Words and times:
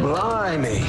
Blimey. 0.00 0.80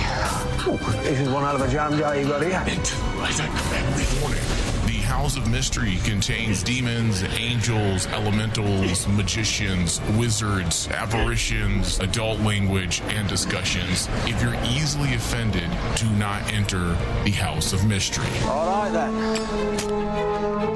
Ooh, 0.68 0.78
this 1.04 1.20
is 1.20 1.30
one 1.30 1.44
out 1.44 1.56
of 1.56 1.62
a 1.62 1.68
jam 1.72 1.98
jar 1.98 2.16
you 2.16 2.28
got 2.28 2.42
here. 2.42 2.52
Right 2.52 3.40
every 3.40 4.20
morning. 4.20 4.42
The 4.86 5.02
House 5.04 5.38
of 5.38 5.50
Mystery 5.50 5.98
contains 6.04 6.62
demons, 6.62 7.24
angels, 7.24 8.06
elementals, 8.08 9.08
magicians, 9.08 10.02
wizards, 10.18 10.88
apparitions, 10.90 12.00
adult 12.00 12.40
language, 12.42 13.02
and 13.08 13.28
discussions. 13.30 14.10
If 14.26 14.42
you're 14.42 14.58
easily 14.66 15.14
offended, 15.14 15.70
do 15.96 16.10
not 16.12 16.52
enter 16.54 16.96
the 17.24 17.32
House 17.32 17.74
of 17.74 17.86
Mystery. 17.86 18.28
All 18.46 18.84
right 18.84 18.92
then. 18.92 19.14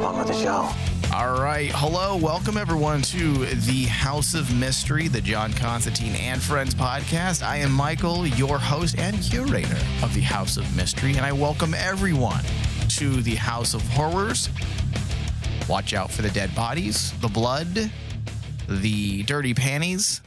On 0.02 0.18
with 0.18 0.28
the 0.28 0.34
show. 0.34 0.70
All 1.14 1.42
right. 1.42 1.70
Hello. 1.76 2.16
Welcome, 2.16 2.56
everyone, 2.56 3.02
to 3.02 3.46
the 3.46 3.84
House 3.84 4.34
of 4.34 4.56
Mystery, 4.56 5.10
the 5.10 5.20
John 5.20 5.52
Constantine 5.52 6.16
and 6.16 6.42
Friends 6.42 6.74
podcast. 6.74 7.46
I 7.46 7.58
am 7.58 7.74
Michael, 7.74 8.26
your 8.26 8.58
host 8.58 8.98
and 8.98 9.22
curator 9.22 9.76
of 10.04 10.14
the 10.14 10.22
House 10.22 10.56
of 10.56 10.74
Mystery, 10.74 11.12
and 11.18 11.26
I 11.26 11.34
welcome 11.34 11.74
everyone 11.74 12.46
to 12.92 13.22
the 13.24 13.36
House 13.36 13.74
of 13.74 13.82
Horrors. 13.90 14.48
Watch 15.68 15.94
out 15.94 16.12
for 16.12 16.22
the 16.22 16.30
dead 16.30 16.56
bodies, 16.56 17.12
the 17.20 17.28
blood, 17.28 17.92
the 18.70 19.24
dirty 19.24 19.54
panties 19.54 20.22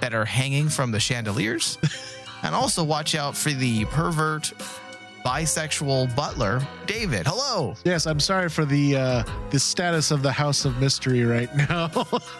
that 0.00 0.14
are 0.14 0.24
hanging 0.24 0.70
from 0.70 0.90
the 0.90 1.00
chandeliers, 1.00 1.76
and 2.42 2.54
also 2.54 2.82
watch 2.82 3.14
out 3.14 3.36
for 3.36 3.50
the 3.50 3.84
pervert 3.86 4.54
bisexual 5.24 6.14
butler, 6.16 6.60
David. 6.86 7.26
Hello. 7.26 7.74
Yes, 7.84 8.06
I'm 8.06 8.20
sorry 8.20 8.48
for 8.48 8.64
the 8.64 8.96
uh, 8.96 9.22
the 9.50 9.58
status 9.58 10.10
of 10.10 10.22
the 10.22 10.32
House 10.32 10.64
of 10.64 10.80
Mystery 10.80 11.24
right 11.24 11.54
now. 11.54 11.90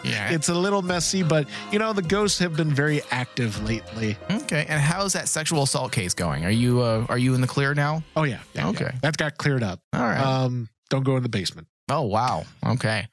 Yeah. 0.03 0.29
it's 0.31 0.49
a 0.49 0.53
little 0.55 0.81
messy, 0.81 1.23
but 1.23 1.47
you 1.71 1.79
know 1.79 1.93
the 1.93 2.01
ghosts 2.01 2.39
have 2.39 2.55
been 2.55 2.73
very 2.73 3.01
active 3.11 3.61
lately. 3.63 4.17
Okay. 4.29 4.65
And 4.67 4.81
how's 4.81 5.13
that 5.13 5.27
sexual 5.27 5.63
assault 5.63 5.91
case 5.91 6.13
going? 6.13 6.45
Are 6.45 6.51
you 6.51 6.81
uh, 6.81 7.05
are 7.09 7.17
you 7.17 7.33
in 7.35 7.41
the 7.41 7.47
clear 7.47 7.73
now? 7.73 8.03
Oh 8.15 8.23
yeah, 8.23 8.39
yeah, 8.53 8.67
Okay. 8.69 8.85
yeah. 8.85 8.99
that 9.01 9.17
got 9.17 9.37
cleared 9.37 9.63
up. 9.63 9.79
All 9.93 10.01
right. 10.01 10.19
Um, 10.19 10.69
don't 10.89 11.03
go 11.03 11.17
in 11.17 11.23
the 11.23 11.29
basement. 11.29 11.67
Oh, 11.91 12.03
wow. 12.03 12.43
Okay. 12.65 13.07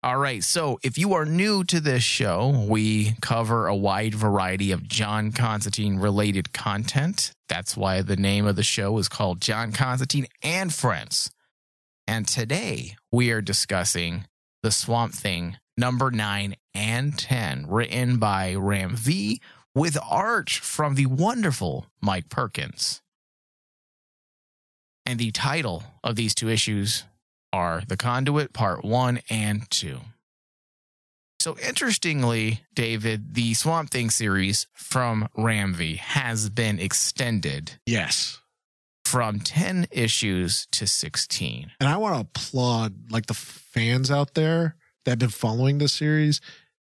All 0.00 0.18
right. 0.18 0.44
So, 0.44 0.78
if 0.84 0.96
you 0.96 1.14
are 1.14 1.24
new 1.24 1.64
to 1.64 1.80
this 1.80 2.04
show, 2.04 2.66
we 2.68 3.16
cover 3.20 3.66
a 3.66 3.74
wide 3.74 4.14
variety 4.14 4.70
of 4.70 4.86
John 4.86 5.32
Constantine 5.32 5.98
related 5.98 6.52
content. 6.52 7.32
That's 7.48 7.76
why 7.76 8.02
the 8.02 8.16
name 8.16 8.46
of 8.46 8.54
the 8.54 8.62
show 8.62 8.96
is 8.98 9.08
called 9.08 9.40
John 9.40 9.72
Constantine 9.72 10.28
and 10.40 10.72
Friends. 10.72 11.32
And 12.06 12.28
today 12.28 12.96
we 13.10 13.32
are 13.32 13.40
discussing 13.40 14.26
The 14.62 14.70
Swamp 14.70 15.14
Thing 15.14 15.56
number 15.76 16.12
9 16.12 16.54
and 16.74 17.18
10, 17.18 17.66
written 17.68 18.18
by 18.18 18.54
Ram 18.54 18.94
V 18.94 19.40
with 19.74 19.98
art 20.08 20.48
from 20.50 20.94
the 20.94 21.06
wonderful 21.06 21.86
Mike 22.00 22.28
Perkins. 22.28 23.02
And 25.04 25.18
the 25.18 25.32
title 25.32 25.82
of 26.04 26.14
these 26.14 26.36
two 26.36 26.48
issues 26.48 27.04
are 27.52 27.82
The 27.86 27.96
Conduit 27.96 28.52
Part 28.52 28.84
1 28.84 29.20
and 29.30 29.70
2. 29.70 30.00
So, 31.40 31.56
interestingly, 31.58 32.62
David, 32.74 33.34
the 33.34 33.54
Swamp 33.54 33.90
Thing 33.90 34.10
series 34.10 34.66
from 34.74 35.28
Ram 35.36 35.72
V 35.74 35.96
has 35.96 36.50
been 36.50 36.80
extended 36.80 37.78
Yes, 37.86 38.40
from 39.04 39.38
10 39.40 39.86
issues 39.92 40.66
to 40.72 40.86
16. 40.86 41.70
and 41.80 41.88
I 41.88 41.96
want 41.96 42.14
to 42.16 42.20
applaud 42.22 43.12
like 43.12 43.26
the 43.26 43.34
fans 43.34 44.10
out 44.10 44.34
there 44.34 44.74
that 45.04 45.12
have 45.12 45.18
been 45.20 45.28
following 45.28 45.78
this 45.78 45.92
series. 45.92 46.40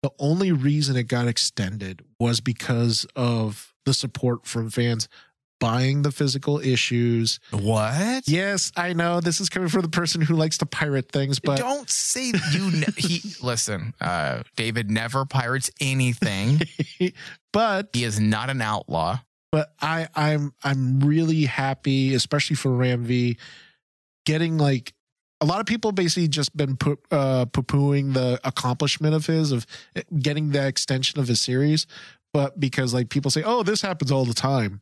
The 0.02 0.12
only 0.18 0.52
reason 0.54 0.96
it 0.96 1.04
got 1.10 1.28
extended 1.28 2.04
was 2.20 2.40
because 2.40 3.06
of 3.16 3.74
the 3.86 3.94
support 3.94 4.46
from 4.46 4.70
fans 4.70 5.10
buying 5.60 6.02
the 6.04 6.12
physical 6.12 6.60
issues. 6.60 7.40
What? 7.52 8.28
Yes, 8.28 8.72
I 8.76 8.94
know 8.94 9.20
this 9.20 9.42
is 9.42 9.50
coming 9.50 9.70
from 9.70 9.82
the 9.82 9.90
person 9.90 10.22
who 10.22 10.36
likes 10.36 10.58
to 10.60 10.66
pirate 10.66 11.12
things, 11.12 11.40
but 11.40 11.58
Don't 11.58 11.90
say 11.90 12.32
you. 12.52 12.72
Ne- 12.72 12.86
he 12.98 13.22
listen. 13.42 13.94
Uh, 14.00 14.44
David 14.56 14.92
never 14.92 15.26
pirates 15.26 15.72
anything. 15.82 16.62
but 17.54 17.90
He 17.94 18.04
is 18.04 18.20
not 18.20 18.50
an 18.50 18.62
outlaw. 18.62 19.20
but 19.52 19.74
I 19.82 20.08
I'm 20.16 20.54
I'm 20.64 21.00
really 21.00 21.46
happy, 21.46 22.14
especially 22.14 22.56
for 22.56 22.72
Ram 22.72 23.04
V, 23.06 23.38
getting 24.26 24.58
like 24.58 24.94
a 25.40 25.46
lot 25.46 25.60
of 25.60 25.66
people 25.66 25.92
basically 25.92 26.28
just 26.28 26.56
been 26.56 26.76
put 26.78 27.00
uh 27.12 27.46
poo 27.46 27.62
pooing 27.64 28.14
the 28.14 28.40
accomplishment 28.44 29.14
of 29.16 29.26
his 29.26 29.52
of 29.52 29.66
getting 30.20 30.52
the 30.52 30.66
extension 30.68 31.20
of 31.20 31.28
his 31.28 31.40
series, 31.42 31.88
but 32.34 32.60
because 32.60 32.94
like 32.94 33.10
people 33.10 33.32
say, 33.32 33.44
oh, 33.44 33.64
this 33.64 33.82
happens 33.82 34.12
all 34.12 34.26
the 34.26 34.34
time, 34.34 34.82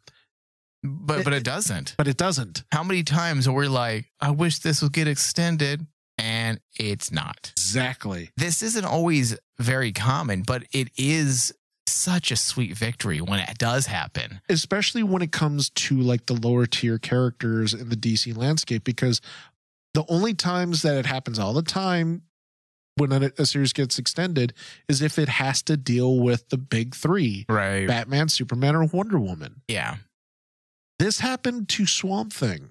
But 0.85 1.23
but 1.23 1.33
it 1.33 1.43
doesn't. 1.43 1.95
but 1.97 2.07
it 2.07 2.17
doesn't. 2.17 2.63
How 2.71 2.83
many 2.83 3.03
times 3.03 3.47
are 3.47 3.53
we 3.53 3.67
like, 3.67 4.05
I 4.19 4.31
wish 4.31 4.59
this 4.59 4.81
would 4.81 4.93
get 4.93 5.07
extended, 5.07 5.85
and 6.17 6.59
it's 6.79 7.11
not. 7.11 7.51
Exactly. 7.57 8.29
This 8.37 8.61
isn't 8.61 8.85
always 8.85 9.37
very 9.59 9.91
common, 9.91 10.43
but 10.43 10.63
it 10.71 10.89
is 10.97 11.53
such 11.87 12.31
a 12.31 12.35
sweet 12.35 12.75
victory 12.75 13.21
when 13.21 13.39
it 13.39 13.57
does 13.57 13.85
happen. 13.87 14.41
especially 14.49 15.03
when 15.03 15.21
it 15.21 15.31
comes 15.31 15.69
to 15.71 15.99
like 15.99 16.25
the 16.25 16.33
lower 16.33 16.65
tier 16.65 16.97
characters 16.97 17.73
in 17.73 17.89
the 17.89 17.95
DC 17.95 18.35
landscape, 18.35 18.83
because 18.83 19.21
the 19.93 20.03
only 20.09 20.33
times 20.33 20.81
that 20.81 20.97
it 20.97 21.05
happens 21.05 21.37
all 21.39 21.53
the 21.53 21.61
time 21.61 22.23
when 22.97 23.11
a, 23.11 23.31
a 23.37 23.45
series 23.45 23.71
gets 23.73 23.99
extended 23.99 24.53
is 24.89 25.01
if 25.01 25.19
it 25.19 25.27
has 25.29 25.61
to 25.63 25.77
deal 25.77 26.19
with 26.19 26.47
the 26.49 26.57
big 26.57 26.95
three 26.95 27.45
Right. 27.47 27.87
Batman, 27.87 28.29
Superman, 28.29 28.75
or 28.75 28.85
Wonder 28.85 29.19
Woman. 29.19 29.61
Yeah. 29.67 29.97
This 30.99 31.19
happened 31.19 31.69
to 31.69 31.85
Swamp 31.85 32.31
Thing. 32.33 32.69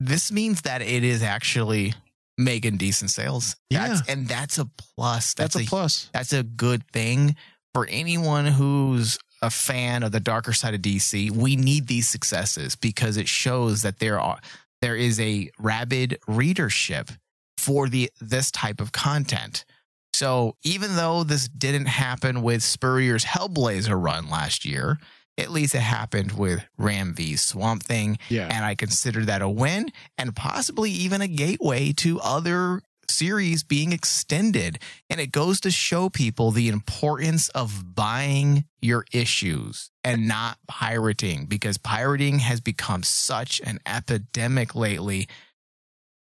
This 0.00 0.30
means 0.30 0.62
that 0.62 0.80
it 0.82 1.02
is 1.02 1.22
actually 1.22 1.94
making 2.36 2.76
decent 2.76 3.10
sales. 3.10 3.56
That's, 3.70 4.06
Yeah. 4.06 4.12
and 4.12 4.28
that's 4.28 4.58
a 4.58 4.66
plus. 4.96 5.34
That's, 5.34 5.56
a, 5.56 5.64
plus. 5.64 6.08
That's 6.12 6.32
a 6.32 6.44
good 6.44 6.86
thing 6.92 7.34
for 7.74 7.86
anyone 7.90 8.46
who's 8.46 9.18
a 9.42 9.50
fan 9.50 10.02
of 10.04 10.12
the 10.12 10.20
darker 10.20 10.52
side 10.52 10.74
of 10.74 10.82
DC. 10.82 11.30
We 11.32 11.56
need 11.56 11.88
these 11.88 12.08
successes 12.08 12.76
because 12.76 13.16
it 13.16 13.28
shows 13.28 13.82
that 13.82 13.98
there 13.98 14.20
are 14.20 14.38
there 14.80 14.94
is 14.96 15.18
a 15.18 15.50
rabid 15.58 16.18
readership 16.28 17.10
for 17.56 17.88
the 17.88 18.10
this 18.20 18.52
type 18.52 18.80
of 18.80 18.92
content. 18.92 19.64
So 20.12 20.56
even 20.62 20.94
though 20.96 21.24
this 21.24 21.48
didn't 21.48 21.86
happen 21.86 22.42
with 22.42 22.62
Spurrier's 22.62 23.24
Hellblazer 23.24 24.00
run 24.00 24.30
last 24.30 24.64
year, 24.64 24.98
at 25.38 25.50
least 25.50 25.74
it 25.74 25.80
happened 25.80 26.32
with 26.32 26.62
Ram 26.76 27.14
V's 27.14 27.40
Swamp 27.40 27.82
Thing, 27.82 28.18
Yeah. 28.28 28.48
and 28.50 28.64
I 28.64 28.74
consider 28.74 29.24
that 29.24 29.40
a 29.40 29.48
win 29.48 29.90
and 30.18 30.34
possibly 30.36 30.90
even 30.90 31.22
a 31.22 31.28
gateway 31.28 31.92
to 31.94 32.20
other 32.20 32.82
series 33.08 33.62
being 33.62 33.92
extended. 33.92 34.78
And 35.08 35.18
it 35.20 35.32
goes 35.32 35.60
to 35.60 35.70
show 35.70 36.10
people 36.10 36.50
the 36.50 36.68
importance 36.68 37.48
of 37.50 37.94
buying 37.94 38.64
your 38.82 39.06
issues 39.12 39.90
and 40.04 40.28
not 40.28 40.58
pirating 40.66 41.46
because 41.46 41.78
pirating 41.78 42.40
has 42.40 42.60
become 42.60 43.02
such 43.02 43.60
an 43.64 43.78
epidemic 43.86 44.74
lately. 44.74 45.26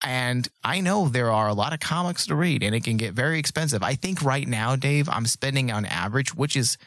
And 0.04 0.48
I 0.64 0.82
know 0.82 1.08
there 1.08 1.32
are 1.32 1.48
a 1.48 1.54
lot 1.54 1.74
of 1.74 1.80
comics 1.80 2.26
to 2.26 2.36
read 2.36 2.64
and 2.64 2.74
it 2.74 2.84
can 2.84 2.98
get 2.98 3.14
very 3.14 3.38
expensive. 3.38 3.84
I 3.84 3.94
think 3.94 4.24
right 4.24 4.48
now, 4.48 4.76
Dave, 4.76 5.08
I'm 5.08 5.28
spending 5.28 5.72
on 5.72 5.86
average, 5.86 6.34
which 6.34 6.56
is 6.56 6.78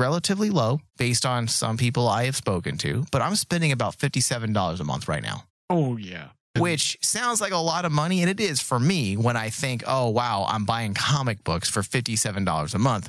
relatively 0.00 0.50
low 0.50 0.80
based 0.96 1.26
on 1.26 1.46
some 1.46 1.76
people 1.76 2.08
I 2.08 2.24
have 2.24 2.36
spoken 2.36 2.78
to, 2.78 3.04
but 3.12 3.22
I'm 3.22 3.36
spending 3.36 3.70
about 3.70 3.96
$57 3.96 4.80
a 4.80 4.84
month 4.84 5.06
right 5.06 5.22
now 5.22 5.44
oh 5.70 5.96
yeah. 5.96 6.28
which 6.58 6.98
sounds 7.00 7.40
like 7.40 7.52
a 7.52 7.56
lot 7.56 7.84
of 7.86 7.92
money, 7.92 8.20
and 8.20 8.28
it 8.28 8.40
is 8.40 8.60
for 8.60 8.78
me 8.78 9.16
when 9.16 9.36
I 9.36 9.48
think, 9.48 9.84
oh, 9.86 10.10
wow, 10.10 10.44
I'm 10.48 10.66
buying 10.66 10.92
comic 10.92 11.42
books 11.44 11.70
for 11.70 11.80
$57 11.80 12.74
a 12.74 12.78
month. 12.78 13.08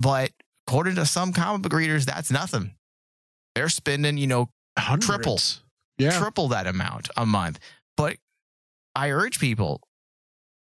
But 0.00 0.32
according 0.66 0.96
to 0.96 1.06
some 1.06 1.32
comic 1.32 1.62
book 1.62 1.72
readers, 1.72 2.04
that's 2.04 2.30
nothing. 2.30 2.74
They're 3.54 3.68
spending, 3.68 4.18
you 4.18 4.26
know, 4.26 4.48
Hundreds. 4.76 5.06
triple. 5.06 5.38
Yeah. 5.96 6.18
triple 6.18 6.48
that 6.48 6.66
amount 6.66 7.08
a 7.16 7.24
month. 7.24 7.58
But 7.96 8.18
I 8.94 9.10
urge 9.10 9.40
people 9.40 9.80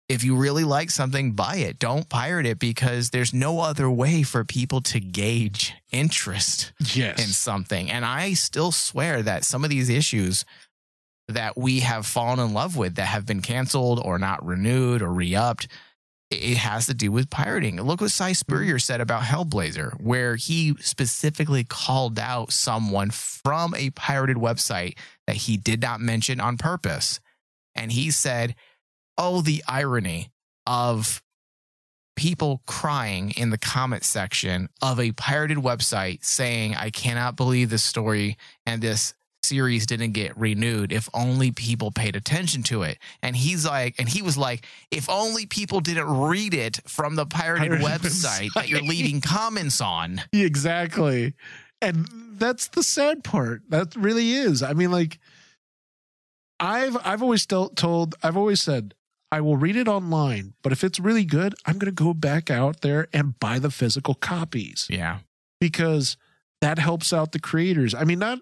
if 0.09 0.23
you 0.23 0.37
really 0.37 0.65
like 0.65 0.91
something, 0.91 1.33
buy 1.33 1.57
it. 1.57 1.79
Don't 1.79 2.09
pirate 2.09 2.47
it 2.47 2.59
because 2.59 3.11
there's 3.11 3.35
no 3.35 3.61
other 3.61 3.91
way 3.91 4.23
for 4.23 4.45
people 4.45 4.81
to 4.83 5.01
gauge 5.01 5.75
interest 5.91 6.73
yes. 6.95 7.21
in 7.21 7.27
something. 7.29 7.91
And 7.91 8.05
I 8.05 8.35
still 8.35 8.71
swear 8.71 9.23
that 9.23 9.45
some 9.45 9.65
of 9.65 9.71
these 9.71 9.89
issues 9.89 10.45
that 11.29 11.57
we 11.57 11.81
have 11.81 12.07
fallen 12.07 12.39
in 12.39 12.55
love 12.55 12.77
with 12.77 12.95
that 12.95 13.07
have 13.07 13.27
been 13.27 13.43
canceled 13.43 14.01
or 14.05 14.17
not 14.19 14.47
renewed 14.47 15.03
or 15.03 15.13
re-upped, 15.13 15.67
it 16.31 16.57
has 16.57 16.87
to 16.87 16.95
do 16.95 17.11
with 17.11 17.31
pirating. 17.31 17.81
Look 17.83 18.01
what 18.01 18.13
Si 18.13 18.35
Spurrier 18.35 18.79
said 18.79 19.01
about 19.01 19.23
Hellblazer, 19.23 20.01
where 20.01 20.37
he 20.37 20.77
specifically 20.81 21.65
called 21.65 22.19
out 22.19 22.53
someone 22.53 23.11
from 23.11 23.75
a 23.75 23.91
pirated 23.91 24.37
website 24.37 24.97
that 25.27 25.37
he 25.37 25.57
did 25.57 25.83
not 25.83 26.01
mention 26.01 26.41
on 26.41 26.59
purpose. 26.59 27.19
And 27.75 27.91
he 27.91 28.13
said, 28.13 28.55
Oh, 29.19 29.41
the 29.41 29.63
irony 29.67 30.31
of 30.67 31.23
people 32.17 32.63
crying 32.67 33.31
in 33.33 33.51
the 33.51 33.59
comment 33.59 34.03
section 34.03 34.69
of 34.83 34.99
a 34.99 35.13
pirated 35.13 35.59
website 35.59 36.25
saying, 36.25 36.75
I 36.75 36.91
cannot 36.91 37.37
believe 37.37 37.71
this 37.71 37.85
story 37.85 38.37
and 38.65 38.81
this 38.81 39.15
series 39.47 39.87
didn't 39.87 40.13
get 40.13 40.37
renewed 40.37 40.93
if 40.93 41.09
only 41.15 41.53
people 41.53 41.91
paid 41.93 42.17
attention 42.17 42.63
to 42.65 42.83
it. 42.83 42.99
And 43.23 43.37
he's 43.37 43.65
like, 43.65 43.95
and 43.99 44.09
he 44.09 44.23
was 44.23 44.37
like, 44.37 44.67
if 44.91 45.09
only 45.09 45.47
people 45.47 45.81
didn't 45.81 46.09
read 46.09 46.53
it 46.53 46.81
from 46.87 47.15
the 47.15 47.27
pirated, 47.27 47.81
Pirated 47.81 47.87
website, 47.87 48.53
that 48.55 48.69
you're 48.69 48.83
leaving 48.83 49.21
comments 49.21 49.81
on. 49.81 50.21
exactly. 50.33 51.35
And 51.81 52.09
that's 52.33 52.69
the 52.69 52.83
sad 52.83 53.23
part. 53.23 53.63
That 53.69 53.95
really 53.95 54.33
is. 54.33 54.63
I 54.63 54.73
mean, 54.73 54.91
like, 54.91 55.19
I've 56.59 56.97
I've 57.05 57.23
always 57.23 57.45
told 57.47 58.15
I've 58.23 58.37
always 58.37 58.63
said 58.63 58.95
I 59.37 59.41
will 59.43 59.57
read 59.59 59.77
it 59.77 59.87
online, 59.89 60.55
but 60.63 60.73
if 60.73 60.83
it's 60.83 60.99
really 60.99 61.25
good, 61.27 61.55
I'm 61.67 61.75
going 61.79 61.95
to 61.95 62.05
go 62.05 62.15
back 62.15 62.51
out 62.51 62.81
there 62.81 63.07
and 63.13 63.39
buy 63.39 63.59
the 63.59 63.71
physical 63.71 64.15
copies 64.15 64.87
Yeah. 64.91 65.19
because 65.61 66.17
that 66.63 66.79
helps 66.79 67.13
out 67.13 67.33
the 67.33 67.39
creators. 67.39 67.95
I 67.95 68.05
mean, 68.05 68.19
not 68.19 68.39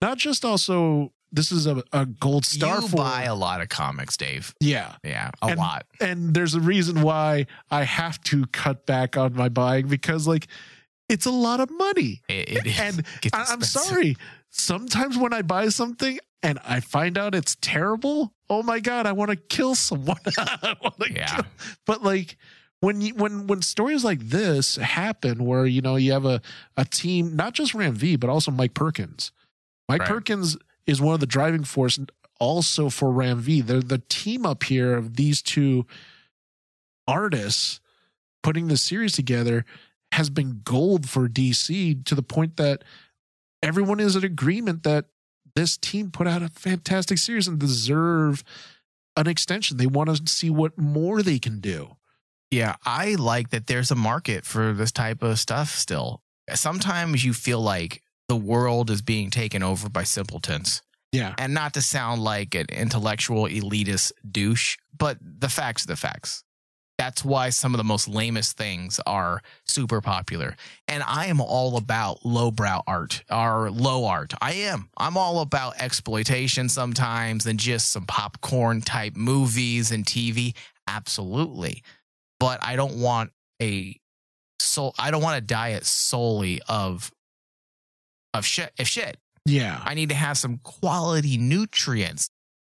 not 0.00 0.16
just 0.16 0.44
also 0.46 1.12
this 1.30 1.52
is 1.52 1.66
a, 1.66 1.82
a 1.92 2.06
gold 2.06 2.44
star 2.46 2.80
you 2.80 2.88
for 2.88 2.96
buy 2.96 3.24
a 3.24 3.34
lot 3.34 3.60
of 3.60 3.68
comics, 3.68 4.16
Dave. 4.16 4.54
yeah, 4.60 4.94
Yeah, 5.04 5.30
a 5.42 5.46
And- 5.48 5.58
lot. 5.58 5.84
and 6.00 6.32
there's 6.34 6.54
a 6.54 6.60
reason 6.60 7.02
why 7.02 7.46
I 7.70 7.84
have 7.84 8.18
to 8.24 8.46
cut 8.46 8.86
back 8.86 9.16
on 9.18 9.34
my 9.34 9.48
buying 9.50 9.88
because 9.88 10.26
like 10.26 10.46
it's 11.10 11.26
a 11.26 11.30
lot 11.30 11.60
of 11.60 11.70
money. 11.70 12.22
It. 12.30 12.66
And 12.80 13.04
I, 13.34 13.44
I'm 13.50 13.60
sorry. 13.62 14.16
Sometimes 14.48 15.18
when 15.18 15.32
I 15.34 15.42
buy 15.42 15.68
something 15.68 16.18
and 16.42 16.58
I 16.64 16.80
find 16.80 17.18
out 17.18 17.34
it's 17.34 17.56
terrible, 17.60 18.32
oh 18.50 18.62
my 18.62 18.80
god, 18.80 19.06
I 19.06 19.12
want 19.12 19.30
to 19.30 19.36
kill 19.36 19.74
someone. 19.74 20.16
Yeah. 21.10 21.26
kill- 21.36 21.44
But 21.86 22.02
like 22.02 22.36
when 22.80 23.00
you 23.00 23.14
when 23.14 23.46
when 23.46 23.62
stories 23.62 24.04
like 24.04 24.20
this 24.20 24.76
happen, 24.76 25.44
where 25.44 25.64
you 25.66 25.80
know 25.80 25.96
you 25.96 26.12
have 26.12 26.24
a 26.26 26.40
a 26.76 26.84
team, 26.84 27.36
not 27.36 27.54
just 27.54 27.74
Ram 27.74 27.94
V, 27.94 28.16
but 28.16 28.28
also 28.28 28.50
Mike 28.50 28.74
Perkins. 28.74 29.32
Mike 29.88 30.00
Right. 30.00 30.08
Perkins 30.08 30.56
is 30.86 31.00
one 31.00 31.14
of 31.14 31.20
the 31.20 31.26
driving 31.26 31.64
force 31.64 31.98
also 32.38 32.88
for 32.90 33.10
Ram 33.12 33.38
V. 33.40 33.60
They're 33.60 33.80
the 33.82 34.02
team 34.08 34.44
up 34.46 34.64
here 34.64 34.94
of 34.96 35.16
these 35.16 35.42
two 35.42 35.86
artists 37.06 37.80
putting 38.42 38.68
the 38.68 38.76
series 38.76 39.12
together 39.12 39.64
has 40.12 40.30
been 40.30 40.60
gold 40.64 41.08
for 41.08 41.28
DC 41.28 42.04
to 42.04 42.14
the 42.14 42.22
point 42.22 42.56
that 42.56 42.82
everyone 43.62 44.00
is 44.00 44.16
in 44.16 44.24
agreement 44.24 44.82
that 44.84 45.06
this 45.54 45.76
team 45.76 46.10
put 46.10 46.26
out 46.26 46.42
a 46.42 46.48
fantastic 46.48 47.18
series 47.18 47.48
and 47.48 47.58
deserve 47.58 48.44
an 49.16 49.26
extension. 49.26 49.76
They 49.76 49.86
want 49.86 50.14
to 50.14 50.32
see 50.32 50.50
what 50.50 50.78
more 50.78 51.22
they 51.22 51.38
can 51.38 51.60
do. 51.60 51.96
Yeah, 52.50 52.76
I 52.84 53.14
like 53.14 53.50
that 53.50 53.66
there's 53.66 53.90
a 53.90 53.96
market 53.96 54.44
for 54.44 54.72
this 54.72 54.90
type 54.90 55.22
of 55.22 55.38
stuff 55.38 55.70
still. 55.70 56.22
Sometimes 56.52 57.24
you 57.24 57.32
feel 57.32 57.60
like 57.60 58.02
the 58.28 58.36
world 58.36 58.90
is 58.90 59.02
being 59.02 59.30
taken 59.30 59.62
over 59.62 59.88
by 59.88 60.02
simpletons. 60.02 60.82
Yeah. 61.12 61.34
And 61.38 61.54
not 61.54 61.74
to 61.74 61.82
sound 61.82 62.22
like 62.22 62.54
an 62.54 62.66
intellectual 62.68 63.44
elitist 63.44 64.12
douche, 64.28 64.78
but 64.96 65.18
the 65.20 65.48
facts 65.48 65.84
are 65.84 65.88
the 65.88 65.96
facts. 65.96 66.44
That's 67.10 67.24
why 67.24 67.50
some 67.50 67.74
of 67.74 67.78
the 67.78 67.84
most 67.84 68.06
lamest 68.06 68.56
things 68.56 69.00
are 69.04 69.42
super 69.64 70.00
popular. 70.00 70.54
And 70.86 71.02
I 71.02 71.26
am 71.26 71.40
all 71.40 71.76
about 71.76 72.24
lowbrow 72.24 72.82
art 72.86 73.24
or 73.28 73.68
low 73.68 74.04
art. 74.04 74.32
I 74.40 74.52
am. 74.52 74.90
I'm 74.96 75.16
all 75.16 75.40
about 75.40 75.74
exploitation 75.82 76.68
sometimes 76.68 77.46
and 77.46 77.58
just 77.58 77.90
some 77.90 78.06
popcorn 78.06 78.80
type 78.80 79.16
movies 79.16 79.90
and 79.90 80.06
TV. 80.06 80.54
Absolutely. 80.86 81.82
But 82.38 82.60
I 82.62 82.76
don't 82.76 83.00
want 83.00 83.32
a 83.60 83.96
soul 84.60 84.94
I 84.96 85.10
don't 85.10 85.22
want 85.22 85.36
a 85.36 85.40
diet 85.40 85.86
solely 85.86 86.62
of 86.68 87.10
of 88.34 88.46
shit 88.46 88.70
of 88.78 88.86
shit. 88.86 89.16
Yeah. 89.44 89.82
I 89.84 89.94
need 89.94 90.10
to 90.10 90.14
have 90.14 90.38
some 90.38 90.58
quality 90.58 91.38
nutrients. 91.38 92.30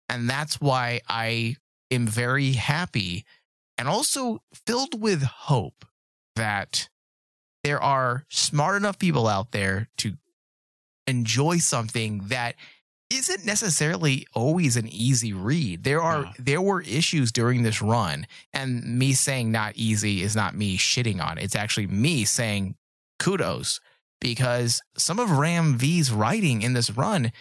And 0.09 0.27
that's 0.27 0.59
why 0.59 1.01
I 1.07 1.57
am 1.91 2.07
very 2.07 2.53
happy 2.53 3.25
and 3.77 3.87
also 3.87 4.41
filled 4.65 5.01
with 5.01 5.23
hope 5.23 5.85
that 6.35 6.89
there 7.63 7.81
are 7.81 8.25
smart 8.29 8.75
enough 8.75 8.99
people 8.99 9.27
out 9.27 9.51
there 9.51 9.89
to 9.97 10.13
enjoy 11.07 11.57
something 11.57 12.23
that 12.27 12.55
isn't 13.09 13.45
necessarily 13.45 14.25
always 14.33 14.75
an 14.75 14.87
easy 14.87 15.33
read. 15.33 15.83
There 15.83 16.01
are 16.01 16.31
there 16.39 16.61
were 16.61 16.81
issues 16.81 17.31
during 17.31 17.63
this 17.63 17.81
run 17.81 18.25
and 18.53 18.97
me 18.97 19.13
saying 19.13 19.51
not 19.51 19.75
easy 19.75 20.21
is 20.23 20.35
not 20.35 20.55
me 20.55 20.77
shitting 20.77 21.23
on 21.23 21.37
it. 21.37 21.43
It's 21.43 21.55
actually 21.55 21.87
me 21.87 22.25
saying 22.25 22.75
kudos 23.19 23.79
because 24.19 24.81
some 24.97 25.19
of 25.19 25.31
Ram 25.31 25.77
V's 25.77 26.11
writing 26.11 26.61
in 26.61 26.73
this 26.73 26.89
run 26.89 27.31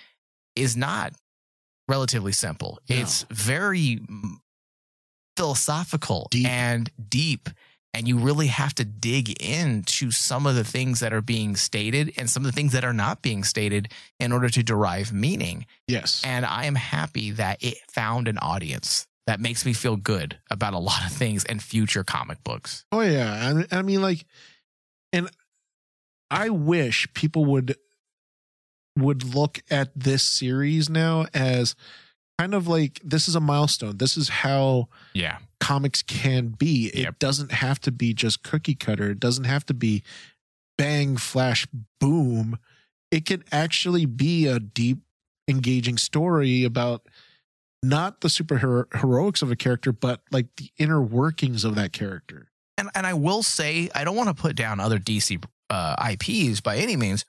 is 0.54 0.76
not 0.76 1.14
relatively 1.88 2.32
simple. 2.32 2.78
No. 2.90 2.96
It's 2.96 3.24
very 3.30 4.00
philosophical 5.42 6.28
Deep. 6.30 6.46
and 6.46 6.90
deep. 7.08 7.48
And 7.94 8.08
you 8.08 8.16
really 8.16 8.46
have 8.46 8.74
to 8.76 8.84
dig 8.84 9.42
into 9.42 10.10
some 10.10 10.46
of 10.46 10.54
the 10.54 10.64
things 10.64 11.00
that 11.00 11.12
are 11.12 11.20
being 11.20 11.56
stated 11.56 12.12
and 12.16 12.30
some 12.30 12.42
of 12.42 12.46
the 12.46 12.54
things 12.54 12.72
that 12.72 12.84
are 12.84 12.94
not 12.94 13.20
being 13.20 13.44
stated 13.44 13.92
in 14.18 14.32
order 14.32 14.48
to 14.48 14.62
derive 14.62 15.12
meaning. 15.12 15.66
Yes. 15.88 16.22
And 16.24 16.46
I 16.46 16.64
am 16.64 16.74
happy 16.76 17.32
that 17.32 17.62
it 17.62 17.76
found 17.90 18.28
an 18.28 18.38
audience 18.38 19.06
that 19.26 19.40
makes 19.40 19.66
me 19.66 19.72
feel 19.74 19.96
good 19.96 20.38
about 20.50 20.72
a 20.72 20.78
lot 20.78 21.04
of 21.04 21.12
things 21.12 21.44
and 21.44 21.62
future 21.62 22.02
comic 22.02 22.42
books. 22.44 22.84
Oh 22.92 23.00
yeah, 23.02 23.64
I, 23.70 23.78
I 23.78 23.82
mean, 23.82 24.00
like, 24.00 24.24
and 25.12 25.28
I 26.30 26.48
wish 26.48 27.12
people 27.12 27.44
would 27.46 27.76
would 28.98 29.34
look 29.34 29.62
at 29.70 29.90
this 29.94 30.22
series 30.22 30.88
now 30.88 31.26
as 31.34 31.74
kind 32.42 32.54
of 32.54 32.66
like 32.66 33.00
this 33.04 33.28
is 33.28 33.36
a 33.36 33.40
milestone. 33.40 33.98
This 33.98 34.16
is 34.16 34.28
how 34.28 34.88
Yeah. 35.14 35.38
comics 35.60 36.02
can 36.02 36.48
be. 36.48 36.88
It 36.88 37.02
Yep. 37.02 37.18
doesn't 37.20 37.52
have 37.52 37.80
to 37.82 37.92
be 37.92 38.12
just 38.14 38.42
cookie 38.42 38.74
cutter. 38.74 39.10
It 39.12 39.20
doesn't 39.20 39.44
have 39.44 39.64
to 39.66 39.74
be 39.74 40.02
bang 40.76 41.16
flash 41.16 41.66
boom. 42.00 42.58
It 43.12 43.26
can 43.26 43.44
actually 43.52 44.06
be 44.06 44.46
a 44.46 44.58
deep, 44.58 44.98
engaging 45.48 45.98
story 45.98 46.64
about 46.64 47.06
not 47.82 48.20
the 48.22 48.28
super 48.30 48.58
heroics 48.92 49.42
of 49.42 49.50
a 49.50 49.56
character, 49.56 49.92
but 49.92 50.22
like 50.30 50.46
the 50.56 50.70
inner 50.78 51.00
workings 51.02 51.64
of 51.64 51.74
that 51.76 51.92
character. 51.92 52.48
and 52.78 52.88
and 52.94 53.06
I 53.06 53.14
will 53.14 53.42
say 53.42 53.90
I 53.94 54.02
don't 54.02 54.16
want 54.16 54.28
to 54.34 54.40
put 54.42 54.56
down 54.56 54.80
other 54.80 54.98
DC 54.98 55.44
uh, 55.70 55.94
IPs 56.12 56.60
by 56.60 56.76
any 56.78 56.96
means. 56.96 57.24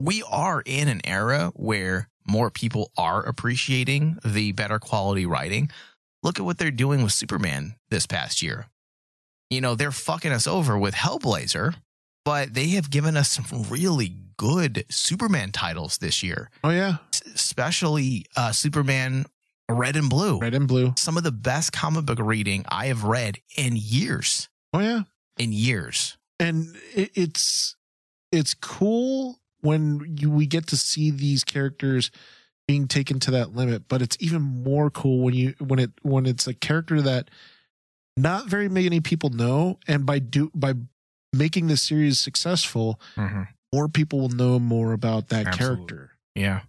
We 0.00 0.22
are 0.22 0.62
in 0.64 0.88
an 0.88 1.00
era 1.04 1.52
where 1.54 2.08
more 2.28 2.50
people 2.50 2.90
are 2.96 3.22
appreciating 3.24 4.18
the 4.24 4.52
better 4.52 4.78
quality 4.78 5.26
writing. 5.26 5.70
Look 6.22 6.38
at 6.38 6.44
what 6.44 6.58
they're 6.58 6.70
doing 6.70 7.02
with 7.02 7.12
Superman 7.12 7.76
this 7.90 8.06
past 8.06 8.42
year. 8.42 8.66
You 9.50 9.60
know, 9.60 9.74
they're 9.74 9.92
fucking 9.92 10.32
us 10.32 10.46
over 10.46 10.76
with 10.78 10.94
Hellblazer, 10.94 11.74
but 12.24 12.52
they 12.54 12.68
have 12.70 12.90
given 12.90 13.16
us 13.16 13.30
some 13.30 13.62
really 13.70 14.14
good 14.36 14.84
Superman 14.90 15.52
titles 15.52 15.98
this 15.98 16.22
year, 16.22 16.50
Oh 16.62 16.70
yeah, 16.70 16.96
especially 17.34 18.26
uh, 18.36 18.52
Superman 18.52 19.24
Red 19.70 19.96
and 19.96 20.08
Blue. 20.10 20.38
red 20.38 20.54
and 20.54 20.68
blue. 20.68 20.92
Some 20.96 21.16
of 21.16 21.24
the 21.24 21.32
best 21.32 21.72
comic 21.72 22.04
book 22.06 22.18
reading 22.20 22.64
I 22.68 22.86
have 22.86 23.04
read 23.04 23.38
in 23.56 23.72
years. 23.76 24.48
Oh 24.72 24.80
yeah, 24.80 25.02
In 25.38 25.52
years. 25.52 26.16
and 26.38 26.76
it's 26.94 27.74
it's 28.32 28.52
cool 28.54 29.38
when 29.60 30.16
you 30.18 30.30
we 30.30 30.46
get 30.46 30.66
to 30.68 30.76
see 30.76 31.10
these 31.10 31.44
characters 31.44 32.10
being 32.66 32.86
taken 32.86 33.18
to 33.18 33.30
that 33.30 33.54
limit 33.54 33.88
but 33.88 34.02
it's 34.02 34.16
even 34.20 34.42
more 34.42 34.90
cool 34.90 35.20
when 35.20 35.34
you 35.34 35.54
when 35.58 35.78
it 35.78 35.90
when 36.02 36.26
it's 36.26 36.46
a 36.46 36.54
character 36.54 37.00
that 37.00 37.30
not 38.16 38.46
very 38.46 38.68
many 38.68 39.00
people 39.00 39.30
know 39.30 39.78
and 39.86 40.04
by 40.04 40.18
do 40.18 40.50
by 40.54 40.74
making 41.32 41.66
this 41.66 41.82
series 41.82 42.20
successful 42.20 43.00
mm-hmm. 43.16 43.42
more 43.72 43.88
people 43.88 44.20
will 44.20 44.28
know 44.28 44.58
more 44.58 44.92
about 44.92 45.28
that 45.28 45.46
Absolutely. 45.46 45.76
character 45.76 46.10
Yeah, 46.34 46.60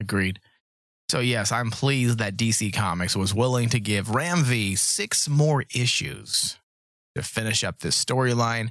agreed. 0.00 0.40
So 1.10 1.20
yes, 1.20 1.50
I'm 1.50 1.70
pleased 1.70 2.18
that 2.18 2.36
DC 2.36 2.72
Comics 2.72 3.16
was 3.16 3.34
willing 3.34 3.68
to 3.70 3.80
give 3.80 4.10
Ram 4.14 4.44
V 4.44 4.76
six 4.76 5.28
more 5.28 5.64
issues 5.74 6.58
to 7.16 7.22
finish 7.22 7.64
up 7.64 7.80
this 7.80 8.02
storyline. 8.02 8.70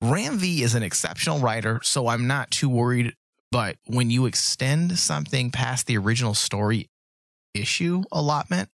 Ram 0.00 0.38
V 0.38 0.62
is 0.62 0.74
an 0.74 0.82
exceptional 0.82 1.40
writer, 1.40 1.80
so 1.82 2.08
I'm 2.08 2.26
not 2.26 2.50
too 2.50 2.68
worried. 2.68 3.14
But 3.50 3.76
when 3.86 4.10
you 4.10 4.26
extend 4.26 4.98
something 4.98 5.50
past 5.50 5.86
the 5.86 5.96
original 5.98 6.34
story 6.34 6.88
issue 7.54 8.02
allotment, 8.12 8.68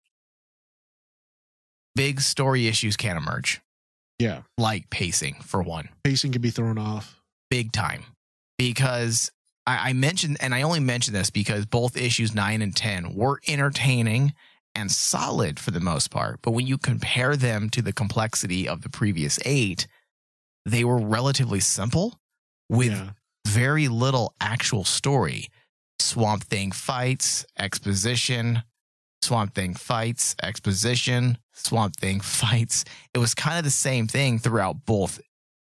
big 1.95 2.21
story 2.21 2.67
issues 2.67 2.97
can 2.97 3.15
emerge, 3.15 3.61
yeah 4.19 4.41
like 4.57 4.89
pacing 4.89 5.35
for 5.43 5.61
one. 5.61 5.89
pacing 6.03 6.31
can 6.31 6.41
be 6.41 6.49
thrown 6.49 6.77
off 6.77 7.21
big 7.49 7.71
time 7.71 8.03
because 8.57 9.31
I, 9.65 9.89
I 9.89 9.93
mentioned, 9.93 10.37
and 10.41 10.53
I 10.53 10.63
only 10.63 10.79
mentioned 10.79 11.15
this 11.15 11.29
because 11.29 11.65
both 11.65 11.95
issues 11.95 12.33
nine 12.33 12.61
and 12.61 12.75
10 12.75 13.13
were 13.15 13.39
entertaining 13.47 14.33
and 14.75 14.91
solid 14.91 15.59
for 15.59 15.71
the 15.71 15.79
most 15.79 16.09
part. 16.09 16.39
But 16.41 16.51
when 16.51 16.65
you 16.65 16.77
compare 16.77 17.35
them 17.35 17.69
to 17.69 17.81
the 17.81 17.93
complexity 17.93 18.67
of 18.67 18.81
the 18.81 18.89
previous 18.89 19.39
eight, 19.45 19.87
they 20.65 20.83
were 20.83 20.97
relatively 20.99 21.59
simple 21.59 22.19
with 22.69 22.91
Yeah. 22.91 23.11
very 23.47 23.87
little 23.87 24.33
actual 24.39 24.83
story. 24.83 25.49
Swamp 25.99 26.43
Thing 26.43 26.71
fights, 26.71 27.45
exposition, 27.57 28.63
Swamp 29.21 29.53
Thing 29.53 29.73
fights, 29.73 30.35
exposition, 30.41 31.37
Swamp 31.53 31.95
Thing 31.95 32.19
fights. 32.41 32.83
It 33.13 33.19
was 33.19 33.33
kind 33.33 33.57
of 33.57 33.63
the 33.63 33.71
same 33.71 34.07
thing 34.07 34.39
throughout 34.39 34.85
both 34.85 35.19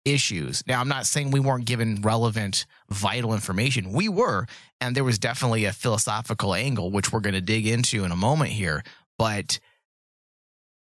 issues. 0.05 0.63
Now, 0.67 0.79
I'm 0.79 0.87
not 0.87 1.05
saying 1.07 1.31
we 1.31 1.39
weren't 1.39 1.65
given 1.65 2.01
relevant, 2.01 2.65
vital 2.89 3.33
information. 3.33 3.91
We 3.91 4.07
were, 4.07 4.45
and 4.79 4.95
there 4.95 5.03
was 5.03 5.17
definitely 5.17 5.65
a 5.65 5.73
philosophical 5.73 6.53
angle, 6.53 6.91
which 6.91 7.11
we're 7.11 7.21
going 7.21 7.33
to 7.33 7.41
dig 7.41 7.65
into 7.65 8.03
in 8.03 8.11
a 8.11 8.15
moment 8.15 8.51
here. 8.51 8.83
But 9.17 9.59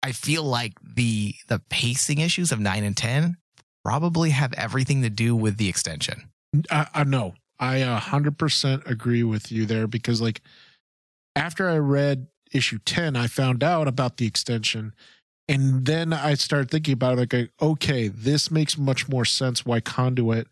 I 0.02 0.12
feel 0.12 0.42
like 0.44 0.74
the 0.82 1.34
the 1.48 1.60
pacing 1.70 2.18
issues 2.18 2.52
of 2.52 2.60
nine 2.60 2.84
and 2.84 2.96
ten 2.96 3.36
probably 3.84 4.30
have 4.30 4.52
everything 4.54 5.02
to 5.02 5.10
do 5.10 5.34
with 5.34 5.56
the 5.56 5.68
extension. 5.68 6.30
I, 6.70 6.86
I 6.94 7.04
know. 7.04 7.34
I 7.58 7.76
a 7.78 7.96
hundred 7.96 8.38
percent 8.38 8.82
agree 8.86 9.24
with 9.24 9.50
you 9.50 9.66
there 9.66 9.86
because 9.86 10.20
like 10.20 10.40
after 11.34 11.68
I 11.68 11.78
read 11.78 12.28
issue 12.52 12.78
10, 12.84 13.16
I 13.16 13.26
found 13.26 13.62
out 13.62 13.88
about 13.88 14.16
the 14.16 14.26
extension. 14.26 14.94
And 15.48 15.86
then 15.86 16.12
I 16.12 16.34
started 16.34 16.70
thinking 16.70 16.92
about 16.92 17.18
it 17.18 17.32
like, 17.32 17.50
okay, 17.60 18.08
this 18.08 18.50
makes 18.50 18.76
much 18.76 19.08
more 19.08 19.24
sense 19.24 19.64
why 19.64 19.80
Conduit 19.80 20.46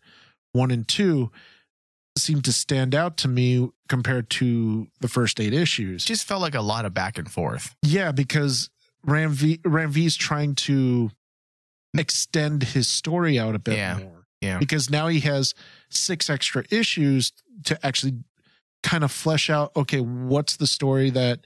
one 0.53 0.71
and 0.71 0.87
two 0.87 1.31
seem 2.17 2.41
to 2.41 2.51
stand 2.51 2.95
out 2.95 3.15
to 3.17 3.27
me 3.27 3.69
compared 3.87 4.29
to 4.31 4.87
the 4.99 5.07
first 5.07 5.39
eight 5.39 5.53
issues. 5.53 6.03
Just 6.03 6.27
felt 6.27 6.41
like 6.41 6.55
a 6.55 6.61
lot 6.61 6.85
of 6.85 6.93
back 6.93 7.17
and 7.19 7.29
forth. 7.29 7.75
Yeah, 7.83 8.11
because 8.11 8.71
Ram 9.03 9.31
V 9.31 9.59
Ram 9.63 9.91
V 9.91 10.05
is 10.05 10.15
trying 10.15 10.55
to 10.55 11.11
extend 11.99 12.63
his 12.63 12.87
story 12.87 13.37
out 13.39 13.55
a 13.55 13.59
bit 13.59 13.75
Yeah, 13.77 13.97
more. 13.99 14.25
yeah. 14.41 14.57
Because 14.59 14.89
now 14.89 15.07
he 15.07 15.19
has 15.21 15.53
six 15.89 16.29
extra 16.29 16.63
issues 16.69 17.31
to 17.65 17.77
actually 17.85 18.13
kind 18.83 19.03
of 19.03 19.11
flesh 19.11 19.49
out 19.49 19.71
okay, 19.75 19.99
what's 19.99 20.57
the 20.57 20.67
story 20.67 21.09
that 21.09 21.45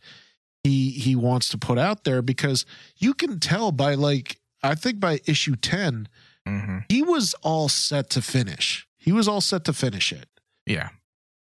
he 0.64 0.92
he 0.92 1.16
wants 1.16 1.50
to 1.50 1.58
put 1.58 1.78
out 1.80 2.04
there 2.04 2.22
because 2.22 2.66
you 2.98 3.14
can 3.14 3.40
tell 3.40 3.72
by 3.72 3.96
like 3.96 4.40
I 4.62 4.76
think 4.76 5.00
by 5.00 5.20
issue 5.26 5.56
10 5.56 6.08
Mm-hmm. 6.48 6.78
he 6.90 7.04
was 7.04 7.36
all 7.44 7.70
set 7.70 8.10
to 8.12 8.22
finish. 8.22 8.88
He 8.98 9.12
was 9.12 9.28
all 9.28 9.42
set 9.42 9.64
to 9.66 9.74
finish 9.74 10.12
it 10.12 10.28
Yeah. 10.66 10.90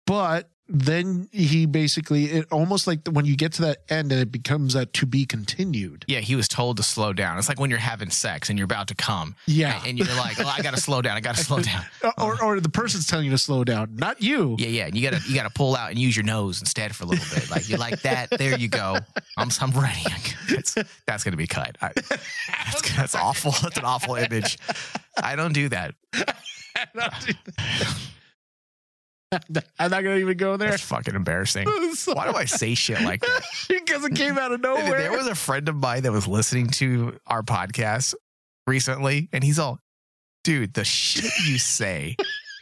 but 0.06 0.50
then 0.68 1.28
he 1.32 1.66
basically 1.66 2.25
it 2.25 2.46
almost 2.50 2.87
like 2.87 3.06
when 3.08 3.25
you 3.25 3.37
get 3.37 3.52
to 3.52 3.62
that 3.62 3.78
end 3.88 4.11
and 4.11 4.20
it 4.20 4.32
becomes 4.32 4.75
that 4.75 4.92
to 4.92 5.06
be 5.06 5.25
continued 5.25 6.04
Yeah, 6.08 6.20
he 6.20 6.35
was 6.35 6.49
told 6.49 6.76
to 6.78 6.82
slow 6.82 7.12
down. 7.12 7.38
It's 7.38 7.49
like 7.49 7.61
when 7.61 7.70
you're 7.70 7.78
having 7.78 8.11
sex 8.11 8.50
and 8.50 8.58
you're 8.58 8.64
about 8.64 8.88
to 8.88 8.94
come. 8.94 9.37
yeah 9.46 9.80
And 9.87 9.99
you're 9.99 10.08
like, 10.16 10.40
oh, 10.40 10.46
I 10.46 10.62
got 10.62 10.75
to 10.75 10.80
slow 10.80 11.02
down. 11.02 11.16
I 11.16 11.20
got 11.20 11.37
to 11.37 11.44
slow 11.44 11.61
down. 11.61 11.85
Uh, 12.02 12.12
or, 12.18 12.42
or 12.42 12.61
the 12.61 12.68
person's 12.68 13.06
telling 13.06 13.25
you 13.25 13.30
to 13.32 13.38
slow 13.38 13.64
down 13.64 13.96
not 13.96 14.23
you 14.23 14.54
Yeah, 14.58 14.68
yeah. 14.68 14.87
And 14.87 14.94
you 14.96 15.08
gotta 15.08 15.23
you 15.28 15.35
gotta 15.35 15.50
pull 15.50 15.75
out 15.75 15.90
and 15.90 15.99
use 15.99 16.14
your 16.14 16.25
nose 16.25 16.61
instead 16.61 16.94
for 16.94 17.04
a 17.04 17.06
little 17.06 17.25
bit. 17.35 17.50
Like 17.50 17.68
you 17.68 17.76
like 17.78 18.02
that. 18.02 18.30
There 18.30 18.56
you 18.56 18.68
go. 18.68 18.96
I'm 19.37 19.49
I'm 19.61 19.70
ready. 19.73 20.04
That's 20.49 20.76
that's 21.06 21.25
gonna 21.25 21.37
be 21.37 21.46
cut. 21.46 21.76
I, 21.80 21.90
that's, 21.96 22.96
that's 22.96 23.14
awful. 23.14 23.52
That's 23.62 23.76
an 23.78 23.85
awful 23.85 24.14
image. 24.14 24.58
I 25.20 25.35
don't 25.37 25.52
do 25.52 25.68
that. 25.70 25.94
i'm 29.78 29.90
not 29.90 30.02
gonna 30.02 30.16
even 30.16 30.36
go 30.36 30.56
there 30.56 30.70
That's 30.70 30.82
fucking 30.82 31.14
embarrassing. 31.14 31.66
Why 32.06 32.30
do 32.30 32.36
I 32.36 32.44
say 32.44 32.74
shit 32.74 33.00
like 33.02 33.20
that? 33.20 33.42
because 33.68 34.04
it 34.04 34.14
came 34.14 34.38
out 34.38 34.52
of 34.52 34.60
nowhere. 34.60 34.98
There 34.98 35.12
was 35.12 35.26
a 35.26 35.34
friend 35.34 35.68
of 35.68 35.76
mine 35.76 36.02
that 36.02 36.12
was 36.12 36.26
listening 36.28 36.68
to 36.70 37.18
our 37.26 37.42
podcast 37.42 38.14
recently, 38.66 39.28
and 39.32 39.42
he's 39.44 39.58
all, 39.58 39.78
dude, 40.44 40.74
the 40.74 40.84
shit 40.84 41.30
you 41.46 41.58
say. 41.58 42.16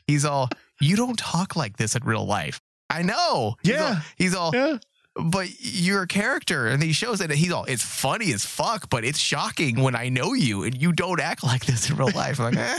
He's 0.06 0.24
all, 0.24 0.48
you 0.80 0.96
don't 0.96 1.18
talk 1.18 1.56
like 1.56 1.76
this 1.76 1.96
in 1.96 2.04
real 2.04 2.26
life. 2.26 2.60
I 2.90 3.02
know. 3.02 3.56
He's 3.62 3.72
Yeah. 3.72 3.84
all, 3.84 3.96
he's 4.16 4.34
all 4.34 4.50
yeah 4.54 4.78
but 5.16 5.46
you're 5.60 6.02
a 6.02 6.06
character, 6.08 6.66
and 6.66 6.82
he 6.82 6.92
shows 6.92 7.20
it. 7.20 7.30
And 7.30 7.38
he's 7.38 7.52
all, 7.52 7.64
it's 7.66 7.84
funny 7.84 8.32
as 8.32 8.44
fuck, 8.44 8.88
but 8.90 9.04
it's 9.04 9.18
shocking 9.20 9.80
when 9.80 9.94
I 9.94 10.08
know 10.08 10.32
you 10.34 10.64
and 10.64 10.74
you 10.80 10.92
don't 10.92 11.20
act 11.20 11.44
like 11.44 11.64
this 11.66 11.88
in 11.88 11.94
real 11.96 12.10
life. 12.10 12.40
I'm 12.40 12.52
like, 12.52 12.56
eh. 12.56 12.78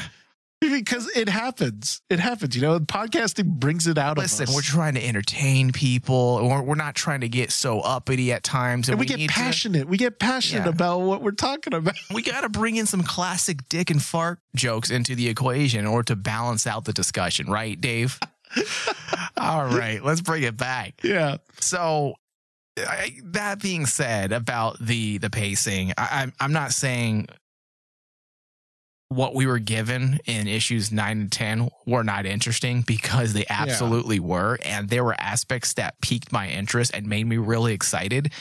Because 0.61 1.07
it 1.15 1.29
happens 1.29 2.01
it 2.09 2.19
happens 2.19 2.55
you 2.55 2.61
know 2.61 2.79
podcasting 2.79 3.45
brings 3.45 3.85
it 3.87 3.97
out 3.97 4.17
listen, 4.17 4.43
of 4.43 4.49
us 4.49 4.55
we're 4.55 4.61
trying 4.61 4.95
to 4.95 5.05
entertain 5.05 5.71
people. 5.71 6.47
We're, 6.47 6.61
we're 6.61 6.75
not 6.75 6.95
trying 6.95 7.21
to 7.21 7.29
get 7.29 7.51
so 7.51 7.81
uppity 7.81 8.31
at 8.31 8.43
times, 8.43 8.87
and, 8.87 8.93
and 8.93 8.99
we, 8.99 9.05
get 9.05 9.17
need 9.17 9.29
to- 9.29 9.33
passionate 9.35 9.87
we 9.87 9.97
get 9.97 10.19
passionate 10.19 10.63
Yeah. 10.65 10.69
about 10.69 10.99
what 11.01 11.21
we're 11.21 11.31
talking 11.31 11.73
about 11.73 11.95
we 12.13 12.21
got 12.23 12.41
to 12.41 12.49
bring 12.49 12.77
in 12.77 12.85
some 12.85 13.03
classic 13.03 13.67
dick 13.69 13.89
and 13.91 14.01
fart 14.01 14.39
jokes 14.55 14.89
into 14.89 15.13
the 15.15 15.27
equation 15.27 15.81
in 15.81 15.85
order 15.87 16.05
to 16.07 16.15
balance 16.15 16.65
out 16.65 16.85
the 16.85 16.93
discussion, 16.93 17.47
right, 17.47 17.79
Dave? 17.79 18.19
All 19.37 19.65
right, 19.65 20.03
let's 20.03 20.21
bring 20.21 20.43
it 20.43 20.57
back. 20.57 21.01
yeah 21.03 21.37
So, 21.59 22.15
I, 22.77 23.11
that 23.25 23.61
being 23.61 23.85
said, 23.85 24.31
about 24.31 24.79
the 24.79 25.17
the 25.19 25.29
pacing, 25.29 25.93
I, 25.97 26.23
I'm 26.23 26.33
I'm 26.39 26.53
not 26.53 26.71
saying 26.71 27.27
what 29.15 29.33
we 29.33 29.45
were 29.45 29.59
given 29.59 30.19
in 30.25 30.47
issues 30.47 30.91
nine 30.91 31.21
and 31.21 31.31
ten 31.31 31.69
were 31.85 32.03
not 32.03 32.25
interesting 32.25 32.81
because 32.81 33.33
they 33.33 33.45
absolutely 33.49 34.19
were, 34.19 34.57
and 34.63 34.89
there 34.89 35.03
were 35.03 35.15
aspects 35.19 35.73
that 35.75 35.99
piqued 36.01 36.31
my 36.31 36.47
interest 36.49 36.91
and 36.93 37.07
made 37.07 37.25
me 37.25 37.37
really 37.37 37.73
excited. 37.73 38.31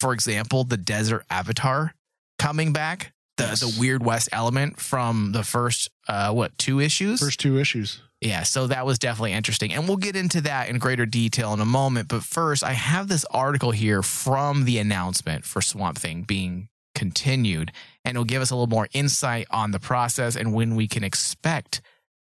For 0.00 0.12
example, 0.12 0.64
the 0.64 0.76
desert 0.76 1.24
avatar 1.30 1.94
coming 2.38 2.72
back, 2.72 3.12
the 3.36 3.44
Yes. 3.44 3.60
the 3.60 3.80
Weird 3.80 4.04
West 4.04 4.28
element 4.32 4.80
from 4.80 5.32
the 5.32 5.42
first 5.44 5.90
uh 6.08 6.32
what 6.32 6.56
two 6.58 6.80
issues? 6.80 7.20
first 7.20 7.40
two 7.40 7.58
issues 7.58 8.00
Yeah, 8.20 8.42
so 8.42 8.66
that 8.68 8.86
was 8.86 8.98
definitely 8.98 9.32
interesting. 9.32 9.72
And 9.72 9.86
we'll 9.86 9.98
get 9.98 10.16
into 10.16 10.40
that 10.42 10.68
in 10.68 10.78
greater 10.78 11.04
detail 11.06 11.52
in 11.52 11.60
a 11.60 11.64
moment. 11.66 12.08
But 12.08 12.22
first, 12.22 12.64
I 12.64 12.72
have 12.72 13.08
this 13.08 13.24
article 13.30 13.70
here 13.72 14.02
from 14.02 14.64
the 14.64 14.78
announcement 14.78 15.44
for 15.44 15.60
Swamp 15.62 15.98
Thing 15.98 16.22
being 16.22 16.68
continued, 16.94 17.70
and 18.04 18.16
it'll 18.16 18.24
give 18.24 18.42
us 18.42 18.50
a 18.50 18.54
little 18.54 18.66
more 18.68 18.88
insight 18.92 19.46
on 19.50 19.70
the 19.70 19.80
process 19.80 20.36
and 20.36 20.52
when 20.52 20.76
we 20.76 20.86
can 20.88 21.02
expect 21.04 21.80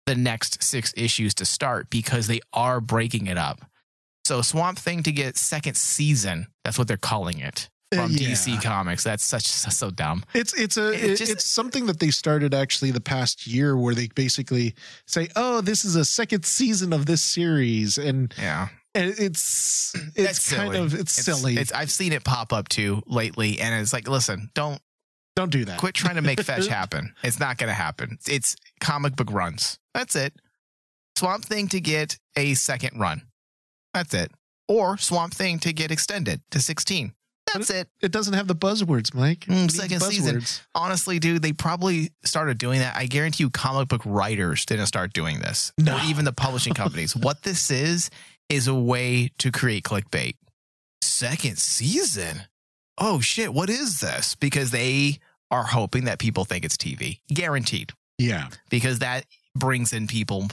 the 0.06 0.14
next 0.14 0.62
six 0.62 0.92
issues 0.96 1.34
to 1.34 1.44
start 1.44 1.88
because 1.90 2.26
they 2.26 2.40
are 2.52 2.80
breaking 2.80 3.26
it 3.26 3.38
up. 3.38 3.60
So, 4.24 4.42
Swamp 4.42 4.78
Thing 4.78 5.02
to 5.04 5.12
get 5.12 5.36
second 5.36 5.76
season, 5.76 6.46
that's 6.64 6.78
what 6.78 6.88
they're 6.88 6.96
calling 6.96 7.38
it 7.38 7.68
Uh, 7.92 7.96
from 7.96 8.12
yeah. 8.12 8.28
DC 8.30 8.62
Comics. 8.62 9.02
That's 9.04 9.24
such 9.24 9.46
so 9.80 9.90
dumb. 9.90 10.24
It's 10.34 10.52
it's 10.54 10.76
a 10.76 10.92
It 10.92 11.04
it- 11.12 11.16
just- 11.16 11.32
it's 11.32 11.44
something 11.46 11.86
that 11.86 11.98
they 12.00 12.10
started 12.10 12.54
actually 12.54 12.90
the 12.92 13.00
past 13.00 13.46
year 13.46 13.76
where 13.76 13.94
they 13.94 14.08
basically 14.08 14.74
say, 15.06 15.28
"Oh, 15.36 15.60
this 15.60 15.84
is 15.84 15.96
a 15.96 16.04
second 16.04 16.44
season 16.44 16.92
of 16.92 17.06
this 17.06 17.22
series," 17.22 17.98
and, 17.98 18.32
Yeah. 18.38 18.68
and 18.94 19.14
it's 19.18 19.92
That's 19.92 20.16
it's 20.16 20.52
kind 20.52 20.72
silly. 20.72 20.78
of 20.78 20.94
it's, 20.94 21.12
silly. 21.12 21.56
It's, 21.56 21.72
I've 21.72 21.90
seen 21.90 22.12
it 22.12 22.22
pop 22.24 22.52
up 22.52 22.68
too 22.68 23.02
lately, 23.06 23.58
and 23.60 23.74
it's 23.80 23.92
like, 23.92 24.06
listen, 24.08 24.50
don't 24.54 24.80
Don't 25.36 25.50
do 25.50 25.64
that. 25.64 25.78
quit 25.78 25.94
trying 25.94 26.16
to 26.16 26.22
make 26.22 26.40
fetch 26.40 26.66
happen. 26.78 27.14
It's 27.22 27.38
not 27.40 27.56
going 27.58 27.68
to 27.68 27.74
happen. 27.74 28.18
It's 28.28 28.56
comic 28.80 29.16
book 29.16 29.30
runs. 29.32 29.78
That's 29.94 30.16
it. 30.16 30.34
Swamp 31.16 31.44
Thing 31.44 31.68
to 31.68 31.80
get 31.80 32.18
a 32.36 32.54
second 32.54 32.98
run. 32.98 33.22
That's 33.94 34.14
it. 34.14 34.32
Or 34.68 34.96
Swamp 34.98 35.34
Thing 35.34 35.58
to 35.60 35.72
get 35.72 35.90
extended 35.90 36.40
to 36.50 36.60
16. 36.60 37.12
That's 37.52 37.70
it. 37.70 37.88
It 38.00 38.12
doesn't 38.12 38.34
have 38.34 38.46
the 38.46 38.54
buzzwords, 38.54 39.12
Mike. 39.12 39.40
Mm, 39.40 39.68
second 39.70 40.00
season. 40.02 40.42
Honestly, 40.74 41.18
dude, 41.18 41.42
they 41.42 41.52
probably 41.52 42.10
started 42.24 42.58
doing 42.58 42.78
that. 42.78 42.94
I 42.96 43.06
guarantee 43.06 43.42
you, 43.42 43.50
comic 43.50 43.88
book 43.88 44.02
writers 44.04 44.64
didn't 44.64 44.86
start 44.86 45.12
doing 45.12 45.40
this, 45.40 45.72
No. 45.76 45.96
or 45.96 46.00
even 46.04 46.24
the 46.24 46.32
publishing 46.32 46.74
companies. 46.74 47.16
what 47.16 47.42
this 47.42 47.70
is 47.72 48.08
is 48.48 48.68
a 48.68 48.74
way 48.74 49.30
to 49.38 49.50
create 49.50 49.82
clickbait. 49.82 50.34
Second 51.02 51.58
season. 51.58 52.42
Oh 53.00 53.20
shit! 53.20 53.54
What 53.54 53.70
is 53.70 54.00
this? 54.00 54.34
Because 54.34 54.70
they 54.70 55.18
are 55.50 55.64
hoping 55.64 56.04
that 56.04 56.18
people 56.18 56.44
think 56.44 56.64
it's 56.64 56.76
TV, 56.76 57.20
guaranteed. 57.32 57.92
Yeah. 58.18 58.48
Because 58.68 58.98
that 59.00 59.24
brings 59.56 59.92
in 59.92 60.06
people, 60.06 60.48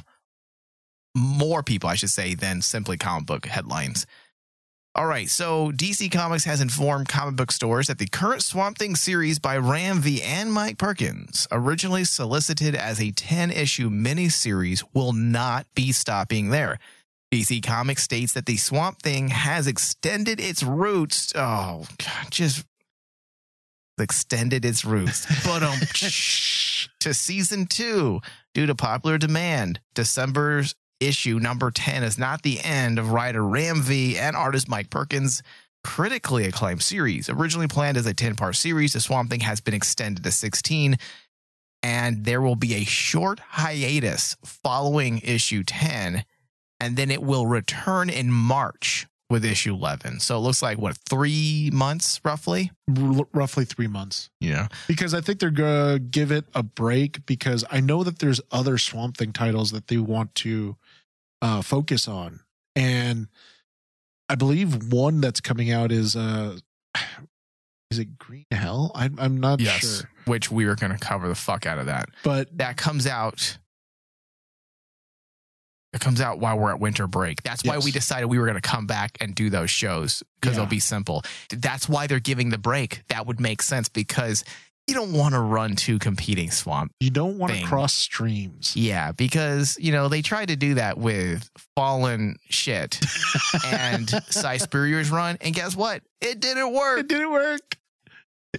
more 1.16 1.62
people, 1.62 1.90
I 1.90 1.96
should 1.96 2.10
say, 2.10 2.34
than 2.34 2.62
simply 2.62 2.98
comic 2.98 3.28
book 3.28 3.46
headlines. 3.46 4.08
All 4.96 5.06
right, 5.06 5.30
so 5.30 5.72
DC 5.74 6.12
Comics 6.12 6.46
has 6.46 6.60
informed 6.60 7.08
comic 7.08 7.36
book 7.36 7.52
stores 7.52 7.86
that 7.86 8.00
the 8.00 8.08
current 8.08 8.42
Swamp 8.42 8.80
Thing 8.80 8.96
series 8.96 9.38
by 9.38 9.56
Ram 9.58 10.00
V 10.00 10.24
and 10.24 10.52
Mike 10.52 10.80
Perkins, 10.80 11.48
originally 11.52 12.04
solicited 12.04 12.74
as 12.74 13.00
a 13.00 13.12
10 13.12 13.52
issue 13.52 13.92
miniseries, 13.92 14.84
will 14.96 15.14
not 15.14 15.68
be 15.76 15.92
stopping 15.92 16.50
there. 16.50 16.80
DC 17.34 17.64
Comics 17.64 18.04
states 18.04 18.34
that 18.34 18.46
the 18.46 18.58
Swamp 18.58 19.02
Thing 19.02 19.30
has 19.30 19.68
extended 19.68 20.40
its 20.40 20.64
roots. 20.64 21.34
Oh, 21.36 21.86
God, 21.98 22.32
just 22.32 22.66
extended 24.00 24.64
its 24.64 24.86
roots. 24.86 25.26
But 25.46 25.64
um, 25.64 25.78
to 27.00 27.14
season 27.14 27.66
two 27.66 28.22
due 28.54 28.66
to 28.66 28.76
popular 28.76 29.18
demand. 29.18 29.80
December's 29.94 30.76
issue 31.00 31.40
number 31.40 31.72
10 31.72 32.04
is 32.04 32.18
not 32.18 32.42
the 32.42 32.60
end 32.62 33.00
of 33.00 33.12
writer 33.12 33.44
Ram 33.44 33.82
V 33.82 34.18
and 34.18 34.36
artist 34.36 34.68
Mike 34.68 34.90
Perkins' 34.90 35.42
critically 35.84 36.46
acclaimed 36.46 36.82
series. 36.82 37.30
Originally 37.30 37.68
planned 37.68 37.98
as 37.98 38.06
a 38.06 38.14
10 38.14 38.36
part 38.36 38.56
series, 38.56 38.94
The 38.94 39.00
Swamp 39.00 39.30
Thing 39.30 39.42
has 39.42 39.62
been 39.62 39.74
extended 39.74 40.24
to 40.24 40.32
16, 40.32 40.98
and 41.84 42.26
there 42.26 42.42
will 42.42 42.56
be 42.56 42.76
a 42.76 42.84
short 42.84 43.40
hiatus 43.40 44.36
following 44.44 45.20
issue 45.20 45.64
10, 45.64 46.26
and 46.80 46.96
then 46.98 47.10
it 47.12 47.22
will 47.24 47.48
return 47.48 48.10
in 48.10 48.32
March 48.32 49.08
with 49.30 49.44
issue 49.44 49.74
11. 49.74 50.22
So 50.22 50.38
it 50.38 50.40
looks 50.40 50.62
like, 50.62 50.78
what, 50.78 50.98
three 51.10 51.70
months 51.74 52.22
roughly? 52.24 52.72
R- 52.98 53.28
roughly 53.34 53.66
three 53.66 53.88
months. 53.88 54.30
Yeah. 54.40 54.68
Because 54.88 55.14
I 55.14 55.20
think 55.22 55.40
they're 55.40 55.50
gonna 55.52 56.00
give 56.00 56.32
it 56.32 56.46
a 56.56 56.64
break 56.64 57.26
because 57.26 57.66
I 57.70 57.82
know 57.82 58.04
that 58.06 58.20
there's 58.20 58.40
other 58.52 58.78
Swamp 58.78 59.18
Thing 59.18 59.34
titles 59.34 59.72
that 59.72 59.88
they 59.88 59.98
want 59.98 60.34
to 60.36 60.78
uh, 61.42 61.62
focus 61.62 62.08
on, 62.08 62.40
and 62.76 63.28
I 64.30 64.36
believe 64.36 64.92
one 64.94 65.20
that's 65.22 65.42
coming 65.42 65.72
out 65.72 65.92
is 65.92 66.16
uh, 66.16 66.58
is 67.92 68.00
it 68.00 68.18
Green 68.18 68.46
Hell? 68.52 68.92
I, 68.96 69.10
I'm 69.18 69.40
not 69.40 69.60
Yes. 69.60 69.80
sure, 70.02 70.10
Which 70.26 70.50
we 70.52 70.66
are 70.66 70.76
going 70.76 70.92
to 70.92 70.98
cover 70.98 71.28
the 71.28 71.36
fuck 71.36 71.66
out 71.66 71.78
of 71.80 71.86
that. 71.88 72.10
but 72.24 72.58
that 72.58 72.78
comes 72.78 73.06
out 73.08 73.58
it 75.94 76.02
comes 76.02 76.20
out 76.22 76.40
while 76.40 76.58
we're 76.58 76.72
at 76.72 76.80
winter 76.80 77.08
break 77.08 77.42
that's 77.44 77.64
why 77.64 77.78
we 77.78 77.92
decided 77.92 78.26
we 78.28 78.38
were 78.40 78.46
going 78.46 78.60
to 78.60 78.62
come 78.62 78.86
back 78.88 79.18
and 79.22 79.34
do 79.36 79.50
those 79.50 79.70
shows 79.72 80.22
because 80.42 80.56
Yeah. 80.58 80.64
it'll 80.64 80.70
be 80.70 80.80
simple 80.80 81.24
that's 81.56 81.88
why 81.90 82.08
they're 82.08 82.20
giving 82.20 82.50
the 82.50 82.58
break 82.58 83.04
that 83.10 83.26
would 83.26 83.40
make 83.40 83.62
sense 83.62 83.90
because 83.90 84.44
you 84.88 84.94
don't 84.94 85.12
want 85.12 85.34
to 85.34 85.40
run 85.42 85.76
two 85.76 86.00
competing 86.00 86.50
swamp 86.52 86.92
you 87.00 87.10
don't 87.10 87.38
want 87.38 87.54
to 87.54 87.64
cross 87.66 87.94
streams. 87.94 88.76
yeah 88.76 89.12
because 89.12 89.78
you 89.80 89.92
know 89.92 90.08
they 90.08 90.22
tried 90.22 90.48
to 90.50 90.56
do 90.56 90.76
that 90.76 90.98
with 90.98 91.50
fallen 91.76 92.38
shit 92.50 93.00
and 93.66 94.10
Si 94.30 94.58
Spurrier's 94.60 95.10
run 95.12 95.38
and 95.42 95.54
guess 95.56 95.76
what 95.76 96.04
it 96.22 96.40
didn't 96.40 96.74
work 96.74 97.00
It 97.00 97.08
didn't 97.10 97.32
work. 97.32 97.78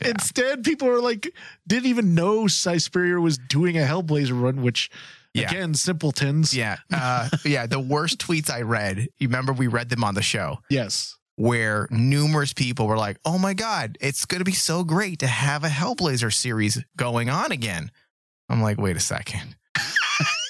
Yeah. 0.03 0.09
Instead, 0.11 0.65
people 0.65 0.87
are 0.89 1.01
like, 1.01 1.33
didn't 1.67 1.87
even 1.87 2.15
know 2.15 2.47
Si 2.47 2.79
Spurrier 2.79 3.21
was 3.21 3.39
doing 3.39 3.77
a 3.79 3.81
Hellblazer 3.81 4.41
run, 4.41 4.63
which 4.63 4.91
Yeah. 5.35 5.51
again, 5.51 5.75
simpletons. 5.75 6.55
yeah 6.57 6.79
uh, 6.93 7.29
yeah 7.45 7.67
the 7.67 7.79
worst 7.81 8.19
tweets 8.19 8.51
i 8.51 8.63
read 8.63 9.09
you 9.19 9.29
remember 9.29 9.53
we 9.53 9.67
read 9.67 9.89
them 9.91 10.03
on 10.03 10.15
the 10.15 10.23
show 10.23 10.59
Yes. 10.71 11.17
where 11.37 11.87
numerous 11.91 12.53
people 12.53 12.87
were 12.89 12.97
like, 12.97 13.19
"Oh 13.25 13.39
my 13.39 13.55
god, 13.55 13.97
it's 14.01 14.25
going 14.27 14.41
to 14.41 14.45
be 14.45 14.53
so 14.53 14.83
great 14.85 15.21
to 15.21 15.27
have 15.29 15.63
a 15.65 15.69
Hellblazer 15.69 16.33
series 16.33 16.83
going 16.97 17.31
on 17.31 17.53
again." 17.53 17.91
I'm 18.49 18.61
like, 18.63 18.79
"Wait 18.79 18.97
a 18.97 19.01
second. 19.01 19.55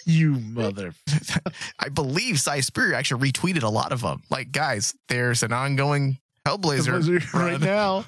You 0.07 0.37
mother. 0.41 0.95
I 1.79 1.91
believe 1.91 2.41
Si 2.41 2.63
Spurrier 2.63 2.95
actually 2.95 3.31
retweeted 3.31 3.63
a 3.63 3.69
lot 3.69 3.93
of 3.93 4.01
them. 4.01 4.23
Like, 4.31 4.53
guys, 4.53 4.95
there's 5.09 5.43
an 5.43 5.53
ongoing 5.53 6.17
Hellblazer 6.47 7.35
right 7.35 7.61
now. 7.61 8.07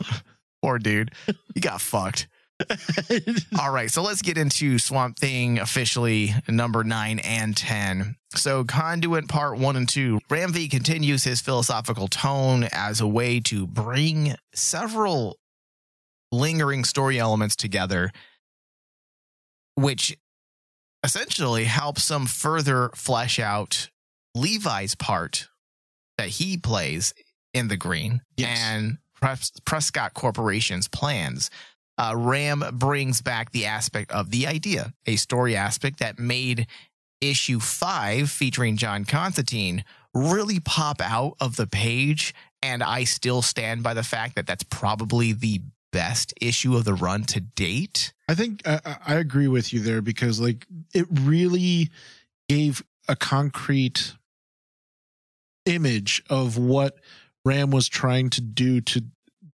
Poor 0.62 0.78
dude, 0.78 1.10
you 1.54 1.60
got 1.60 1.82
fucked. 1.82 2.26
All 3.58 3.72
right, 3.72 3.90
so 3.90 4.02
let's 4.02 4.22
get 4.22 4.36
into 4.38 4.78
Swamp 4.78 5.18
Thing 5.18 5.58
officially 5.58 6.34
number 6.48 6.84
nine 6.84 7.18
and 7.20 7.56
10. 7.56 8.16
So, 8.34 8.64
Conduit 8.64 9.28
Part 9.28 9.58
One 9.58 9.76
and 9.76 9.88
Two. 9.88 10.20
Ram 10.30 10.52
V 10.52 10.68
continues 10.68 11.24
his 11.24 11.40
philosophical 11.40 12.06
tone 12.08 12.64
as 12.72 13.00
a 13.00 13.06
way 13.06 13.40
to 13.40 13.66
bring 13.66 14.34
several 14.54 15.36
lingering 16.30 16.84
story 16.84 17.18
elements 17.18 17.56
together, 17.56 18.12
which 19.74 20.16
essentially 21.02 21.64
helps 21.64 22.06
them 22.08 22.26
further 22.26 22.90
flesh 22.94 23.38
out 23.38 23.88
Levi's 24.34 24.94
part 24.94 25.48
that 26.18 26.28
he 26.28 26.56
plays 26.56 27.14
in 27.54 27.68
the 27.68 27.76
green 27.76 28.20
Yes. 28.36 28.58
and 28.62 28.98
Pres- 29.20 29.52
Prescott 29.64 30.14
Corporation's 30.14 30.86
plans 30.88 31.50
uh, 32.00 32.14
Ram 32.16 32.64
brings 32.72 33.20
back 33.20 33.52
the 33.52 33.66
aspect 33.66 34.10
of 34.10 34.30
the 34.30 34.46
idea, 34.46 34.94
a 35.06 35.16
story 35.16 35.54
aspect 35.54 35.98
that 35.98 36.18
made 36.18 36.66
issue 37.20 37.60
five 37.60 38.30
featuring 38.30 38.78
John 38.78 39.04
Constantine 39.04 39.84
really 40.14 40.60
pop 40.60 41.02
out 41.02 41.34
of 41.40 41.56
the 41.56 41.66
page. 41.66 42.34
And 42.62 42.82
I 42.82 43.04
still 43.04 43.42
stand 43.42 43.82
by 43.82 43.92
the 43.92 44.02
fact 44.02 44.34
that 44.36 44.46
that's 44.46 44.62
probably 44.62 45.32
the 45.32 45.60
best 45.92 46.32
issue 46.40 46.74
of 46.74 46.84
the 46.84 46.94
run 46.94 47.24
to 47.24 47.40
date. 47.40 48.14
I 48.28 48.34
think 48.34 48.66
I- 48.66 48.96
I 49.06 49.14
agree 49.16 49.48
with 49.48 49.72
you 49.72 49.80
there 49.80 50.00
because 50.00 50.40
like 50.40 50.66
it 50.94 51.06
really 51.10 51.90
gave 52.48 52.82
a 53.08 53.16
concrete 53.16 54.14
image 55.66 56.22
of 56.30 56.56
what 56.56 56.98
Ram 57.44 57.70
was 57.70 57.88
trying 57.88 58.30
to 58.30 58.40
do 58.40 58.80
to 58.80 59.04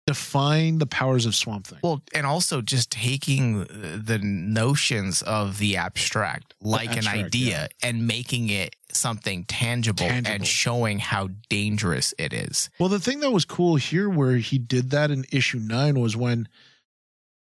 define 0.06 0.78
the 0.78 0.86
powers 0.86 1.26
of 1.26 1.34
Swamp 1.34 1.66
Thing. 1.66 1.78
Well, 1.82 2.02
and 2.14 2.26
also 2.26 2.60
just 2.62 2.90
taking 2.90 3.60
the 3.60 4.18
notions 4.22 5.22
of 5.22 5.58
the 5.58 5.76
abstract, 5.76 6.54
like 6.60 6.92
an 6.92 6.98
abstract, 6.98 7.26
idea, 7.26 7.68
and 7.82 8.06
making 8.06 8.48
it 8.48 8.74
something 8.92 9.44
tangible, 9.44 10.06
Tangible. 10.06 10.34
and 10.34 10.46
showing 10.46 10.98
how 10.98 11.28
dangerous 11.48 12.12
it 12.18 12.32
is. 12.32 12.70
Well, 12.78 12.88
the 12.88 12.98
thing 12.98 13.20
that 13.20 13.30
was 13.30 13.44
cool 13.44 13.76
here 13.76 14.08
where 14.10 14.36
he 14.36 14.58
did 14.58 14.90
that 14.90 15.10
in 15.10 15.24
issue 15.30 15.58
9 15.58 16.00
was 16.00 16.16
when 16.16 16.48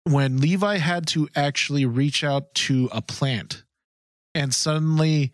when 0.05 0.39
Levi 0.39 0.77
had 0.79 1.07
to 1.09 1.29
actually 1.37 1.85
reach 1.85 2.25
out 2.25 2.55
to 2.55 2.89
a 2.93 3.03
plant 3.03 3.65
and 4.35 4.55
suddenly 4.55 5.33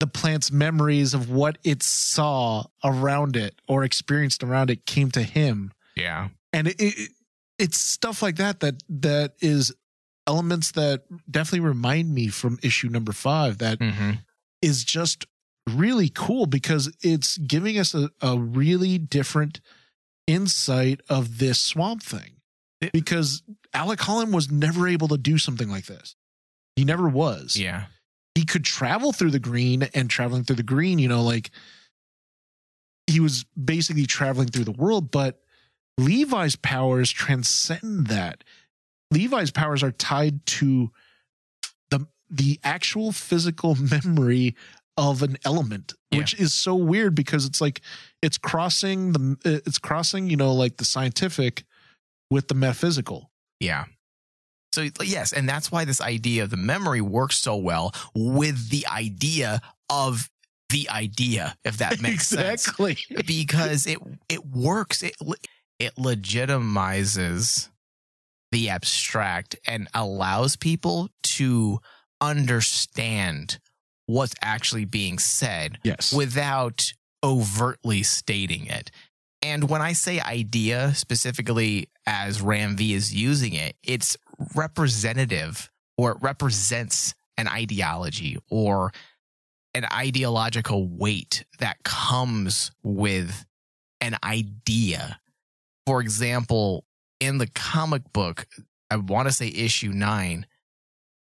the 0.00 0.06
plant's 0.06 0.52
memories 0.52 1.14
of 1.14 1.30
what 1.30 1.58
it 1.64 1.82
saw 1.82 2.64
around 2.84 3.34
it 3.36 3.54
or 3.66 3.84
experienced 3.84 4.42
around 4.42 4.70
it 4.70 4.84
came 4.86 5.10
to 5.10 5.22
him 5.22 5.72
Yeah. 5.98 6.28
and 6.52 6.68
it, 6.68 6.76
it 6.80 7.10
it's 7.58 7.76
stuff 7.78 8.22
like 8.22 8.36
that 8.36 8.60
that 8.60 8.82
that 8.88 9.34
is 9.40 9.74
elements 10.26 10.72
that 10.72 11.04
definitely 11.30 11.66
remind 11.68 12.14
me 12.14 12.28
from 12.28 12.58
issue 12.62 12.88
number 12.88 13.12
5 13.12 13.58
that 13.58 13.78
Mm-hmm. 13.80 14.10
is 14.62 14.84
just 14.84 15.26
really 15.68 16.08
cool 16.08 16.46
because 16.46 16.94
it's 17.02 17.36
giving 17.38 17.78
us 17.78 17.94
a, 17.94 18.10
a 18.22 18.38
really 18.38 18.96
different 18.98 19.60
insight 20.26 21.00
of 21.08 21.38
this 21.38 21.60
swamp 21.60 22.02
thing. 22.02 22.36
It- 22.80 22.92
because 22.92 23.42
Alec 23.74 24.00
Holland 24.00 24.32
was 24.32 24.50
never 24.50 24.86
able 24.86 25.08
to 25.08 25.18
do 25.18 25.36
something 25.38 25.68
like 25.68 25.86
this. 25.86 26.14
He 26.76 26.84
never 26.84 27.08
was. 27.08 27.56
Yeah. 27.56 27.86
He 28.34 28.44
could 28.44 28.64
travel 28.64 29.12
through 29.12 29.32
the 29.32 29.40
green 29.40 29.88
and 29.94 30.08
traveling 30.08 30.44
through 30.44 30.56
the 30.56 30.62
green, 30.62 30.98
you 31.00 31.08
know, 31.08 31.22
like 31.22 31.50
he 33.06 33.20
was 33.20 33.44
basically 33.62 34.06
traveling 34.06 34.48
through 34.48 34.64
the 34.64 34.72
world, 34.72 35.10
but 35.10 35.40
Levi's 35.98 36.56
powers 36.56 37.10
transcend 37.10 38.06
that. 38.06 38.44
Levi's 39.10 39.50
powers 39.50 39.82
are 39.82 39.90
tied 39.92 40.44
to 40.46 40.90
the 41.90 42.06
the 42.30 42.60
actual 42.64 43.12
physical 43.12 43.74
memory 44.04 44.54
of 44.96 45.22
an 45.22 45.36
element, 45.44 45.94
Yeah. 46.10 46.18
which 46.18 46.34
is 46.40 46.52
so 46.54 46.74
weird 46.74 47.14
because 47.14 47.44
it's 47.46 47.60
like 47.60 47.80
it's 48.22 48.38
crossing 48.38 49.12
the 49.12 49.36
it's 49.44 49.78
crossing, 49.78 50.28
you 50.30 50.36
know, 50.36 50.52
like 50.54 50.76
the 50.76 50.84
scientific 50.84 51.64
with 52.30 52.48
the 52.48 52.54
metaphysical. 52.54 53.30
Yeah. 53.60 53.84
So 54.72 54.86
yes, 55.02 55.32
and 55.32 55.48
that's 55.48 55.72
why 55.72 55.84
this 55.84 56.00
idea 56.00 56.42
of 56.44 56.50
the 56.50 56.56
memory 56.58 57.00
works 57.00 57.38
so 57.38 57.56
well 57.56 57.92
with 58.14 58.68
the 58.70 58.86
idea 58.86 59.60
of 59.88 60.30
the 60.68 60.90
idea, 60.90 61.56
if 61.64 61.78
that 61.78 62.00
makes 62.02 62.28
sense. 62.28 62.66
exactly. 62.68 62.98
Because 63.26 63.86
it 63.86 63.98
it 64.28 64.44
works. 64.46 65.02
It 65.02 65.16
it 65.78 65.94
legitimizes 65.96 67.68
the 68.52 68.68
abstract 68.70 69.56
and 69.66 69.88
allows 69.94 70.56
people 70.56 71.10
to 71.22 71.80
understand 72.20 73.58
what's 74.06 74.34
actually 74.42 74.84
being 74.84 75.18
said 75.18 75.78
Yes. 75.84 76.12
without 76.12 76.92
overtly 77.22 78.02
stating 78.02 78.66
it. 78.66 78.90
And 79.42 79.68
when 79.68 79.82
I 79.82 79.92
say 79.92 80.18
idea, 80.20 80.94
specifically 80.94 81.90
as 82.06 82.40
Ram 82.40 82.76
V 82.76 82.94
is 82.94 83.14
using 83.14 83.52
it, 83.52 83.76
it's 83.84 84.16
representative 84.54 85.70
or 85.96 86.12
it 86.12 86.18
represents 86.20 87.14
an 87.36 87.46
ideology 87.48 88.38
or 88.50 88.92
an 89.74 89.84
ideological 89.92 90.88
weight 90.88 91.44
that 91.60 91.82
comes 91.84 92.72
with 92.82 93.44
an 94.00 94.16
idea. 94.24 95.20
For 95.88 96.02
example, 96.02 96.84
in 97.18 97.38
the 97.38 97.46
comic 97.46 98.12
book, 98.12 98.46
I 98.90 98.96
want 98.96 99.26
to 99.26 99.32
say 99.32 99.48
issue 99.48 99.88
nine, 99.88 100.44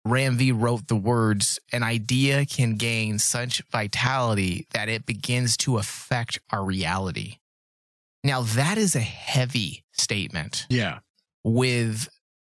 Ram 0.06 0.38
V 0.38 0.52
wrote 0.52 0.88
the 0.88 0.96
words, 0.96 1.60
an 1.70 1.82
idea 1.82 2.46
can 2.46 2.76
gain 2.76 3.18
such 3.18 3.62
vitality 3.70 4.66
that 4.72 4.88
it 4.88 5.04
begins 5.04 5.58
to 5.58 5.76
affect 5.76 6.40
our 6.50 6.64
reality. 6.64 7.40
Now, 8.24 8.40
that 8.40 8.78
is 8.78 8.96
a 8.96 9.00
heavy 9.00 9.84
statement 9.92 10.64
yeah. 10.70 11.00
with 11.44 12.08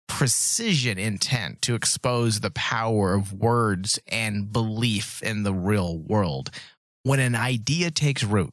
precision 0.08 0.98
intent 0.98 1.62
to 1.62 1.74
expose 1.74 2.40
the 2.40 2.50
power 2.50 3.14
of 3.14 3.32
words 3.32 3.98
and 4.06 4.52
belief 4.52 5.22
in 5.22 5.42
the 5.42 5.54
real 5.54 5.96
world. 5.96 6.50
When 7.04 7.18
an 7.18 7.34
idea 7.34 7.90
takes 7.90 8.22
root, 8.22 8.52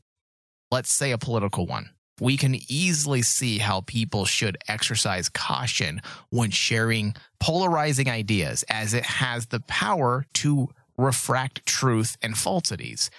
let's 0.72 0.94
say 0.94 1.12
a 1.12 1.18
political 1.18 1.66
one, 1.66 1.90
we 2.20 2.38
can 2.38 2.56
easily 2.70 3.22
see 3.22 3.58
how 3.58 3.82
people 3.82 4.26
should 4.26 4.58
exercise 4.68 5.30
caution 5.30 6.02
when 6.30 6.50
sharing 6.50 7.16
polarizing 7.40 8.10
ideas, 8.10 8.64
as 8.70 8.94
it 8.94 9.06
has 9.06 9.48
the 9.48 9.60
power 9.62 10.26
to 10.34 10.70
refract 10.98 11.66
truth 11.66 12.18
and 12.22 12.38
falsities. 12.38 13.10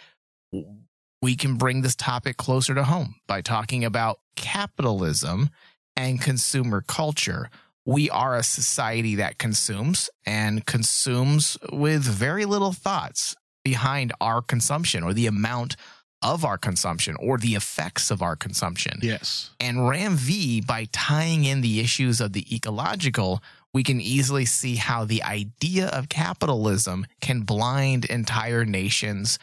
We 1.23 1.37
can 1.37 1.57
bring 1.57 1.83
this 1.83 1.97
topic 1.97 2.37
closer 2.37 2.75
to 2.75 2.85
home 2.85 3.17
by 3.27 3.43
talking 3.43 3.85
about 3.85 4.19
capitalism 4.37 5.51
and 5.97 6.21
consumer 6.21 6.83
culture. 6.87 7.51
We 7.85 8.11
are 8.11 8.37
a 8.37 8.43
society 8.43 9.17
that 9.17 9.39
consumes 9.39 10.11
and 10.25 10.65
consumes 10.67 11.59
with 11.73 12.03
very 12.03 12.45
little 12.45 12.73
thoughts 12.73 13.35
behind 13.65 14.13
our 14.21 14.41
consumption 14.41 15.03
or 15.03 15.13
the 15.13 15.27
amount 15.27 15.77
of 16.23 16.45
our 16.45 16.59
consumption 16.59 17.17
or 17.21 17.39
the 17.39 17.55
effects 17.55 18.11
of 18.11 18.23
our 18.23 18.37
consumption. 18.37 18.99
Yes. 19.03 19.51
And 19.61 19.89
Ram 19.89 20.17
V, 20.17 20.61
by 20.61 20.89
tying 20.93 21.45
in 21.45 21.61
the 21.61 21.81
issues 21.81 22.21
of 22.21 22.33
the 22.33 22.55
ecological, 22.55 23.43
we 23.73 23.83
can 23.83 24.01
easily 24.01 24.47
see 24.47 24.77
how 24.77 25.05
the 25.05 25.23
idea 25.23 25.89
of 25.89 26.09
capitalism 26.09 27.07
can 27.21 27.43
blind 27.43 28.07
entire 28.07 28.65
nations 28.65 29.39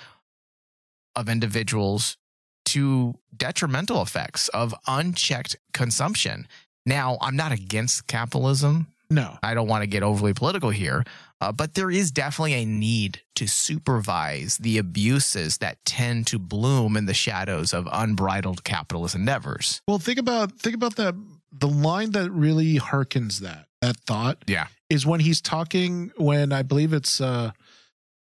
of 1.16 1.30
individuals 1.30 2.18
to 2.66 3.16
detrimental 3.36 4.02
effects 4.02 4.48
of 4.50 4.74
unchecked 4.88 5.56
consumption. 5.74 6.48
Now, 6.86 7.18
I'm 7.22 7.36
not 7.36 7.52
against 7.52 8.08
capitalism. 8.08 8.88
No. 9.10 9.38
I 9.44 9.54
don't 9.54 9.68
want 9.68 9.84
to 9.84 9.88
get 9.88 10.02
overly 10.04 10.34
political 10.34 10.70
here, 10.70 11.04
uh, 11.42 11.52
but 11.52 11.74
there 11.76 11.92
is 11.92 12.12
definitely 12.12 12.54
a 12.54 12.66
need 12.66 13.22
to 13.36 13.48
supervise 13.48 14.58
the 14.58 14.78
abuses 14.78 15.58
that 15.60 15.84
tend 15.86 16.26
to 16.28 16.39
bloom 16.39 16.98
in 16.98 17.06
the 17.06 17.13
shadows 17.13 17.74
of 17.74 17.88
unbridled 17.92 18.63
capitalist 18.63 19.13
endeavors. 19.16 19.82
Well, 19.88 20.00
think 20.00 20.18
about 20.20 20.54
think 20.60 20.76
about 20.76 20.96
that. 20.96 21.16
The 21.52 21.68
line 21.68 22.12
that 22.12 22.32
really 22.32 22.80
harkens 22.80 23.39
that 23.39 23.68
that 23.82 23.98
thought 23.98 24.44
Yeah. 24.48 24.68
is 24.89 25.06
when 25.06 25.20
he's 25.20 25.42
talking 25.42 26.12
when 26.18 26.52
I 26.52 26.63
believe 26.63 26.94
it's 26.94 27.22
uh 27.22 27.52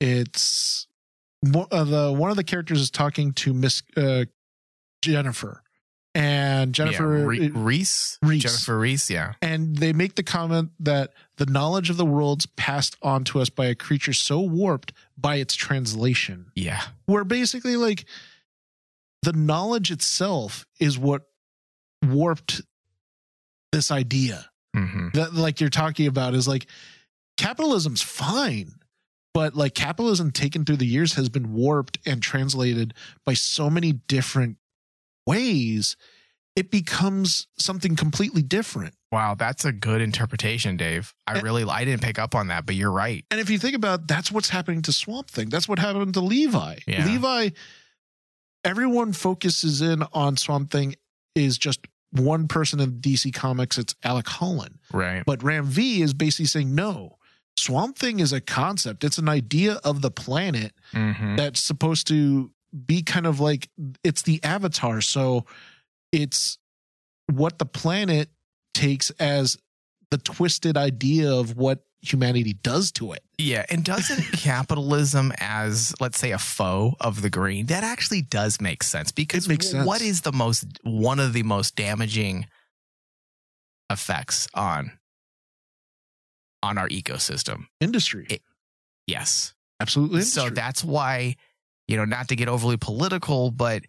it's 0.00 0.86
one 1.40 1.66
of 1.70 1.88
the 1.88 2.12
one 2.12 2.30
of 2.30 2.36
the 2.36 2.44
characters 2.44 2.80
is 2.80 2.90
talking 2.90 3.32
to 3.34 3.52
Miss 3.52 3.82
uh, 3.96 4.24
Jennifer 5.02 5.62
and 6.18 6.74
Jennifer 6.74 7.16
yeah, 7.16 7.24
Re- 7.24 7.50
Reese, 7.50 8.18
Reese. 8.22 8.42
Jennifer 8.42 8.78
Reese, 8.78 9.08
yeah, 9.08 9.34
and 9.40 9.76
they 9.76 9.92
make 9.92 10.16
the 10.16 10.24
comment 10.24 10.70
that 10.80 11.12
the 11.36 11.46
knowledge 11.46 11.90
of 11.90 11.96
the 11.96 12.04
world's 12.04 12.46
passed 12.46 12.96
on 13.02 13.22
to 13.24 13.40
us 13.40 13.50
by 13.50 13.66
a 13.66 13.74
creature 13.76 14.12
so 14.12 14.40
warped 14.40 14.92
by 15.16 15.36
its 15.36 15.54
translation. 15.54 16.50
Yeah, 16.56 16.82
where 17.06 17.22
basically 17.22 17.76
like 17.76 18.04
the 19.22 19.32
knowledge 19.32 19.92
itself 19.92 20.66
is 20.80 20.98
what 20.98 21.22
warped 22.04 22.62
this 23.70 23.90
idea. 23.92 24.50
Hmm 24.74 25.08
that 25.14 25.34
like 25.34 25.60
you're 25.60 25.70
talking 25.70 26.06
about 26.06 26.34
is 26.34 26.46
like 26.46 26.66
capitalism's 27.38 28.02
fine 28.02 28.72
but 29.32 29.54
like 29.54 29.74
capitalism 29.74 30.30
taken 30.30 30.64
through 30.64 30.76
the 30.76 30.86
years 30.86 31.14
has 31.14 31.28
been 31.28 31.54
warped 31.54 31.98
and 32.04 32.22
translated 32.22 32.92
by 33.24 33.32
so 33.32 33.70
many 33.70 33.92
different 33.92 34.56
ways 35.28 35.96
it 36.56 36.70
becomes 36.72 37.46
something 37.58 37.94
completely 37.96 38.42
different 38.42 38.94
Wow, 39.10 39.34
that's 39.36 39.64
a 39.64 39.72
good 39.72 40.02
interpretation, 40.02 40.76
Dave. 40.76 41.14
I 41.26 41.32
And- 41.34 41.42
really, 41.42 41.64
I 41.64 41.82
didn't 41.86 42.02
pick 42.02 42.18
up 42.18 42.34
on 42.34 42.48
that, 42.48 42.66
but 42.66 42.74
you're 42.74 42.92
right. 42.92 43.24
and 43.30 43.40
if 43.40 43.48
you 43.48 43.58
think 43.58 43.74
about 43.76 44.06
that's 44.06 44.30
what's 44.32 44.50
happening 44.50 44.82
to 44.82 44.92
swamp 44.92 45.30
thing 45.30 45.48
that's 45.48 45.68
what 45.68 45.78
happened 45.78 46.14
to 46.14 46.20
levi 46.20 46.76
Yeah. 46.86 47.04
levi 47.06 47.50
everyone 48.64 49.12
focuses 49.12 49.80
in 49.80 50.02
on 50.12 50.36
swamp 50.36 50.70
thing 50.70 50.94
is 51.34 51.58
just 51.58 51.80
one 52.10 52.48
person 52.48 52.80
in 52.80 52.92
dc 53.00 53.32
comics 53.34 53.78
it's 53.78 53.94
alec 54.02 54.26
holland 54.28 54.78
Right. 54.92 55.22
But 55.26 55.42
Ram 55.42 55.66
V 55.66 56.00
is 56.02 56.14
basically 56.14 56.46
saying 56.46 56.74
no. 56.74 57.18
Swamp 57.58 57.98
Thing 57.98 58.20
is 58.20 58.32
a 58.32 58.40
concept. 58.40 59.04
It's 59.04 59.18
an 59.18 59.28
idea 59.28 59.74
of 59.84 60.00
the 60.00 60.10
planet 60.10 60.72
hmm 60.92 61.36
that's 61.36 61.60
supposed 61.60 62.06
to 62.08 62.50
be 62.86 63.02
kind 63.02 63.26
of 63.26 63.40
like 63.40 63.68
it's 64.04 64.22
the 64.22 64.42
avatar. 64.44 65.00
So 65.00 65.46
it's 66.12 66.58
what 67.30 67.58
the 67.58 67.66
planet 67.66 68.30
takes 68.74 69.10
as 69.10 69.56
the 70.10 70.18
twisted 70.18 70.76
idea 70.76 71.30
of 71.32 71.56
what 71.56 71.84
humanity 72.00 72.52
does 72.54 72.92
to 72.92 73.12
it. 73.12 73.22
Yeah, 73.38 73.66
and 73.70 73.84
doesn't 73.84 74.22
capitalism 74.32 75.32
as 75.38 75.94
let's 76.00 76.18
say 76.18 76.30
a 76.32 76.38
foe 76.38 76.94
of 77.00 77.22
the 77.22 77.30
green 77.30 77.66
that 77.66 77.84
actually 77.84 78.22
does 78.22 78.60
make 78.60 78.82
sense 78.82 79.12
because 79.12 79.44
sense. 79.44 79.86
what 79.86 80.00
is 80.00 80.22
the 80.22 80.32
most 80.32 80.66
one 80.84 81.20
of 81.20 81.32
the 81.32 81.42
most 81.42 81.74
damaging 81.76 82.46
effects 83.90 84.48
on 84.54 84.92
on 86.62 86.78
our 86.78 86.88
ecosystem? 86.88 87.66
Industry. 87.80 88.26
It- 88.30 88.42
Yes. 89.06 89.54
Absolutely. 89.80 90.20
So 90.20 90.50
that's 90.50 90.84
why, 90.84 91.36
you 91.88 91.96
know, 91.96 92.04
not 92.04 92.28
to 92.28 92.36
get 92.36 92.48
overly 92.48 92.76
political, 92.76 93.50
but 93.50 93.82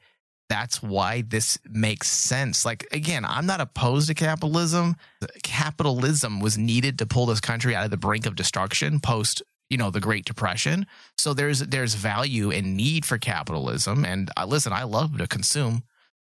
that's 0.50 0.82
why 0.82 1.22
this 1.22 1.60
makes 1.70 2.10
sense. 2.10 2.66
Like, 2.66 2.88
again, 2.92 3.24
I'm 3.24 3.46
not 3.46 3.62
opposed 3.62 4.08
to 4.08 4.16
capitalism. 4.16 4.96
Capitalism 5.44 6.40
was 6.40 6.58
needed 6.58 6.98
to 6.98 7.06
pull 7.06 7.28
this 7.28 7.40
country 7.40 7.76
out 7.76 7.86
of 7.86 7.92
the 7.92 7.98
brink 7.98 8.26
of 8.26 8.36
destruction 8.36 9.00
post, 9.00 9.44
you 9.70 9.78
know, 9.78 9.92
the 9.92 10.00
Great 10.00 10.26
Depression. 10.26 10.88
So 11.20 11.36
there's 11.36 11.60
there's 11.60 11.94
value 11.94 12.50
and 12.50 12.76
need 12.76 13.06
for 13.06 13.20
capitalism. 13.20 14.04
And 14.04 14.32
uh, 14.36 14.46
listen, 14.48 14.74
I 14.74 14.84
love 14.84 15.20
to 15.20 15.28
consume, 15.28 15.84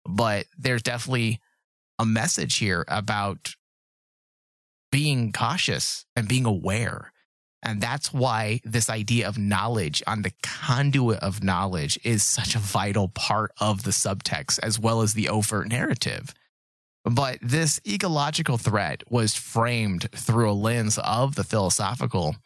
but 0.05 0.47
there's 0.59 0.83
definitely 0.83 1.41
a 2.01 2.05
message 2.05 2.57
here 2.57 2.85
about 2.89 3.55
being 4.91 5.33
cautious 5.33 6.07
and 6.17 6.27
being 6.27 6.47
aware. 6.47 7.13
And 7.63 7.81
that's 7.81 8.13
why 8.13 8.61
this 8.65 8.89
idea 8.89 9.27
of 9.29 9.37
knowledge 9.37 10.03
on 10.07 10.23
the 10.23 10.33
conduit 10.43 11.19
of 11.21 11.43
knowledge 11.43 11.99
is 12.05 12.23
such 12.23 12.55
a 12.55 12.61
vital 12.61 13.09
part 13.09 13.51
of 13.61 13.83
the 13.83 13.91
subtext 13.91 14.61
as 14.63 14.79
well 14.79 15.03
as 15.03 15.15
the 15.15 15.29
overt 15.29 15.69
narrative. 15.69 16.35
But 17.05 17.39
this 17.43 17.81
ecological 17.87 18.59
threat 18.59 19.03
was 19.11 19.35
framed 19.35 20.11
through 20.13 20.51
a 20.51 20.53
lens 20.53 20.99
of 20.99 21.35
the 21.35 21.45
philosophical. 21.45 22.37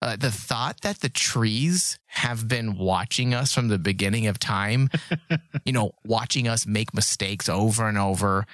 Uh, 0.00 0.16
the 0.16 0.30
thought 0.30 0.80
that 0.82 1.00
the 1.00 1.08
trees 1.08 1.98
have 2.06 2.46
been 2.46 2.78
watching 2.78 3.34
us 3.34 3.52
from 3.52 3.68
the 3.68 3.78
beginning 3.78 4.26
of 4.26 4.38
time, 4.38 4.88
you 5.64 5.72
know, 5.72 5.92
watching 6.04 6.46
us 6.46 6.66
make 6.66 6.94
mistakes 6.94 7.48
over 7.48 7.88
and 7.88 7.98
over, 7.98 8.46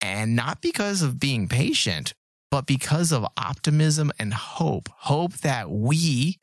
and 0.00 0.34
not 0.34 0.62
because 0.62 1.02
of 1.02 1.20
being 1.20 1.48
patient, 1.48 2.14
but 2.50 2.66
because 2.66 3.12
of 3.12 3.26
optimism 3.36 4.12
and 4.18 4.32
hope. 4.32 4.88
Hope 4.98 5.34
that 5.38 5.70
we, 5.70 6.38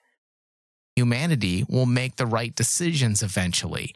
humanity, 0.96 1.66
will 1.68 1.86
make 1.86 2.16
the 2.18 2.26
right 2.26 2.54
decisions 2.56 3.24
eventually. 3.24 3.94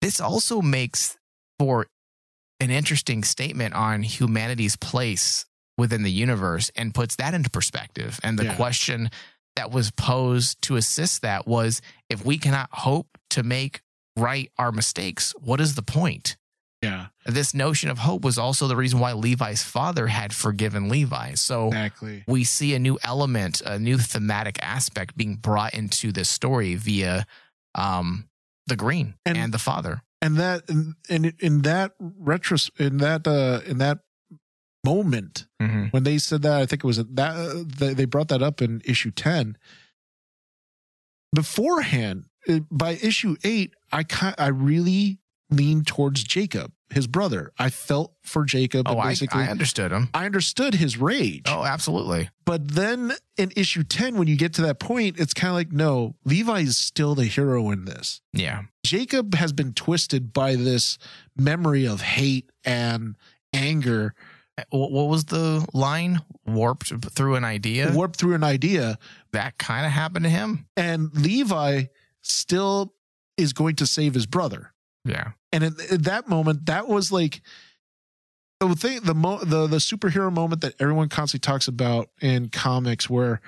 This 0.00 0.20
also 0.20 0.60
makes 0.62 1.16
for 1.58 1.86
an 2.58 2.70
interesting 2.70 3.22
statement 3.24 3.74
on 3.74 4.02
humanity's 4.02 4.76
place 4.76 5.46
within 5.78 6.02
the 6.02 6.10
universe 6.12 6.70
and 6.76 6.94
puts 6.94 7.16
that 7.16 7.32
into 7.32 7.48
perspective. 7.50 8.20
And 8.22 8.38
the 8.38 8.44
Yeah. 8.44 8.56
question 8.56 9.10
that 9.56 9.70
was 9.70 9.90
posed 9.90 10.60
to 10.62 10.76
assist 10.76 11.22
that 11.22 11.46
was 11.46 11.80
if 12.08 12.24
we 12.24 12.38
cannot 12.38 12.68
hope 12.72 13.18
to 13.30 13.42
make 13.42 13.80
right 14.16 14.50
our 14.58 14.72
mistakes, 14.72 15.32
what 15.38 15.60
is 15.60 15.74
the 15.74 15.82
point? 15.82 16.36
Yeah, 16.82 17.06
This 17.26 17.52
notion 17.52 17.90
of 17.90 17.98
hope 17.98 18.22
was 18.24 18.38
also 18.38 18.66
the 18.66 18.76
reason 18.76 19.00
why 19.00 19.12
Levi's 19.12 19.62
father 19.62 20.06
had 20.06 20.32
forgiven 20.34 20.88
Levi. 20.88 21.34
So 21.34 21.66
exactly. 21.68 22.24
we 22.26 22.42
see 22.44 22.74
a 22.74 22.78
new 22.78 22.98
element, 23.02 23.60
a 23.66 23.78
new 23.78 23.98
thematic 23.98 24.58
aspect 24.62 25.16
being 25.16 25.36
brought 25.36 25.74
into 25.74 26.10
this 26.10 26.28
story 26.30 26.74
via 26.76 27.26
um, 27.74 28.28
the 28.66 28.76
green 28.76 29.14
and, 29.26 29.36
And- 29.36 29.52
the 29.52 29.58
father. 29.58 30.02
And 30.22 30.36
that 30.36 30.68
and 30.68 30.94
in, 31.08 31.32
in 31.38 31.62
that 31.62 31.92
retros 31.98 32.70
in 32.78 32.98
that 32.98 33.26
uh 33.26 33.60
in 33.66 33.78
that 33.78 34.00
moment 34.84 35.46
Mm-hmm. 35.62 35.84
when 35.92 36.02
they 36.04 36.18
said 36.18 36.42
that, 36.42 36.60
I 36.60 36.66
think 36.66 36.84
it 36.84 36.86
was 36.86 36.96
that 36.98 37.18
uh, 37.36 37.64
they, 37.94 38.04
brought 38.06 38.28
that 38.28 38.42
up 38.42 38.60
in 38.62 38.80
issue 38.86 39.10
10. 39.10 39.56
Beforehand, 41.34 42.24
by 42.70 42.92
issue 43.02 43.36
8, 43.44 43.74
I 43.92 44.04
I 44.38 44.48
really 44.48 45.18
leaned 45.50 45.86
towards 45.86 46.22
Jacob, 46.24 46.72
his 46.90 47.06
brother. 47.06 47.52
I 47.58 47.70
felt 47.70 48.12
for 48.22 48.44
Jacob 48.44 48.86
Oh, 48.88 48.92
and 48.92 49.00
I, 49.00 49.08
basically 49.08 49.42
I 49.42 49.46
I, 49.46 49.50
understood 49.50 49.90
him. 49.92 50.08
I 50.14 50.26
understood 50.26 50.74
his 50.74 50.96
rage. 50.96 51.42
Oh, 51.46 51.64
absolutely. 51.64 52.30
But 52.44 52.68
then 52.68 53.12
in 53.36 53.52
issue 53.56 53.82
10 53.82 54.16
when 54.16 54.28
you 54.28 54.36
get 54.36 54.52
to 54.54 54.62
that 54.62 54.78
point, 54.80 55.18
it's 55.18 55.34
kind 55.34 55.50
of 55.50 55.54
like 55.54 55.72
no, 55.72 56.14
Levi 56.24 56.60
is 56.60 56.76
still 56.76 57.14
the 57.14 57.24
hero 57.26 57.70
in 57.70 57.84
this. 57.84 58.20
Yeah. 58.32 58.62
Jacob 58.84 59.34
has 59.34 59.52
been 59.52 59.72
twisted 59.72 60.32
by 60.32 60.56
this 60.56 60.98
memory 61.36 61.86
of 61.86 62.00
hate 62.00 62.50
and 62.64 63.16
anger 63.52 64.14
eh, 64.58 64.64
What, 64.70 64.90
what 64.92 65.08
was 65.08 65.24
the 65.26 65.66
line? 65.72 66.20
Warped 66.46 66.92
through 67.14 67.36
an 67.36 67.44
idea. 67.44 67.92
warped 67.94 68.16
through 68.16 68.34
an 68.34 68.44
idea 68.44 68.98
that 69.32 69.58
kind 69.58 69.86
of 69.86 69.92
happened 69.92 70.24
to 70.24 70.30
him. 70.30 70.66
and 70.76 71.10
Levi 71.14 71.84
still 72.22 72.94
is 73.36 73.52
going 73.52 73.76
to 73.76 73.86
save 73.86 74.14
his 74.14 74.26
brother. 74.26 74.72
Yeah. 75.04 75.32
And 75.52 75.64
at, 75.64 75.92
at 75.92 76.02
that 76.04 76.28
moment, 76.28 76.66
that 76.66 76.88
was 76.88 77.10
like 77.10 77.40
the 78.60 78.74
thing 78.74 79.00
the 79.02 79.14
mo 79.14 79.38
the 79.38 79.66
the 79.66 79.78
superhero 79.78 80.32
moment 80.32 80.60
that 80.60 80.74
everyone 80.80 81.08
constantly 81.08 81.46
talks 81.46 81.66
about 81.68 82.10
in 82.20 82.48
comics 82.50 83.08
where 83.08 83.40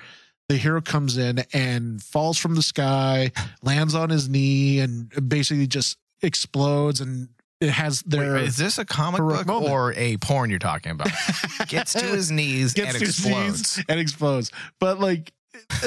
the 0.49 0.57
hero 0.57 0.81
comes 0.81 1.17
in 1.17 1.43
and 1.53 2.01
falls 2.01 2.37
from 2.37 2.55
the 2.55 2.61
sky, 2.61 3.31
lands 3.61 3.95
on 3.95 4.09
his 4.09 4.27
knee, 4.27 4.79
and 4.79 5.09
basically 5.29 5.67
just 5.67 5.97
explodes 6.21 6.99
and 6.99 7.29
it 7.61 7.69
has 7.69 8.01
their 8.01 8.33
Wait, 8.33 8.43
is 8.47 8.57
this 8.57 8.77
a 8.77 8.83
comic 8.83 9.21
book 9.21 9.47
moment. 9.47 9.71
or 9.71 9.93
a 9.93 10.17
porn 10.17 10.49
you're 10.49 10.59
talking 10.59 10.91
about? 10.91 11.07
Gets 11.67 11.93
to 11.93 12.03
his 12.05 12.29
knees 12.29 12.73
gets 12.73 12.89
and 12.89 12.99
to 12.99 13.05
his 13.05 13.19
explodes. 13.19 13.77
knees 13.77 13.85
and 13.87 13.99
explodes. 13.99 14.51
But 14.81 14.99
like 14.99 15.31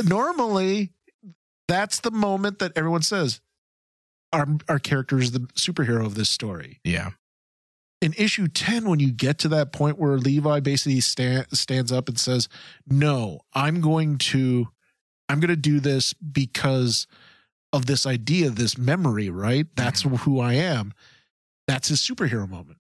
normally, 0.05 0.93
that's 1.69 2.01
the 2.01 2.11
moment 2.11 2.61
that 2.61 2.73
everyone 2.77 3.03
says 3.03 3.41
our 4.33 4.47
our 4.69 4.79
character 4.79 5.19
is 5.19 5.33
the 5.33 5.41
superhero 5.55 6.05
of 6.05 6.15
this 6.15 6.31
story. 6.31 6.81
Yeah. 6.85 7.11
In 8.01 8.15
issue 8.19 8.49
ten, 8.49 8.89
when 8.89 9.01
you 9.01 9.11
get 9.11 9.39
to 9.39 9.49
that 9.49 9.73
point 9.73 9.99
where 9.99 10.19
Levi 10.19 10.61
basically 10.61 11.01
stand, 11.01 11.47
stands 11.53 11.91
up 11.91 12.09
and 12.09 12.19
says, 12.19 12.49
"No, 12.87 13.41
I'm 13.55 13.81
going 13.81 14.19
to, 14.19 14.69
I'm 15.29 15.41
going 15.41 15.49
to 15.49 15.57
do 15.57 15.81
this 15.81 16.13
because 16.13 17.07
of 17.73 17.87
this 17.87 18.07
idea, 18.07 18.51
this 18.51 18.77
memory. 18.77 19.31
Right? 19.31 19.67
That's 19.77 20.03
mm-hmm. 20.03 20.17
who 20.17 20.41
I 20.41 20.55
am." 20.55 20.93
That's 21.67 21.89
his 21.89 22.01
superhero 22.01 22.49
moment. 22.49 22.79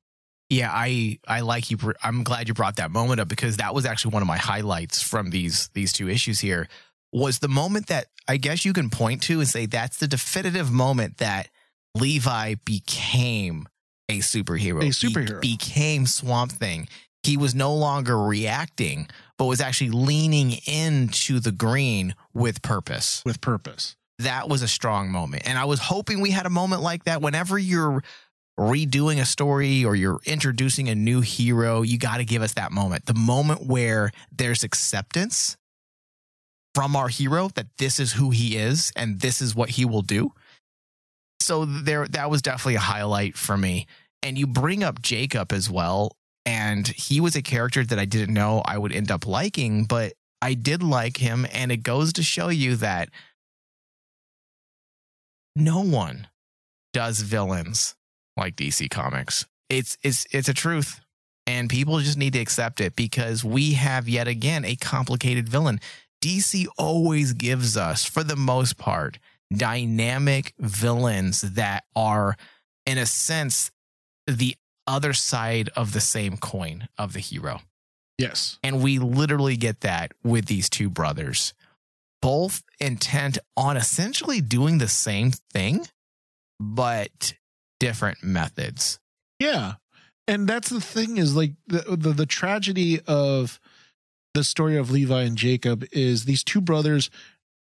Yeah, 0.49 0.71
I 0.73 1.19
I 1.27 1.41
like 1.41 1.71
you. 1.71 1.79
I'm 2.05 2.23
glad 2.23 2.47
you 2.47 2.55
brought 2.55 2.77
that 2.77 2.93
moment 2.93 3.21
up 3.21 3.29
because 3.29 3.57
that 3.57 3.75
was 3.75 3.85
actually 3.85 4.13
one 4.13 4.23
of 4.23 4.29
my 4.29 4.37
highlights 4.37 5.03
from 5.03 5.31
these 5.31 5.69
these 5.75 5.93
two 5.93 6.09
issues 6.09 6.39
here. 6.39 6.69
Was 7.17 7.39
the 7.39 7.49
moment 7.49 7.87
that 7.87 8.09
I 8.29 8.37
guess 8.37 8.67
you 8.67 8.75
can 8.75 8.91
point 8.91 9.23
to 9.23 9.39
and 9.41 9.49
say 9.49 9.65
that's 9.65 9.97
the 9.97 10.07
definitive 10.07 10.71
moment 10.71 11.17
that 11.17 11.49
Levi 11.95 12.57
became 12.67 13.67
a 14.11 14.19
superhero. 14.19 14.77
A 14.77 14.81
Be- 14.81 14.89
superhero. 14.89 15.41
became 15.41 16.05
Swamp 16.05 16.53
Thing. 16.53 16.89
He 17.23 17.39
was 17.39 17.55
no 17.55 17.75
longer 17.75 18.19
reacting, 18.19 19.09
but 19.39 19.47
was 19.47 19.63
actually 19.63 19.91
leaning 19.91 20.59
into 20.67 21.41
the 21.41 21.53
green 21.53 22.15
with 22.35 22.61
purpose 22.61 23.23
with 23.25 23.41
purpose. 23.41 23.97
that 24.19 24.51
was 24.51 24.61
a 24.61 24.69
strong 24.69 25.11
moment. 25.11 25.49
And 25.49 25.57
I 25.57 25.65
was 25.65 25.81
hoping 25.81 26.21
we 26.21 26.33
had 26.33 26.45
a 26.45 26.51
moment 26.51 26.83
like 26.83 27.05
that 27.05 27.23
whenever 27.23 27.59
you're 27.59 28.03
redoing 28.61 29.23
a 29.23 29.25
story 29.25 29.87
or 29.87 29.97
you're 29.97 30.21
introducing 30.27 30.91
a 30.91 30.95
new 30.95 31.23
hero, 31.23 31.81
you 31.81 31.99
got 31.99 32.19
to 32.19 32.27
give 32.27 32.43
us 32.43 32.53
that 32.55 32.73
moment. 32.73 33.07
The 33.07 33.15
moment 33.15 33.67
where 33.67 34.13
there's 34.31 34.65
acceptance 34.65 35.57
from 36.77 36.95
our 36.95 37.09
hero 37.09 37.49
that 37.55 37.69
this 37.79 37.99
is 37.99 38.13
who 38.13 38.29
he 38.29 38.55
is 38.55 38.93
and 38.97 39.21
this 39.21 39.41
is 39.41 39.55
what 39.55 39.71
he 39.71 39.87
will 39.87 40.03
do. 40.03 40.31
So 41.41 41.65
there 41.65 42.07
that 42.09 42.29
was 42.29 42.43
definitely 42.43 42.75
a 42.75 42.81
highlight 42.81 43.35
for 43.35 43.57
me. 43.57 43.87
And 44.23 44.37
you 44.37 44.47
bring 44.47 44.85
up 44.85 45.01
Jacob 45.01 45.55
as 45.55 45.71
well 45.71 46.19
and 46.45 46.87
he 46.87 47.19
was 47.19 47.35
a 47.35 47.41
character 47.41 47.83
that 47.83 47.99
I 47.99 48.05
didn't 48.05 48.35
know 48.35 48.61
I 48.63 48.77
would 48.77 48.93
end 48.93 49.11
up 49.11 49.27
liking, 49.27 49.87
but 49.87 50.13
I 50.43 50.53
did 50.53 50.83
like 50.83 51.17
him 51.17 51.47
and 51.51 51.73
it 51.73 51.79
goes 51.79 52.13
to 52.13 52.23
show 52.23 52.51
you 52.51 52.77
that 52.77 53.09
no 55.55 55.81
one 55.81 56.29
does 56.93 57.23
villains 57.23 57.95
like 58.37 58.55
DC 58.55 58.91
Comics. 58.91 59.47
It's 59.71 59.97
it's 60.03 60.27
it's 60.31 60.51
a 60.51 60.55
truth 60.55 61.01
and 61.47 61.71
people 61.71 61.99
just 62.01 62.19
need 62.19 62.35
to 62.35 62.39
accept 62.39 62.83
it 62.83 62.97
because 62.97 63.43
we 63.43 63.73
have 63.75 64.11
yet 64.11 64.29
again 64.29 64.67
a 64.67 64.77
complicated 64.77 65.49
villain. 65.49 65.81
DC 66.23 66.67
always 66.79 67.33
gives 67.33 67.77
us 67.77 68.05
for 68.05 68.25
the 68.25 68.37
most 68.37 68.77
part 68.77 69.19
dynamic 69.55 70.55
villains 70.59 71.41
that 71.43 71.85
are 71.95 72.37
in 72.85 72.99
a 72.99 73.07
sense 73.07 73.71
the 74.27 74.57
other 74.87 75.13
side 75.13 75.69
of 75.77 75.93
the 75.93 76.01
same 76.01 76.37
coin 76.37 76.89
of 76.99 77.13
the 77.13 77.21
hero. 77.21 77.61
Yes. 78.19 78.59
And 78.63 78.83
we 78.83 78.99
literally 78.99 79.57
get 79.57 79.81
that 79.81 80.13
with 80.25 80.47
these 80.47 80.71
two 80.71 80.89
brothers, 80.89 81.55
both 82.23 82.63
intent 82.81 83.39
on 83.57 83.77
essentially 83.77 84.41
doing 84.41 84.79
the 84.79 84.89
same 84.89 85.33
thing, 85.53 85.87
but 86.59 87.35
different 87.79 88.23
methods. 88.23 88.99
Yeah. 89.39 89.75
And 90.27 90.49
that's 90.49 90.71
the 90.71 90.81
thing 90.81 91.19
is 91.19 91.37
like 91.37 91.53
the, 91.67 91.97
the 91.97 92.13
the 92.13 92.27
tragedy 92.27 93.01
of 93.07 93.61
the 94.37 94.45
story 94.45 94.77
of 94.77 94.91
Levi 94.91 95.23
and 95.23 95.39
Jacob 95.39 95.87
is 95.93 96.27
these 96.27 96.45
two 96.45 96.61
brothers 96.61 97.11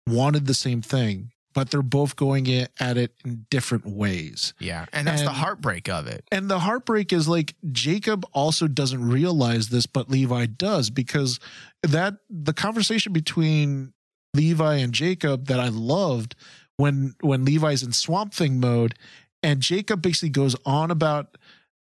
wanted 0.07 0.47
the 0.47 0.53
same 0.53 0.81
thing, 0.81 1.31
but 1.53 1.69
they're 1.69 1.81
both 1.81 2.15
going 2.15 2.47
at 2.47 2.97
it 2.97 3.13
in 3.25 3.45
different 3.49 3.85
ways. 3.85 4.53
Yeah. 4.57 4.85
And 4.93 5.05
that's 5.05 5.21
the 5.21 5.31
heartbreak 5.31 5.89
of 5.89 6.07
it. 6.07 6.23
And 6.31 6.49
the 6.49 6.59
heartbreak 6.59 7.11
is 7.11 7.27
like 7.27 7.55
Jacob 7.73 8.25
also 8.31 8.67
doesn't 8.69 9.05
realize 9.05 9.67
this, 9.67 9.85
but 9.85 10.09
Levi 10.09 10.45
does 10.45 10.89
because 10.89 11.41
that 11.83 12.15
the 12.29 12.53
conversation 12.53 13.11
between 13.11 13.91
Levi 14.33 14.75
and 14.75 14.93
Jacob 14.93 15.47
that 15.47 15.59
I 15.59 15.67
loved 15.67 16.35
when 16.77 17.15
when 17.19 17.43
Levi's 17.43 17.83
in 17.83 17.91
Swamp 17.91 18.33
Thing 18.33 18.61
mode, 18.61 18.95
and 19.43 19.59
Jacob 19.59 20.01
basically 20.01 20.29
goes 20.29 20.55
on 20.65 20.89
about 20.89 21.37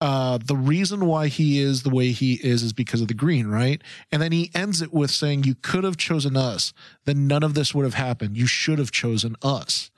uh 0.00 0.38
the 0.44 0.57
reason 0.57 1.07
why 1.07 1.28
he 1.28 1.61
is 1.61 1.83
the 1.83 1.90
way 1.90 2.11
he 2.11 2.35
is 2.35 2.62
is 2.62 2.72
because 2.72 3.00
of 3.00 3.09
the 3.09 3.14
green, 3.14 3.46
right? 3.46 3.80
And 4.12 4.20
then 4.20 4.33
he 4.33 4.50
ends 4.54 4.83
it 4.83 4.92
with 4.92 5.11
saying, 5.11 5.44
You 5.44 5.54
could 5.54 5.85
have 5.85 5.96
chosen 5.96 6.37
us, 6.37 6.72
then 7.04 7.26
none 7.26 7.42
of 7.42 7.54
this 7.54 7.74
would 7.74 7.85
have 7.85 7.94
happened. 7.94 8.37
You 8.37 8.46
should 8.46 8.78
have 8.78 8.90
chosen 8.90 9.37
us. 9.42 9.90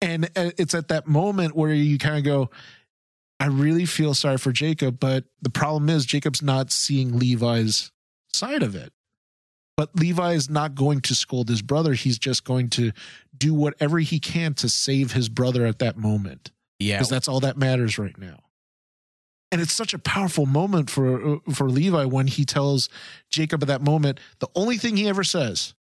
And 0.00 0.28
it's 0.36 0.74
at 0.74 0.88
that 0.88 1.06
moment 1.06 1.54
where 1.54 1.72
you 1.72 1.96
kind 1.96 2.18
of 2.18 2.24
go, 2.24 2.50
I 3.38 3.46
really 3.46 3.86
feel 3.86 4.14
sorry 4.14 4.36
for 4.38 4.52
Jacob, 4.52 4.98
but 5.00 5.24
the 5.40 5.50
problem 5.50 5.88
is 5.88 6.04
Jacob's 6.06 6.42
not 6.42 6.70
seeing 6.72 7.18
Levi's 7.18 7.92
side 8.32 8.62
of 8.62 8.74
it. 8.74 8.92
But 9.76 9.96
Levi 9.96 10.32
is 10.32 10.50
not 10.50 10.74
going 10.74 11.00
to 11.02 11.14
scold 11.14 11.48
his 11.48 11.62
brother. 11.62 11.94
He's 11.94 12.18
just 12.18 12.44
going 12.44 12.68
to 12.70 12.92
do 13.36 13.54
whatever 13.54 13.98
he 14.00 14.20
can 14.20 14.54
to 14.54 14.68
save 14.68 15.12
his 15.12 15.28
brother 15.28 15.64
at 15.66 15.78
that 15.78 15.96
moment 15.96 16.50
Yeah. 16.78 16.96
because 16.98 17.08
that's 17.08 17.26
all 17.28 17.40
that 17.40 17.56
matters 17.56 17.98
right 17.98 18.16
now. 18.18 18.40
And 19.52 19.60
it's 19.60 19.72
such 19.72 19.94
a 19.94 19.98
powerful 19.98 20.46
moment 20.46 20.90
for 20.90 21.38
for 21.52 21.68
Levi 21.68 22.06
when 22.06 22.26
he 22.26 22.44
tells 22.44 22.88
Jacob 23.30 23.62
at 23.62 23.68
that 23.68 23.82
moment 23.82 24.18
the 24.40 24.48
only 24.54 24.78
thing 24.78 24.96
he 24.96 25.08
ever 25.08 25.22
says, 25.22 25.74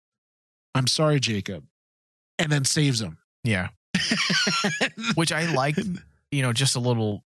"I'm 0.76 0.88
sorry, 0.88 1.20
Jacob," 1.20 1.64
and 2.38 2.52
then 2.52 2.66
saves 2.66 3.02
him. 3.02 3.18
Yeah. 3.44 3.70
Which 5.16 5.32
I 5.32 5.52
like, 5.54 5.78
you 6.32 6.42
know, 6.42 6.54
just 6.54 6.76
a 6.76 6.80
little 6.80 7.24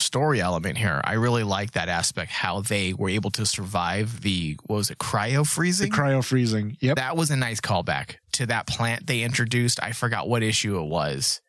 story 0.00 0.40
element 0.40 0.78
here. 0.78 1.00
I 1.04 1.14
really 1.14 1.42
like 1.42 1.72
that 1.72 1.88
aspect, 1.88 2.30
how 2.30 2.60
they 2.60 2.94
were 2.94 3.08
able 3.08 3.30
to 3.32 3.44
survive 3.44 4.22
the, 4.22 4.56
what 4.66 4.76
was 4.76 4.90
it, 4.90 4.98
cryo 4.98 5.46
freezing? 5.46 5.90
the 5.90 5.96
cryo 5.96 6.24
freezing. 6.24 6.76
Yep. 6.80 6.96
That 6.96 7.16
was 7.16 7.30
a 7.30 7.36
nice 7.36 7.60
callback 7.60 8.16
to 8.32 8.46
that 8.46 8.66
plant 8.66 9.06
they 9.06 9.22
introduced. 9.22 9.82
I 9.82 9.92
forgot 9.92 10.28
what 10.28 10.42
issue 10.42 10.78
it 10.78 10.86
was. 10.86 11.40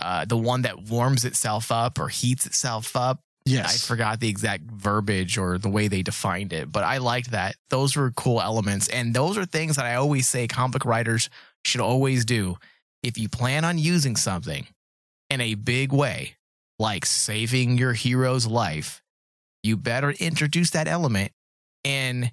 Uh, 0.00 0.24
the 0.24 0.36
one 0.36 0.62
that 0.62 0.82
warms 0.82 1.24
itself 1.24 1.70
up 1.70 1.98
or 1.98 2.08
heats 2.08 2.46
itself 2.46 2.96
up. 2.96 3.20
I 3.74 3.86
forgot 3.94 4.20
the 4.20 4.28
exact 4.28 4.64
verbiage 4.70 5.36
or 5.36 5.58
the 5.58 5.68
way 5.68 5.88
they 5.88 6.02
defined 6.02 6.52
it, 6.52 6.70
but 6.70 6.84
I 6.84 6.98
liked 6.98 7.32
that. 7.32 7.56
Those 7.70 7.96
were 7.96 8.10
cool 8.12 8.40
elements. 8.40 8.88
And 8.88 9.14
those 9.14 9.36
are 9.36 9.44
things 9.44 9.76
that 9.76 9.84
I 9.84 9.96
always 9.96 10.28
say 10.28 10.46
comic 10.46 10.84
writers 10.84 11.28
should 11.64 11.80
always 11.80 12.24
do. 12.24 12.56
If 13.02 13.18
you 13.18 13.28
plan 13.28 13.64
on 13.64 13.78
using 13.78 14.14
something 14.16 14.66
in 15.28 15.40
a 15.40 15.54
big 15.54 15.92
way, 15.92 16.36
like 16.78 17.04
saving 17.04 17.78
your 17.78 17.94
hero's 17.94 18.46
life, 18.46 19.02
you 19.62 19.76
better 19.76 20.10
introduce 20.10 20.70
that 20.70 20.88
element 20.88 21.32
in 21.84 22.30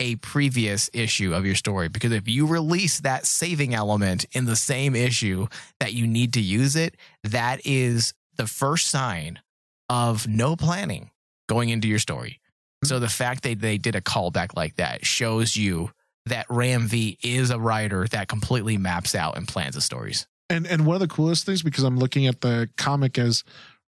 a 0.00 0.16
previous 0.16 0.90
issue 0.92 1.34
of 1.34 1.46
your 1.46 1.54
story. 1.54 1.88
Because 1.88 2.12
if 2.12 2.28
you 2.28 2.46
release 2.46 3.00
that 3.00 3.26
saving 3.26 3.74
element 3.74 4.26
in 4.32 4.44
the 4.44 4.56
same 4.56 4.94
issue 4.94 5.46
that 5.80 5.94
you 5.94 6.06
need 6.06 6.34
to 6.34 6.40
use 6.40 6.76
it, 6.76 6.96
that 7.24 7.60
is 7.64 8.14
the 8.36 8.46
first 8.46 8.88
sign 8.88 9.40
of 9.88 10.26
no 10.28 10.56
planning 10.56 11.10
going 11.48 11.68
into 11.68 11.88
your 11.88 11.98
story. 11.98 12.40
So 12.84 12.98
the 12.98 13.08
fact 13.08 13.42
that 13.44 13.60
they 13.60 13.78
did 13.78 13.94
a 13.96 14.00
callback 14.00 14.54
like 14.56 14.76
that 14.76 15.04
shows 15.06 15.56
you 15.56 15.90
that 16.26 16.46
Ram 16.50 16.86
V 16.88 17.18
is 17.22 17.50
a 17.50 17.58
writer 17.58 18.06
that 18.08 18.28
completely 18.28 18.76
maps 18.76 19.14
out 19.14 19.36
and 19.36 19.46
plans 19.46 19.74
the 19.76 19.80
stories. 19.80 20.26
And 20.50 20.66
and 20.66 20.86
one 20.86 20.94
of 20.94 21.00
the 21.00 21.08
coolest 21.08 21.46
things 21.46 21.62
because 21.62 21.84
I'm 21.84 21.98
looking 21.98 22.26
at 22.26 22.40
the 22.40 22.68
comic 22.76 23.18
as 23.18 23.42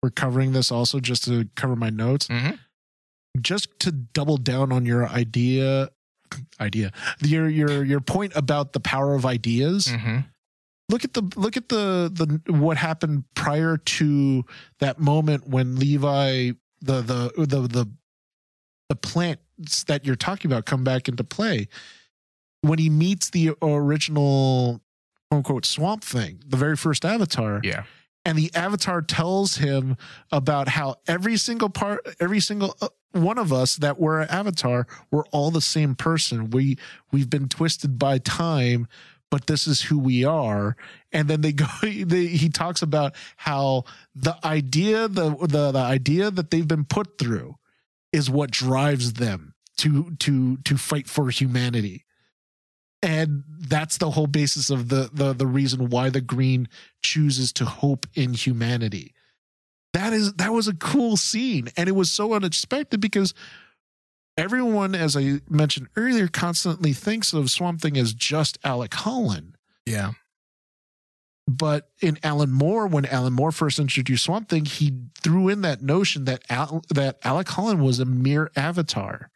we're 0.02 0.11
covering 0.11 0.52
this 0.52 0.70
also 0.70 1.00
just 1.00 1.24
to 1.24 1.48
cover 1.56 1.76
my 1.76 1.90
notes, 1.90 2.28
Mhm. 2.28 2.59
just 3.40 3.68
to 3.80 3.92
double 3.92 4.37
down 4.37 4.72
on 4.72 4.87
your 4.87 5.09
idea 5.09 5.90
idea 6.61 6.92
your 7.20 7.48
your 7.48 7.85
your 7.85 8.00
point 8.00 8.32
about 8.35 8.72
the 8.72 8.80
power 8.80 9.14
of 9.14 9.24
ideas. 9.26 9.87
Mm-hmm. 9.87 10.18
Look 10.88 11.05
at 11.05 11.14
the 11.14 11.22
look 11.37 11.57
at 11.57 11.68
the 11.68 12.40
the 12.46 12.53
what 12.53 12.77
happened 12.77 13.25
prior 13.35 13.77
to 13.77 14.44
that 14.79 15.01
moment 15.01 15.49
when 15.49 15.77
Levi 15.77 16.53
the 16.81 17.01
the 17.03 17.33
the 17.37 17.61
the 17.66 17.90
the 18.88 18.96
plants 18.96 19.83
that 19.85 20.05
you're 20.07 20.14
talking 20.14 20.51
about 20.51 20.64
come 20.64 20.85
back 20.85 21.09
into 21.09 21.25
play 21.25 21.66
when 22.61 22.79
he 22.79 22.88
meets 22.88 23.31
the 23.31 23.53
original 23.62 24.81
quote 25.31 25.38
unquote 25.38 25.64
swamp 25.66 26.05
thing, 26.05 26.40
the 26.46 26.57
very 26.57 26.77
first 26.77 27.05
avatar 27.05 27.61
Yeah. 27.64 27.83
and 28.25 28.38
the 28.38 28.51
avatar 28.55 29.03
tells 29.03 29.57
him 29.57 29.96
about 30.31 30.68
how 30.68 30.96
every 31.09 31.37
single 31.37 31.68
part 31.68 32.07
every 32.20 32.38
single 32.40 32.77
uh, 32.81 32.88
one 33.12 33.38
of 33.38 33.53
us 33.53 33.77
that 33.77 33.99
were 33.99 34.20
an 34.20 34.29
avatar 34.31 34.87
we're 35.11 35.25
all 35.33 35.51
the 35.51 35.61
same 35.61 35.94
person 35.96 36.51
we 36.51 36.77
we've 37.11 37.31
been 37.31 37.49
twisted 37.49 37.99
by 37.99 38.18
time 38.18 38.87
but 39.31 39.47
this 39.47 39.67
is 39.67 39.83
who 39.83 39.99
we 39.99 40.25
are. 40.25 40.77
And 41.12 41.29
then 41.29 41.41
they 41.41 41.53
go 41.53 41.67
they, 41.83 42.27
he 42.27 42.49
talks 42.49 42.83
about 42.83 43.15
how 43.37 43.85
the 44.15 44.37
idea 44.45 45.09
the, 45.09 45.31
the 45.31 45.73
the 45.73 45.79
idea 45.79 46.31
that 46.31 46.51
they've 46.51 46.67
been 46.67 46.85
put 46.85 47.19
through 47.19 47.57
is 48.12 48.31
what 48.31 48.51
drives 48.51 49.15
them 49.15 49.55
to 49.79 50.12
to 50.21 50.57
to 50.59 50.77
fight 50.77 51.09
for 51.09 51.31
humanity. 51.31 52.05
And 53.03 53.45
that's 53.61 53.99
the 53.99 54.11
whole 54.11 54.27
basis 54.27 54.71
of 54.71 54.89
the 54.89 55.11
the 55.12 55.33
the 55.33 55.47
reason 55.47 55.91
why 55.91 56.11
the 56.11 56.21
green 56.21 56.69
chooses 57.03 57.53
to 57.55 57.65
hope 57.65 58.07
in 58.15 58.33
humanity. 58.33 59.15
That 59.93 60.12
is 60.12 60.35
that 60.35 60.53
was 60.53 60.69
a 60.69 60.75
cool 60.75 61.17
scene. 61.17 61.69
And 61.77 61.89
it 61.89 61.93
was 61.93 62.11
so 62.11 62.33
unexpected 62.33 63.01
because 63.01 63.35
everyone 64.37 64.94
as 64.94 65.16
i 65.16 65.40
mentioned 65.49 65.88
earlier 65.96 66.29
constantly 66.29 66.92
thinks 66.92 67.33
of 67.33 67.51
swamp 67.51 67.81
thing 67.81 67.96
as 67.96 68.12
just 68.12 68.59
alec 68.64 68.92
holland 68.94 69.57
Yeah. 69.87 70.12
but 71.49 71.88
in 72.01 72.18
alan 72.22 72.51
moore 72.53 72.87
when 72.87 73.07
alan 73.07 73.33
moore 73.33 73.53
first 73.53 73.79
introduced 73.79 74.25
swamp 74.25 74.49
thing 74.49 74.64
he 74.64 74.92
threw 75.22 75.49
in 75.49 75.62
that 75.62 75.83
notion 75.83 76.25
that 76.25 76.42
Al, 76.51 76.83
that 76.90 77.18
alec 77.25 77.49
holland 77.49 77.83
was 77.83 77.99
a 78.01 78.05
mere 78.05 78.51
avatar 78.57 79.31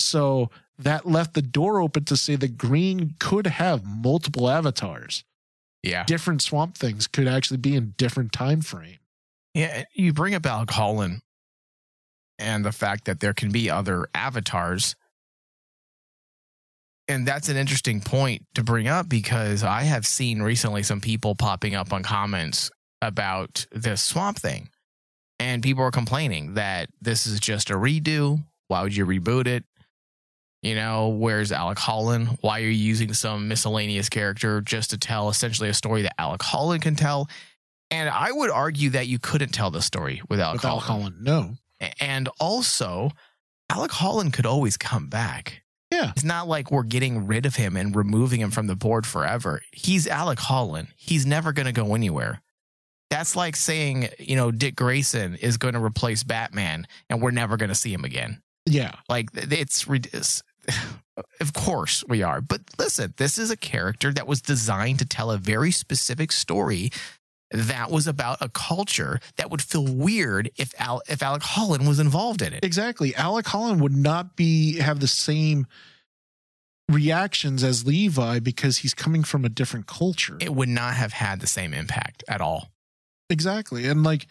so 0.00 0.50
that 0.78 1.06
left 1.06 1.34
the 1.34 1.42
door 1.42 1.80
open 1.80 2.04
to 2.04 2.16
say 2.16 2.36
that 2.36 2.56
green 2.56 3.14
could 3.18 3.46
have 3.46 3.84
multiple 3.84 4.48
avatars 4.48 5.24
Yeah. 5.82 6.04
different 6.04 6.42
swamp 6.42 6.76
things 6.76 7.06
could 7.06 7.26
actually 7.26 7.56
be 7.58 7.74
in 7.74 7.94
different 7.96 8.32
time 8.32 8.60
frame 8.60 8.98
Yeah. 9.54 9.84
You 9.94 10.12
bring 10.12 10.34
up 10.34 10.46
Alec 10.46 10.70
Holland 10.70 11.22
and 12.38 12.64
the 12.64 12.72
fact 12.72 13.04
that 13.06 13.20
there 13.20 13.34
can 13.34 13.50
be 13.50 13.70
other 13.70 14.08
avatars. 14.14 14.96
And 17.08 17.26
that's 17.26 17.48
an 17.48 17.56
interesting 17.56 18.00
point 18.00 18.46
to 18.54 18.62
bring 18.62 18.86
up 18.86 19.08
because 19.08 19.64
I 19.64 19.82
have 19.82 20.06
seen 20.06 20.42
recently 20.42 20.82
some 20.82 21.00
people 21.00 21.34
popping 21.34 21.74
up 21.74 21.92
on 21.92 22.02
comments 22.02 22.70
about 23.00 23.66
this 23.72 24.02
swamp 24.02 24.38
thing. 24.38 24.68
And 25.40 25.62
people 25.62 25.84
are 25.84 25.90
complaining 25.90 26.54
that 26.54 26.90
this 27.00 27.26
is 27.26 27.40
just 27.40 27.70
a 27.70 27.74
redo. 27.74 28.44
Why 28.66 28.82
would 28.82 28.94
you 28.94 29.06
reboot 29.06 29.46
it? 29.46 29.64
You 30.62 30.74
know, 30.74 31.08
where's 31.08 31.52
Alec 31.52 31.78
Holland? 31.78 32.38
Why 32.40 32.58
are 32.58 32.64
you 32.64 32.70
using 32.70 33.14
some 33.14 33.46
miscellaneous 33.46 34.08
character 34.08 34.60
just 34.60 34.90
to 34.90 34.98
tell 34.98 35.28
essentially 35.28 35.68
a 35.68 35.74
story 35.74 36.02
that 36.02 36.20
Alec 36.20 36.42
Holland 36.42 36.82
can 36.82 36.96
tell? 36.96 37.28
And 37.90 38.08
I 38.10 38.32
would 38.32 38.50
argue 38.50 38.90
that 38.90 39.06
you 39.06 39.18
couldn't 39.20 39.50
tell 39.50 39.70
the 39.70 39.80
story 39.80 40.20
without, 40.28 40.48
Alec 40.48 40.62
with 40.62 40.64
Alec 40.64 40.84
Holland. 40.84 41.16
No 41.22 41.56
And 42.00 42.28
also, 42.40 43.10
Alec 43.70 43.92
Holland 43.92 44.32
could 44.32 44.46
always 44.46 44.76
come 44.76 45.08
back. 45.08 45.62
Yeah. 45.90 46.10
It's 46.10 46.24
not 46.24 46.48
like 46.48 46.70
we're 46.70 46.82
getting 46.82 47.26
rid 47.26 47.46
of 47.46 47.56
him 47.56 47.76
and 47.76 47.94
removing 47.96 48.40
him 48.40 48.50
from 48.50 48.66
the 48.66 48.76
board 48.76 49.06
forever. 49.06 49.62
He's 49.72 50.06
Alec 50.06 50.38
Holland. 50.38 50.88
He's 50.96 51.24
never 51.24 51.52
going 51.52 51.66
to 51.66 51.72
go 51.72 51.94
anywhere. 51.94 52.42
That's 53.10 53.34
like 53.34 53.56
saying, 53.56 54.08
you 54.18 54.36
know, 54.36 54.50
Dick 54.50 54.76
Grayson 54.76 55.36
is 55.36 55.56
going 55.56 55.74
to 55.74 55.82
replace 55.82 56.24
Batman 56.24 56.86
and 57.08 57.22
we're 57.22 57.30
never 57.30 57.56
going 57.56 57.70
to 57.70 57.74
see 57.74 57.92
him 57.92 58.04
again. 58.04 58.42
yeah 58.66 58.96
Like 59.08 59.30
it's, 59.34 59.86
it's 59.88 60.42
of 61.40 61.52
course 61.54 62.04
we 62.06 62.22
are. 62.22 62.42
But 62.42 62.60
listen, 62.78 63.14
this 63.16 63.38
is 63.38 63.50
a 63.50 63.56
character 63.56 64.12
that 64.12 64.26
was 64.26 64.42
designed 64.42 64.98
to 64.98 65.06
tell 65.06 65.30
a 65.30 65.38
very 65.38 65.70
specific 65.70 66.32
story 66.32 66.90
that 67.50 67.90
was 67.90 68.06
about 68.06 68.38
a 68.42 68.48
culture 68.48 69.20
that 69.36 69.50
would 69.50 69.62
feel 69.62 69.84
weird 69.86 70.50
if 70.56 70.74
Al- 70.78 71.02
if 71.08 71.22
Alec 71.22 71.42
Holland 71.42 71.88
was 71.88 71.98
involved 71.98 72.42
in 72.42 72.52
it. 72.52 72.64
exactly. 72.64 73.14
Alec 73.16 73.46
holland 73.46 73.80
would 73.80 73.96
not 73.96 74.36
be 74.36 74.78
have 74.78 75.00
the 75.00 75.08
same 75.08 75.66
reactions 76.88 77.62
as 77.62 77.86
levi 77.86 78.38
because 78.38 78.78
he's 78.78 78.94
coming 78.94 79.22
from 79.22 79.44
a 79.44 79.48
different 79.48 79.86
culture. 79.86 80.36
It 80.40 80.54
would 80.54 80.68
not 80.68 80.94
have 80.94 81.12
had 81.12 81.40
the 81.40 81.46
same 81.46 81.74
impact 81.74 82.24
at 82.28 82.40
all. 82.40 82.70
exactly. 83.28 83.86
And 83.86 84.02
like 84.04 84.26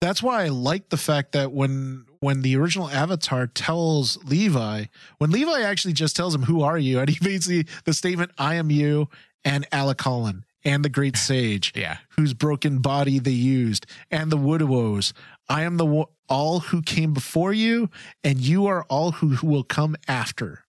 that's 0.00 0.22
why 0.22 0.44
i 0.44 0.48
like 0.48 0.88
the 0.88 0.96
fact 0.96 1.32
that 1.32 1.52
when 1.52 2.06
when 2.20 2.40
the 2.40 2.56
original 2.56 2.88
avatar 2.88 3.46
tells 3.46 4.16
levi 4.24 4.84
when 5.18 5.30
levi 5.30 5.60
actually 5.60 5.92
just 5.92 6.16
tells 6.16 6.34
him 6.34 6.42
who 6.44 6.62
are 6.62 6.78
you? 6.78 6.98
and 7.00 7.10
he 7.10 7.18
basically 7.22 7.66
the 7.84 7.92
statement 7.92 8.30
i 8.38 8.54
am 8.54 8.70
you 8.70 9.08
and 9.44 9.66
alec 9.72 10.00
holland 10.00 10.42
and 10.64 10.84
the 10.84 10.88
great 10.88 11.16
sage 11.16 11.72
Yeah. 11.74 11.98
whose 12.10 12.34
broken 12.34 12.78
body 12.78 13.18
they 13.18 13.30
used, 13.30 13.86
and 14.10 14.30
the 14.30 14.36
Woodwows. 14.38 15.12
I 15.48 15.62
am 15.62 15.76
the 15.78 15.86
wo- 15.86 16.10
all 16.28 16.60
who 16.60 16.82
came 16.82 17.12
before 17.14 17.52
you, 17.52 17.90
and 18.22 18.38
you 18.38 18.66
are 18.66 18.84
all 18.84 19.12
who, 19.12 19.30
who 19.30 19.46
will 19.46 19.64
come 19.64 19.96
after. 20.06 20.64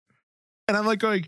And 0.68 0.78
I'm 0.78 0.86
like 0.86 1.00
going, 1.00 1.28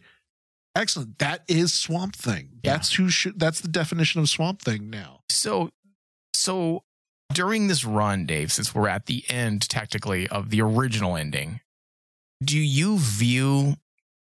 excellent. 0.76 1.17
That 1.19 1.43
is 1.47 1.74
Swamp 1.74 2.15
Thing. 2.15 2.60
Yeah. 2.63 2.74
That's 2.74 2.93
who 2.93 3.10
should. 3.10 3.39
That's 3.39 3.60
the 3.62 3.67
definition 3.67 4.21
of 4.21 4.30
Swamp 4.30 4.62
Thing 4.62 4.89
now. 4.89 5.21
So, 5.30 5.71
so 6.34 6.84
during 7.34 7.67
this 7.67 7.84
run, 7.84 8.26
Dave, 8.26 8.52
since 8.52 8.74
we're 8.76 8.88
at 8.88 9.08
the 9.08 9.24
end 9.30 9.67
technically 9.69 10.28
of 10.30 10.50
the 10.50 10.62
original 10.62 11.17
ending, 11.17 11.60
do 12.43 12.58
you 12.58 12.97
view, 13.00 13.76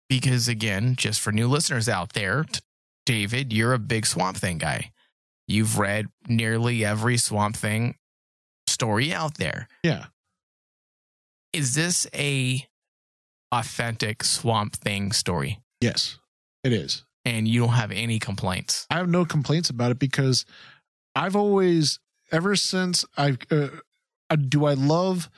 because 0.09 0.47
again, 0.49 0.95
just 0.97 1.21
for 1.21 1.33
new 1.33 1.49
listeners 1.49 1.89
out 1.89 2.13
there, 2.13 2.45
t- 2.45 2.61
David, 3.09 3.55
you're 3.55 3.73
a 3.73 3.79
big 3.79 4.05
Swamp 4.05 4.37
Thing 4.37 4.59
guy. 4.59 4.93
You've 5.47 5.79
read 5.79 6.09
nearly 6.29 6.85
every 6.85 7.17
Swamp 7.17 7.57
Thing 7.57 7.95
story 8.67 9.15
out 9.15 9.39
there. 9.39 9.67
Yeah. 9.83 10.09
Is 11.55 11.75
this 11.75 12.07
a 12.13 12.67
authentic 13.51 14.23
Swamp 14.25 14.77
Thing 14.77 15.13
story? 15.13 15.63
Yes, 15.81 16.19
it 16.63 16.75
is. 16.75 17.07
And 17.25 17.49
you 17.49 17.61
don't 17.61 17.71
have 17.71 17.93
any 17.93 18.19
complaints? 18.19 18.87
I 18.91 18.97
have 18.97 19.09
no 19.09 19.25
complaints 19.25 19.71
about 19.71 19.91
it 19.91 19.99
because 19.99 20.45
I've 21.15 21.35
always, 21.35 22.01
ever 22.31 22.57
since 22.57 23.07
I've, 23.17 23.39
uh, 23.51 23.69
uh, 24.29 24.37
do 24.37 24.67
I 24.67 24.75
love 24.75 25.31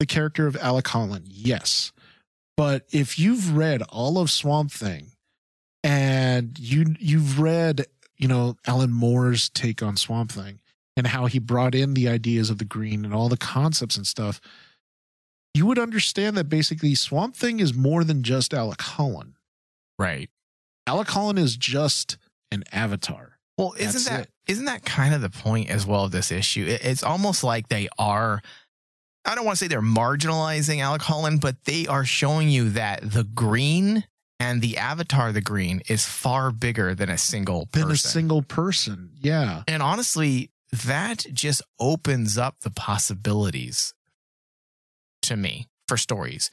the 0.00 0.06
character 0.06 0.48
of 0.48 0.56
Alec 0.56 0.88
Holland? 0.88 1.28
Yes. 1.28 1.92
But 2.56 2.84
if 2.90 3.16
you've 3.16 3.56
read 3.56 3.80
all 3.82 4.18
of 4.18 4.28
Swamp 4.28 4.72
Thing 4.72 5.11
and 5.84 6.58
you 6.58 6.94
you've 6.98 7.40
read, 7.40 7.86
you 8.16 8.28
know, 8.28 8.56
Alan 8.66 8.92
Moore's 8.92 9.48
take 9.50 9.82
on 9.82 9.96
Swamp 9.96 10.30
Thing 10.32 10.60
and 10.96 11.06
how 11.06 11.26
he 11.26 11.38
brought 11.38 11.74
in 11.74 11.94
the 11.94 12.08
ideas 12.08 12.50
of 12.50 12.58
the 12.58 12.64
green 12.64 13.04
and 13.04 13.14
all 13.14 13.28
the 13.28 13.36
concepts 13.36 13.96
and 13.96 14.06
stuff, 14.06 14.40
you 15.54 15.66
would 15.66 15.78
understand 15.78 16.36
that 16.36 16.48
basically 16.48 16.94
Swamp 16.94 17.34
Thing 17.34 17.60
is 17.60 17.74
more 17.74 18.04
than 18.04 18.22
just 18.22 18.54
Alec 18.54 18.80
Holland. 18.82 19.34
Right. 19.98 20.30
Alec 20.86 21.08
Holland 21.08 21.38
is 21.38 21.56
just 21.56 22.16
an 22.50 22.64
avatar. 22.72 23.38
Well, 23.58 23.74
isn't 23.78 24.10
that 24.12 24.28
it. 24.48 24.58
not 24.60 24.64
that 24.66 24.84
kind 24.84 25.14
of 25.14 25.20
the 25.20 25.30
point 25.30 25.70
as 25.70 25.86
well 25.86 26.04
of 26.04 26.10
this 26.12 26.32
issue? 26.32 26.64
It- 26.66 26.84
It's 26.84 27.02
almost 27.02 27.44
like 27.44 27.68
they 27.68 27.88
are. 27.98 28.42
I 29.24 29.34
don't 29.36 29.44
want 29.44 29.56
to 29.58 29.64
say 29.64 29.68
they're 29.68 29.80
marginalizing 29.80 30.80
Alec 30.80 31.02
Holland, 31.02 31.40
but 31.40 31.64
they 31.64 31.86
are 31.86 32.04
showing 32.04 32.48
you 32.48 32.70
that 32.70 33.08
the 33.12 33.22
green 33.24 34.04
and 34.42 34.60
the 34.62 34.76
avatar, 34.78 35.32
the 35.32 35.40
green, 35.40 35.82
is 35.88 36.04
far 36.06 36.50
bigger 36.50 36.94
than 36.94 37.08
a 37.08 37.18
single 37.18 37.68
Than 37.72 37.88
person. 37.88 38.08
a 38.08 38.12
single 38.18 38.42
person. 38.42 39.10
Yeah. 39.20 39.62
and 39.68 39.82
honestly, 39.82 40.50
that 40.86 41.18
just 41.32 41.62
opens 41.78 42.38
up 42.38 42.54
the 42.62 42.70
possibilities 42.70 43.94
to 45.22 45.36
me 45.36 45.68
for 45.88 45.96
stories 45.96 46.50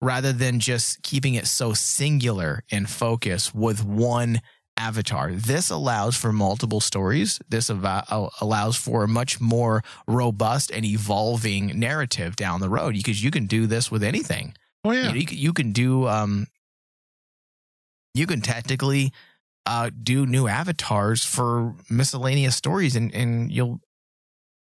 rather 0.00 0.32
than 0.32 0.58
just 0.58 1.02
keeping 1.02 1.34
it 1.34 1.46
so 1.46 1.72
singular 1.72 2.64
in 2.70 2.86
focus 2.86 3.54
with 3.54 3.84
one 3.84 4.40
avatar. 4.76 5.32
This 5.32 5.70
allows 5.70 6.16
for 6.16 6.32
multiple 6.32 6.80
stories. 6.80 7.38
This 7.48 7.70
ava- 7.70 8.04
uh, 8.10 8.28
allows 8.40 8.76
for 8.76 9.04
a 9.04 9.08
much 9.08 9.40
more 9.40 9.82
robust 10.08 10.70
and 10.72 10.84
evolving 10.84 11.78
narrative 11.78 12.34
down 12.36 12.60
the 12.60 12.70
road 12.70 12.94
because 12.94 13.22
you 13.22 13.30
can 13.30 13.46
do 13.46 13.66
this 13.66 13.90
with 13.92 14.02
anything. 14.02 14.54
Oh 14.84 14.90
You, 14.92 14.98
yeah. 14.98 15.08
know, 15.08 15.14
you, 15.14 15.26
can, 15.26 15.38
you 15.38 15.52
can 15.52 15.72
do 15.72 16.08
um 16.08 16.46
you 18.14 18.26
can 18.26 18.40
technically 18.40 19.12
uh 19.66 19.90
do 20.02 20.26
new 20.26 20.48
avatars 20.48 21.24
for 21.24 21.74
miscellaneous 21.88 22.56
stories 22.56 22.96
and 22.96 23.14
and 23.14 23.52
you'll 23.52 23.80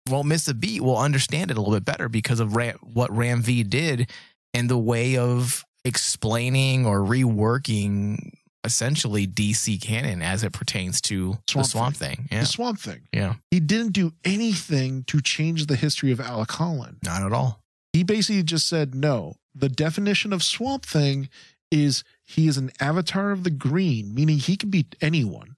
won't 0.10 0.28
miss 0.28 0.48
a 0.48 0.54
beat. 0.54 0.82
We'll 0.82 0.98
understand 0.98 1.52
it 1.52 1.58
a 1.58 1.60
little 1.62 1.74
bit 1.74 1.86
better 1.86 2.10
because 2.10 2.40
of 2.40 2.56
Ram, 2.56 2.78
what 2.82 3.16
Ram 3.16 3.42
V 3.42 3.64
did 3.64 4.12
and 4.54 4.70
the 4.70 4.78
way 4.78 5.18
of 5.18 5.66
explaining 5.84 6.86
or 6.86 7.00
reworking 7.00 8.32
essentially 8.64 9.28
DC 9.28 9.80
canon 9.82 10.22
as 10.22 10.44
it 10.44 10.52
pertains 10.52 11.00
to 11.00 11.38
Swamp 11.48 11.66
the 11.66 11.70
Swamp 11.70 11.96
Thing. 11.96 12.28
Yeah. 12.32 12.40
The 12.42 12.46
Swamp 12.46 12.80
Thing. 12.80 13.02
Yeah. 13.14 13.36
He 13.52 13.60
didn't 13.60 13.94
do 13.94 14.14
anything 14.24 15.04
to 15.04 15.22
change 15.22 15.68
the 15.68 15.76
history 15.76 16.12
of 16.12 16.20
Alec 16.20 16.52
Holland. 16.52 16.98
Not 17.04 17.22
at 17.22 17.32
all. 17.32 17.62
He 17.94 18.04
basically 18.04 18.44
just 18.44 18.68
said, 18.68 18.96
no, 18.96 19.36
the 19.54 19.70
definition 19.70 20.34
of 20.34 20.44
Swamp 20.44 20.86
Thing 20.86 21.30
is 21.72 22.04
he 22.26 22.48
is 22.48 22.58
an 22.58 22.72
avatar 22.80 23.32
of 23.32 23.44
the 23.44 23.52
green, 23.52 24.14
meaning 24.14 24.38
he 24.38 24.58
can 24.58 24.70
be 24.70 24.88
anyone. 25.02 25.56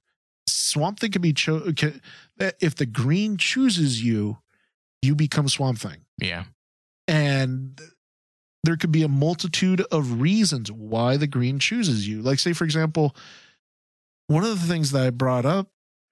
Swamp 0.47 0.99
Thing 0.99 1.11
can 1.11 1.21
be 1.21 1.33
cho- 1.33 1.71
can, 1.73 2.01
if 2.59 2.75
the 2.75 2.85
green 2.85 3.37
chooses 3.37 4.03
you, 4.03 4.37
you 5.01 5.15
become 5.15 5.47
Swamp 5.47 5.79
Thing. 5.79 6.05
Yeah. 6.17 6.45
And 7.07 7.79
there 8.63 8.75
could 8.75 8.91
be 8.91 9.03
a 9.03 9.07
multitude 9.07 9.81
of 9.91 10.19
reasons 10.19 10.71
why 10.71 11.15
the 11.15 11.27
green 11.27 11.59
chooses 11.59 12.07
you. 12.07 12.21
Like, 12.21 12.39
say, 12.39 12.53
for 12.53 12.65
example, 12.65 13.15
one 14.27 14.43
of 14.43 14.49
the 14.49 14.67
things 14.67 14.91
that 14.91 15.05
I 15.05 15.09
brought 15.09 15.45
up 15.45 15.69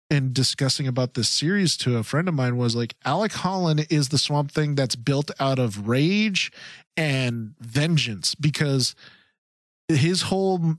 in 0.09 0.33
discussing 0.33 0.87
about 0.87 1.15
this 1.15 1.27
series 1.27 1.75
to 1.77 1.97
a 1.97 2.03
friend 2.03 2.27
of 2.27 2.33
mine 2.33 2.57
was 2.57 2.75
like 2.75 2.95
Alec 3.03 3.33
Holland 3.33 3.87
is 3.89 4.09
the 4.09 4.17
swamp 4.17 4.51
thing 4.51 4.75
that's 4.75 4.95
built 4.95 5.31
out 5.39 5.59
of 5.59 5.87
rage 5.87 6.51
and 6.95 7.55
vengeance 7.59 8.35
because 8.35 8.95
his 9.88 10.23
whole 10.23 10.75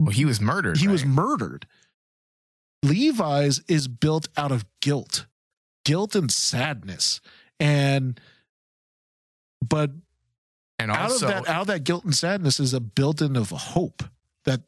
Well, 0.00 0.10
he 0.10 0.24
was 0.24 0.40
murdered. 0.40 0.78
he 0.78 0.88
was 0.88 1.04
murdered. 1.04 1.66
Levi's 2.82 3.60
is 3.68 3.88
built 3.88 4.28
out 4.36 4.52
of 4.52 4.64
guilt, 4.80 5.26
guilt 5.84 6.14
and 6.14 6.30
sadness. 6.30 7.20
And 7.58 8.20
but 9.66 9.90
and 10.78 10.90
out 10.92 11.10
also, 11.10 11.26
of 11.26 11.32
that 11.32 11.48
out 11.48 11.62
of 11.62 11.66
that 11.68 11.84
guilt 11.84 12.04
and 12.04 12.14
sadness 12.14 12.60
is 12.60 12.72
a 12.72 12.80
built-in 12.80 13.36
of 13.36 13.50
hope 13.50 14.04
that 14.44 14.60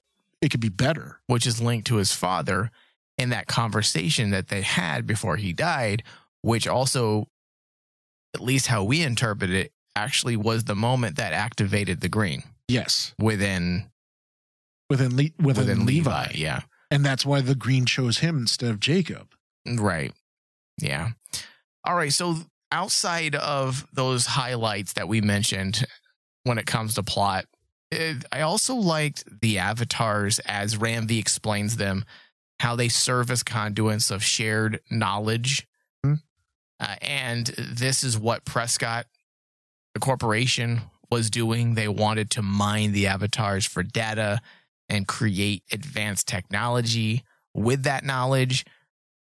it 0.43 0.51
could 0.51 0.61
be 0.61 0.68
better. 0.68 1.20
which 1.28 1.47
is 1.47 1.61
linked 1.61 1.86
to 1.86 1.97
his 1.97 2.12
father 2.12 2.70
in 3.16 3.28
that 3.30 3.47
conversation 3.47 4.30
that 4.30 4.49
they 4.49 4.62
had 4.62 5.07
before 5.07 5.36
he 5.36 5.53
died, 5.53 6.03
which 6.43 6.66
also, 6.66 7.28
at 8.34 8.41
least 8.41 8.66
how 8.66 8.82
we 8.82 9.03
interpret 9.03 9.51
it, 9.51 9.72
actually 9.95 10.36
was 10.36 10.64
the 10.64 10.74
moment 10.74 11.16
that 11.16 11.32
activated 11.32 12.01
the 12.01 12.09
green 12.09 12.43
Yes. 12.71 13.14
within 13.18 13.91
Within 14.89 15.16
Le- 15.16 15.31
within, 15.39 15.45
within 15.45 15.87
Levi. 15.87 16.23
Levi. 16.23 16.33
Yeah. 16.35 16.62
And 16.91 17.05
that's 17.05 17.25
why 17.25 17.41
the 17.41 17.55
green 17.55 17.87
chose 17.87 18.18
him 18.18 18.39
instead 18.39 18.71
of 18.71 18.81
Jacob. 18.81 19.29
Right. 19.64 20.12
Yeah. 20.79 21.11
All 21.85 21.95
right. 21.95 22.12
So 22.12 22.37
outside 22.73 23.37
of 23.37 23.87
those 23.93 24.27
highlights 24.27 24.95
that 24.95 25.07
we 25.07 25.21
mentioned 25.21 25.87
when 26.43 26.59
it 26.59 26.66
comes 26.66 26.95
to 26.95 27.05
plot, 27.05 27.45
eh, 27.93 28.14
I 28.33 28.41
also 28.41 28.75
liked 28.75 29.25
the 29.41 29.59
avatars 29.59 30.41
as 30.41 30.77
Ram 30.77 31.07
V 31.07 31.21
explains 31.21 31.77
them, 31.77 32.05
how 32.59 32.75
they 32.75 32.89
serve 32.89 33.31
as 33.31 33.45
conduits 33.45 34.11
of 34.11 34.25
shared 34.25 34.81
knowledge. 34.91 35.68
Hmm. 36.05 36.14
Uh, 36.81 36.97
and 37.01 37.47
this 37.47 38.03
is 38.03 38.18
what 38.18 38.45
Prescott, 38.45 39.07
the 39.95 40.01
corporation, 40.01 40.81
was 41.11 41.30
doing. 41.30 41.74
They 41.74 41.88
wanted 41.88 42.30
to 42.32 42.42
mine 42.42 42.92
the 42.92 43.06
avatars 43.06 43.66
for 43.66 43.82
data 43.82 44.40
and 44.88 45.06
create 45.06 45.62
advanced 45.72 46.26
technology 46.28 47.22
with 47.54 47.82
that 47.84 48.04
knowledge. 48.04 48.64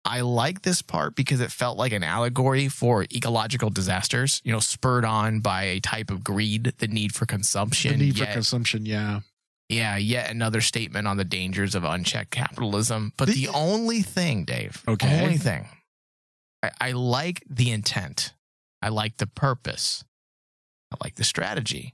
I 0.05 0.19
like 0.21 0.63
this 0.63 0.81
part 0.81 1.15
because 1.15 1.39
it 1.39 1.49
felt 1.51 1.77
like 1.77 1.93
an 1.93 2.03
allegory 2.03 2.67
for 2.67 3.03
ecological 3.03 3.69
disasters, 3.69 4.41
you 4.43 4.51
know, 4.51 4.59
spurred 4.59 5.05
on 5.05 5.39
by 5.39 5.63
a 5.63 5.79
type 5.79 6.11
of 6.11 6.23
greed, 6.23 6.73
the 6.79 6.87
need 6.87 7.15
for 7.15 7.25
consumption. 7.25 7.97
the 7.97 8.05
need 8.07 8.17
for 8.17 8.25
consumption, 8.25 8.85
yeah. 8.85 9.21
yeah, 9.69 9.95
yet 9.95 10.29
another 10.29 10.59
statement 10.59 11.07
on 11.07 11.15
the 11.15 11.23
dangers 11.23 11.73
of 11.73 11.85
unchecked 11.85 12.31
capitalism. 12.31 13.13
But 13.15 13.29
the, 13.29 13.45
The- 13.45 13.53
only 13.53 14.01
thing, 14.01 14.43
Dave, 14.43 14.83
Okay. 14.87 15.21
only 15.21 15.37
thing, 15.37 15.67
I, 16.61 16.71
I 16.81 16.91
like 16.91 17.41
the 17.49 17.71
intent. 17.71 18.33
I 18.81 18.89
like 18.89 19.17
the 19.17 19.27
purpose. 19.27 20.03
I 20.93 21.03
like 21.03 21.15
the 21.15 21.23
strategy. 21.23 21.93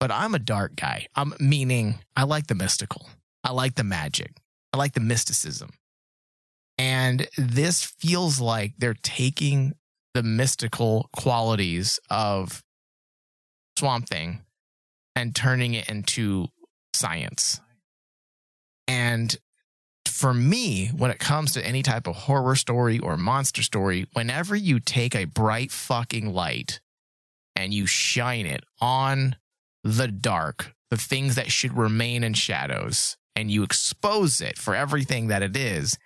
But 0.00 0.10
I'm 0.10 0.34
a 0.34 0.40
dark 0.40 0.74
guy. 0.74 1.06
I'm 1.14 1.34
meaning 1.38 2.00
I 2.16 2.24
like 2.24 2.48
the 2.48 2.54
mystical. 2.54 3.08
I 3.44 3.52
like 3.52 3.76
the 3.76 3.84
magic. 3.84 4.32
I 4.72 4.78
like 4.78 4.94
the 4.94 5.00
mysticism. 5.00 5.70
And 6.78 7.28
this 7.36 7.84
feels 7.84 8.40
like 8.40 8.72
they're 8.78 8.94
taking 8.94 9.74
the 10.14 10.22
mystical 10.22 11.08
qualities 11.16 12.00
of 12.10 12.62
Swamp 13.78 14.08
Thing 14.08 14.40
and 15.14 15.34
turning 15.34 15.74
it 15.74 15.88
into 15.88 16.48
science. 16.94 17.60
And 18.88 19.36
for 20.06 20.34
me, 20.34 20.88
when 20.88 21.10
it 21.10 21.18
comes 21.18 21.52
to 21.52 21.66
any 21.66 21.82
type 21.82 22.06
of 22.06 22.16
horror 22.16 22.56
story 22.56 22.98
or 22.98 23.16
monster 23.16 23.62
story, 23.62 24.06
whenever 24.12 24.56
you 24.56 24.80
take 24.80 25.14
a 25.14 25.24
bright 25.24 25.70
fucking 25.70 26.32
light 26.32 26.80
and 27.56 27.72
you 27.72 27.86
shine 27.86 28.46
it 28.46 28.64
on 28.80 29.36
the 29.84 30.08
dark, 30.08 30.74
the 30.90 30.96
things 30.96 31.34
that 31.34 31.50
should 31.50 31.76
remain 31.76 32.24
in 32.24 32.34
shadows, 32.34 33.16
and 33.34 33.50
you 33.50 33.62
expose 33.62 34.40
it 34.40 34.58
for 34.58 34.74
everything 34.74 35.28
that 35.28 35.42
it 35.42 35.56
is, 35.56 35.98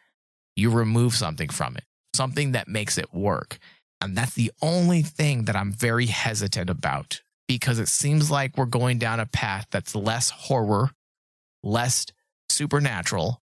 you 0.55 0.70
remove 0.70 1.14
something 1.14 1.49
from 1.49 1.76
it, 1.76 1.84
something 2.14 2.53
that 2.53 2.68
makes 2.68 2.99
it 2.99 3.12
work. 3.12 3.59
And 4.01 4.16
that's 4.16 4.34
the 4.34 4.53
only 4.62 5.03
thing 5.03 5.44
that 5.44 5.57
I'm 5.57 5.72
very 5.72 6.07
hesitant 6.07 6.70
about 6.70 7.22
because 7.49 7.78
it 7.78 7.88
seems 7.88 8.30
like 8.30 8.57
we're 8.57 8.66
going 8.66 8.99
down 8.99 9.20
a 9.20 9.26
path 9.26 9.66
that's 9.70 9.94
less 9.94 10.30
horror, 10.30 10.90
less 11.62 12.07
supernatural, 12.49 13.40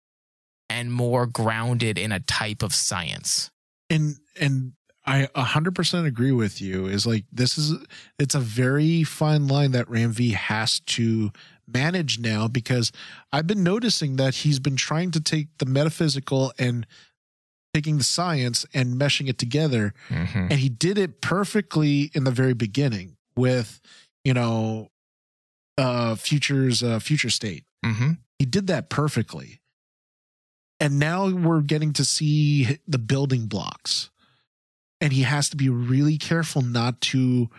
and 0.69 0.91
more 0.91 1.25
grounded 1.25 1.97
in 1.97 2.11
a 2.11 2.19
type 2.19 2.61
of 2.61 2.73
science. 2.73 3.51
and 3.89 4.15
and 4.39 4.73
I 5.07 5.29
a 5.35 5.43
hundred 5.43 5.73
percent 5.73 6.05
agree 6.05 6.33
with 6.33 6.61
you. 6.61 6.85
Is 6.87 7.07
like 7.07 7.23
this 7.31 7.57
is 7.57 7.73
it's 8.19 8.35
a 8.35 8.39
very 8.39 9.03
fine 9.03 9.47
line 9.47 9.71
that 9.71 9.89
Ram 9.89 10.11
V 10.11 10.31
has 10.31 10.79
to 10.81 11.31
manage 11.65 12.19
now 12.19 12.47
because 12.47 12.91
I've 13.31 13.47
been 13.47 13.63
noticing 13.63 14.17
that 14.17 14.35
he's 14.35 14.59
been 14.59 14.75
trying 14.75 15.11
to 15.11 15.21
take 15.21 15.47
the 15.59 15.65
metaphysical 15.65 16.51
and 16.59 16.85
taking 17.73 17.97
the 17.97 18.03
science 18.03 18.65
and 18.73 18.95
meshing 18.99 19.27
it 19.29 19.37
together, 19.37 19.93
Mm-hmm. 20.09 20.37
and 20.49 20.53
he 20.53 20.67
did 20.69 20.97
it 20.97 21.21
perfectly 21.21 22.11
in 22.13 22.23
the 22.23 22.31
very 22.31 22.53
beginning 22.53 23.15
with 23.35 23.79
you 24.25 24.33
know 24.33 24.89
uh 25.77 26.15
futures 26.15 26.83
uh 26.83 26.99
future 26.99 27.29
state 27.29 27.63
Mm-hmm. 27.85 28.13
he 28.39 28.45
did 28.45 28.67
that 28.67 28.89
perfectly 28.89 29.61
and 30.79 30.99
now 30.99 31.29
we're 31.29 31.61
getting 31.61 31.93
to 31.93 32.03
see 32.03 32.79
the 32.87 32.97
building 32.97 33.45
blocks 33.45 34.09
and 35.01 35.13
he 35.13 35.23
has 35.23 35.49
to 35.49 35.57
be 35.57 35.69
really 35.69 36.17
careful 36.17 36.61
not 36.61 36.99
to 37.01 37.49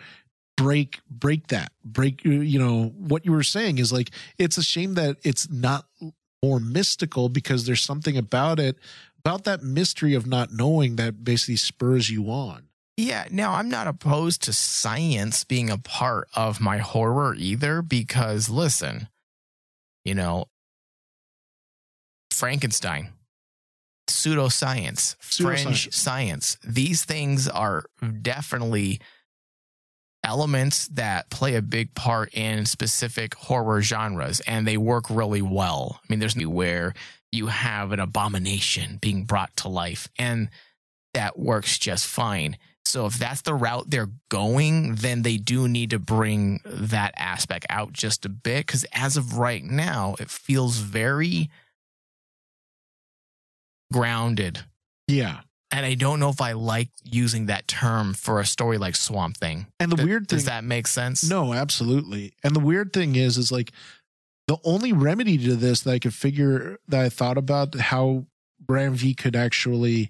break 0.57 0.99
break 1.09 1.47
that 1.47 1.71
break 1.85 2.23
you 2.25 2.59
know 2.59 2.93
what 2.97 3.25
you 3.25 3.31
were 3.31 3.43
saying 3.43 3.77
is 3.77 3.93
like 3.93 4.11
it's 4.37 4.57
a 4.57 4.63
shame 4.63 4.95
that 4.95 5.15
it's 5.23 5.49
not 5.49 5.85
more 6.43 6.59
mystical 6.59 7.29
because 7.29 7.65
there's 7.65 7.81
something 7.81 8.17
about 8.17 8.59
it 8.59 8.77
about 9.19 9.43
that 9.43 9.61
mystery 9.61 10.13
of 10.13 10.25
not 10.25 10.51
knowing 10.51 10.95
that 10.95 11.23
basically 11.23 11.57
spurs 11.57 12.09
you 12.09 12.29
on. 12.29 12.63
Yeah, 12.97 13.25
now 13.31 13.53
I'm 13.53 13.69
not 13.69 13.87
opposed 13.87 14.43
to 14.43 14.53
science 14.53 15.43
being 15.43 15.69
a 15.69 15.77
part 15.77 16.27
of 16.33 16.59
my 16.59 16.77
horror 16.77 17.35
either 17.35 17.81
because 17.81 18.49
listen, 18.49 19.07
you 20.03 20.15
know, 20.15 20.45
Frankenstein, 22.31 23.09
pseudoscience, 24.19 25.15
fringe 25.19 25.93
science, 25.93 26.57
these 26.63 27.05
things 27.05 27.47
are 27.47 27.85
definitely 28.21 28.99
elements 30.23 30.87
that 30.89 31.29
play 31.29 31.55
a 31.55 31.61
big 31.61 31.93
part 31.95 32.33
in 32.33 32.65
specific 32.65 33.35
horror 33.35 33.81
genres 33.81 34.41
and 34.41 34.67
they 34.67 34.77
work 34.77 35.09
really 35.09 35.41
well. 35.41 35.99
I 36.01 36.05
mean, 36.09 36.19
there's 36.19 36.35
where 36.35 36.93
you 37.31 37.47
have 37.47 37.91
an 37.91 37.99
abomination 37.99 38.97
being 39.01 39.23
brought 39.23 39.55
to 39.57 39.69
life 39.69 40.09
and 40.17 40.49
that 41.13 41.39
works 41.39 41.77
just 41.77 42.05
fine. 42.05 42.57
So 42.85 43.05
if 43.05 43.17
that's 43.17 43.41
the 43.41 43.53
route 43.53 43.89
they're 43.89 44.09
going, 44.29 44.95
then 44.95 45.21
they 45.21 45.37
do 45.37 45.67
need 45.67 45.91
to 45.91 45.99
bring 45.99 46.59
that 46.65 47.13
aspect 47.15 47.65
out 47.69 47.93
just 47.93 48.25
a 48.25 48.29
bit. 48.29 48.65
Because 48.65 48.85
as 48.93 49.15
of 49.15 49.37
right 49.37 49.63
now, 49.63 50.15
it 50.19 50.29
feels 50.29 50.77
very 50.77 51.49
grounded. 53.91 54.59
yeah 55.07 55.41
And 55.71 55.85
I 55.85 55.93
don't 55.95 56.19
know 56.19 56.29
if 56.29 56.41
I 56.41 56.53
like 56.53 56.89
using 57.03 57.47
that 57.47 57.67
term 57.67 58.13
for 58.13 58.39
a 58.39 58.45
story 58.45 58.77
like 58.77 58.95
Swamp 58.95 59.37
Thing. 59.37 59.67
and 59.79 59.91
the 59.91 59.95
Th- 59.97 60.05
weird 60.07 60.27
thing 60.27 60.37
Does 60.37 60.45
that 60.45 60.63
make 60.63 60.87
sense? 60.87 61.27
No, 61.29 61.53
absolutely. 61.53 62.33
And 62.43 62.55
the 62.55 62.59
weird 62.59 62.93
thing 62.93 63.15
is, 63.15 63.37
is 63.37 63.51
like 63.51 63.71
the 64.47 64.57
only 64.63 64.93
remedy 64.93 65.37
to 65.37 65.55
this 65.55 65.81
that 65.81 65.91
I 65.91 65.99
could 65.99 66.13
figure 66.13 66.77
that 66.87 67.01
I 67.01 67.09
thought 67.09 67.37
about 67.37 67.75
how 67.75 68.25
Ram 68.67 68.93
V 68.95 69.13
could 69.13 69.35
actually 69.35 70.09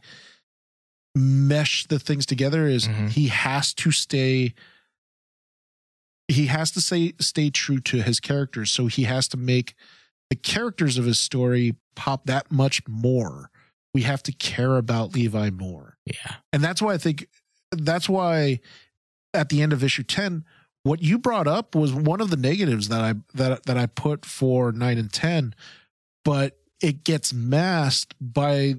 mesh 1.16 1.86
the 1.88 2.00
things 2.00 2.26
together 2.26 2.68
is 2.68 2.88
Mhm. 2.88 3.10
he 3.10 3.28
has 3.28 3.74
to 3.76 3.92
stay 3.92 4.54
he 6.28 6.46
has 6.46 6.70
to 6.72 6.80
say 6.80 7.14
stay 7.20 7.50
true 7.50 7.80
to 7.82 8.04
his 8.04 8.20
characters. 8.20 8.70
So 8.70 8.86
he 8.86 9.04
has 9.06 9.28
to 9.30 9.38
make 9.38 9.74
the 10.30 10.36
characters 10.36 11.00
of 11.00 11.06
his 11.06 11.18
story 11.18 11.76
pop 11.96 12.26
that 12.28 12.52
much 12.52 12.88
more. 12.88 13.50
We 13.94 14.04
have 14.04 14.22
to 14.24 14.32
care 14.32 14.78
about 14.78 15.14
Levi 15.16 15.50
more 15.50 15.98
Yeah. 16.06 16.36
and 16.54 16.64
that's 16.64 16.82
why 16.82 16.94
I 16.94 16.98
think 16.98 17.28
that's 17.72 18.08
why 18.10 18.60
at 19.34 19.50
the 19.50 19.62
end 19.62 19.74
of 19.74 19.84
issue 19.84 20.04
10 20.04 20.44
what 20.84 21.02
you 21.04 21.18
brought 21.20 21.48
up 21.48 21.76
was 21.76 21.94
one 21.94 22.22
of 22.22 22.30
the 22.30 22.38
negatives 22.38 22.88
that 22.90 23.02
I 23.02 23.14
that 23.36 23.66
that 23.66 23.78
I 23.78 23.86
put 23.88 24.26
for 24.26 24.72
9 24.72 24.98
and 24.98 25.12
10 25.12 25.54
but 26.26 26.58
it 26.82 27.04
gets 27.04 27.34
masked 27.34 28.16
by 28.22 28.76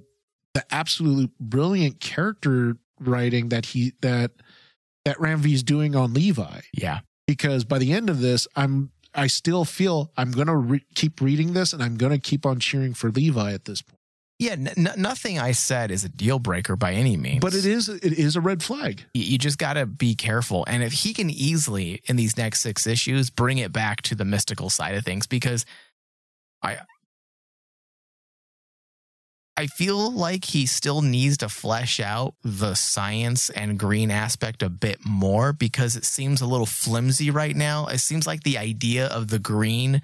the 0.54 0.64
absolute 0.74 1.30
brilliant 1.38 2.00
character 2.00 2.76
writing 2.98 3.48
that 3.50 3.66
he 3.66 3.92
that 4.00 4.32
that 5.04 5.20
Ram 5.20 5.40
V 5.40 5.54
is 5.54 5.62
doing 5.62 5.94
on 5.94 6.14
Levi 6.14 6.60
Yeah. 6.72 7.00
because 7.26 7.64
by 7.64 7.78
the 7.78 7.92
end 7.92 8.10
of 8.10 8.20
this 8.20 8.46
I'm 8.56 8.90
I 9.14 9.26
still 9.26 9.64
feel 9.64 10.12
I'm 10.16 10.30
going 10.30 10.46
to 10.46 10.56
re- 10.56 10.84
keep 10.94 11.20
reading 11.20 11.52
this 11.52 11.72
and 11.72 11.82
I'm 11.82 11.96
going 11.96 12.12
to 12.12 12.18
keep 12.18 12.46
on 12.46 12.60
cheering 12.60 12.94
for 12.94 13.10
Levi 13.10 13.52
at 13.52 13.64
this 13.64 13.82
point. 13.82 13.98
Yeah. 14.40 14.52
N- 14.52 14.94
nothing 14.96 15.38
I 15.38 15.52
said 15.52 15.90
is 15.90 16.02
a 16.02 16.08
deal 16.08 16.38
breaker 16.38 16.74
by 16.74 16.94
any 16.94 17.16
means. 17.18 17.40
But 17.40 17.54
it 17.54 17.66
is 17.66 17.90
it 17.90 18.02
is 18.02 18.36
a 18.36 18.40
red 18.40 18.62
flag. 18.62 19.04
you 19.14 19.22
you 19.22 19.38
just 19.38 19.58
got 19.58 19.74
to 19.74 19.84
be 19.84 20.14
careful. 20.14 20.64
And 20.66 20.82
if 20.82 20.92
he 20.92 21.12
can 21.12 21.28
easily, 21.30 22.00
in 22.06 22.16
these 22.16 22.36
next 22.38 22.60
six 22.60 22.86
issues, 22.86 23.28
bring 23.28 23.58
it 23.58 23.70
back 23.70 24.00
to 24.02 24.14
the 24.14 24.24
mystical 24.24 24.70
side 24.70 24.94
of 24.96 25.04
things, 25.04 25.26
because 25.26 25.66
I. 26.62 26.78
I 29.56 29.66
feel 29.66 30.10
like 30.10 30.46
he 30.46 30.64
still 30.64 31.02
needs 31.02 31.36
to 31.38 31.50
flesh 31.50 32.00
out 32.00 32.34
the 32.42 32.74
science 32.74 33.50
and 33.50 33.78
green 33.78 34.10
aspect 34.10 34.62
a 34.62 34.70
bit 34.70 35.04
more 35.04 35.52
because 35.52 35.96
it 35.96 36.06
seems 36.06 36.40
a 36.40 36.46
little 36.46 36.64
flimsy 36.64 37.30
right 37.30 37.54
now. 37.54 37.86
It 37.88 37.98
seems 37.98 38.26
like 38.26 38.42
the 38.42 38.56
idea 38.56 39.06
of 39.08 39.28
the 39.28 39.38
green 39.38 40.00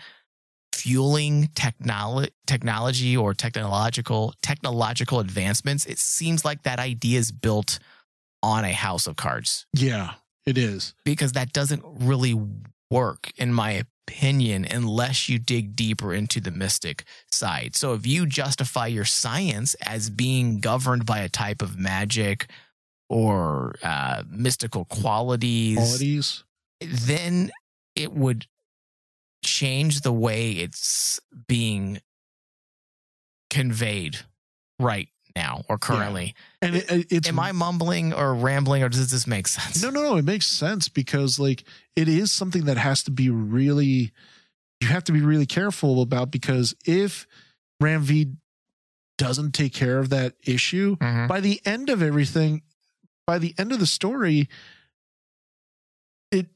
fueling 0.72 1.48
technolo- 1.54 2.30
technology 2.46 3.16
or 3.16 3.34
technological 3.34 4.34
technological 4.42 5.20
advancements, 5.20 5.86
it 5.86 5.98
seems 5.98 6.44
like 6.44 6.62
that 6.64 6.78
idea 6.78 7.18
is 7.18 7.32
built 7.32 7.78
on 8.42 8.64
a 8.64 8.72
house 8.72 9.06
of 9.06 9.16
cards 9.16 9.66
Yeah, 9.72 10.14
it 10.44 10.58
is. 10.58 10.94
because 11.04 11.32
that 11.32 11.52
doesn't 11.52 11.82
really 11.84 12.38
work 12.90 13.32
in 13.36 13.52
my 13.52 13.82
opinion 14.08 14.64
unless 14.70 15.28
you 15.28 15.38
dig 15.38 15.74
deeper 15.74 16.14
into 16.14 16.40
the 16.40 16.52
mystic 16.52 17.04
side. 17.32 17.74
So 17.74 17.94
if 17.94 18.06
you 18.06 18.26
justify 18.26 18.86
your 18.86 19.04
science 19.04 19.74
as 19.82 20.10
being 20.10 20.60
governed 20.60 21.04
by 21.06 21.20
a 21.20 21.28
type 21.28 21.60
of 21.62 21.76
magic 21.76 22.48
or 23.08 23.76
uh, 23.82 24.22
mystical 24.28 24.84
qualities, 24.84 25.76
Qualities. 25.76 26.44
then 26.80 27.50
it 27.96 28.12
would 28.12 28.46
change 29.44 30.00
the 30.00 30.12
way 30.12 30.52
it's 30.52 31.20
being 31.48 32.00
conveyed 33.50 34.18
right 34.78 35.08
now 35.34 35.62
or 35.68 35.78
currently. 35.78 36.34
And 36.62 36.76
it, 36.76 36.90
it- 36.90 37.06
it's 37.10 37.28
Am 37.28 37.38
I 37.38 37.52
mumbling 37.52 38.12
or 38.12 38.34
rambling 38.34 38.82
or 38.82 38.88
does 38.88 39.10
this 39.10 39.26
make 39.26 39.46
sense? 39.48 39.82
No, 39.82 39.90
no, 39.90 40.02
no. 40.02 40.16
It 40.16 40.24
makes 40.24 40.46
sense 40.46 40.88
because 40.88 41.38
like 41.38 41.64
it 41.94 42.08
is 42.08 42.32
something 42.32 42.64
that 42.64 42.78
has 42.78 43.02
to 43.04 43.10
be 43.10 43.30
really 43.30 44.12
you 44.80 44.88
have 44.88 45.04
to 45.04 45.12
be 45.12 45.22
really 45.22 45.46
careful 45.46 46.02
about 46.02 46.30
because 46.30 46.74
if 46.84 47.26
Ram 47.80 48.02
V 48.02 48.32
doesn't 49.16 49.52
take 49.52 49.72
care 49.72 49.98
of 49.98 50.10
that 50.10 50.34
issue, 50.44 50.96
Mhm. 50.96 51.28
by 51.28 51.40
the 51.40 51.60
end 51.64 51.88
of 51.88 52.02
everything, 52.02 52.60
by 53.26 53.38
the 53.38 53.54
end 53.56 53.72
of 53.72 53.78
the 53.80 53.86
story, 53.86 54.48
it 56.30 56.48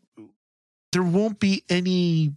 there 0.93 1.03
won't 1.03 1.41
be 1.41 1.65
any 1.71 2.35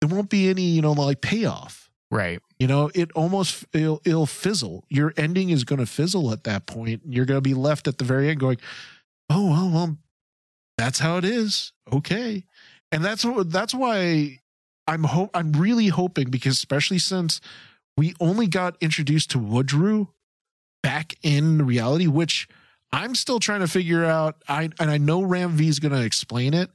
there 0.00 0.08
won't 0.08 0.30
be 0.30 0.48
any, 0.48 0.62
you 0.62 0.82
know, 0.82 0.92
like 0.92 1.20
payoff. 1.20 1.90
Right. 2.10 2.40
You 2.58 2.66
know, 2.66 2.90
it 2.94 3.12
almost 3.12 3.64
it'll, 3.72 4.00
it'll 4.04 4.26
fizzle. 4.26 4.84
Your 4.88 5.12
ending 5.16 5.50
is 5.50 5.64
going 5.64 5.78
to 5.78 5.86
fizzle 5.86 6.32
at 6.32 6.44
that 6.44 6.66
point. 6.66 7.02
You're 7.06 7.24
going 7.24 7.38
to 7.38 7.42
be 7.42 7.54
left 7.54 7.86
at 7.86 7.98
the 7.98 8.04
very 8.04 8.28
end 8.28 8.40
going, 8.40 8.58
"Oh 9.28 9.50
well, 9.50 9.70
well, 9.70 9.96
that's 10.76 10.98
how 10.98 11.18
it 11.18 11.24
is." 11.24 11.72
Okay, 11.92 12.44
and 12.90 13.04
that's 13.04 13.24
what 13.24 13.52
that's 13.52 13.72
why 13.72 14.40
I'm 14.88 15.04
hope 15.04 15.30
I'm 15.34 15.52
really 15.52 15.86
hoping 15.86 16.30
because 16.30 16.54
especially 16.54 16.98
since 16.98 17.40
we 17.96 18.14
only 18.18 18.48
got 18.48 18.76
introduced 18.80 19.30
to 19.30 19.38
Woodrue 19.38 20.08
back 20.82 21.14
in 21.22 21.64
reality, 21.64 22.08
which 22.08 22.48
I'm 22.92 23.14
still 23.14 23.38
trying 23.38 23.60
to 23.60 23.68
figure 23.68 24.04
out. 24.04 24.42
I 24.48 24.70
and 24.80 24.90
I 24.90 24.98
know 24.98 25.22
Ram 25.22 25.52
V 25.52 25.68
is 25.68 25.78
going 25.78 25.92
to 25.92 26.04
explain 26.04 26.54
it 26.54 26.70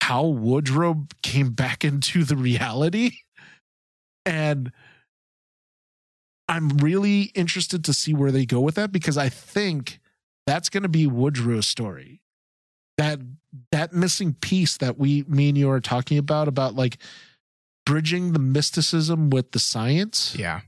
how 0.00 0.24
Woodrue 0.24 1.06
came 1.22 1.50
back 1.50 1.84
into 1.84 2.24
the 2.24 2.36
reality, 2.36 3.12
and 4.24 4.72
I'm 6.48 6.68
really 6.78 7.22
interested 7.34 7.84
to 7.84 7.92
see 7.92 8.14
where 8.14 8.32
they 8.32 8.46
go 8.46 8.60
with 8.60 8.76
that 8.76 8.90
because 8.90 9.18
I 9.18 9.28
think 9.28 10.00
that's 10.46 10.70
going 10.70 10.82
to 10.82 10.88
be 10.88 11.06
Woodrue's 11.06 11.66
story. 11.66 12.22
That 12.96 13.20
that 13.70 13.92
missing 13.92 14.34
piece 14.34 14.76
that 14.78 14.98
we 14.98 15.24
me 15.28 15.50
and 15.50 15.58
you 15.58 15.70
are 15.70 15.80
talking 15.80 16.18
about 16.18 16.48
about 16.48 16.74
like 16.74 16.98
bridging 17.86 18.32
the 18.32 18.38
mysticism 18.38 19.30
with 19.30 19.52
the 19.52 19.58
science 19.58 20.34
Yeah. 20.36 20.62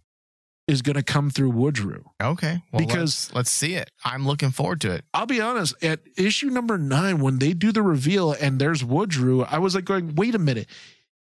Is 0.70 0.82
going 0.82 0.94
to 0.96 1.02
come 1.02 1.30
through 1.30 1.50
Woodrue. 1.50 2.04
Okay. 2.22 2.62
Well, 2.72 2.86
Because- 2.86 3.28
let's, 3.30 3.34
let's 3.34 3.50
see 3.50 3.74
it. 3.74 3.90
I'm 4.04 4.24
looking 4.24 4.50
forward 4.50 4.80
to 4.82 4.92
it. 4.92 5.04
I'll 5.12 5.26
be 5.26 5.40
honest, 5.40 5.74
at 5.82 6.00
issue 6.16 6.48
number 6.48 6.78
nine, 6.78 7.18
when 7.18 7.38
they 7.40 7.54
do 7.54 7.72
the 7.72 7.82
reveal 7.82 8.32
and 8.32 8.60
there's 8.60 8.84
Woodrue, 8.84 9.42
I 9.50 9.58
was 9.58 9.74
like 9.74 9.84
going, 9.84 10.14
wait 10.14 10.34
a 10.34 10.38
minute. 10.38 10.68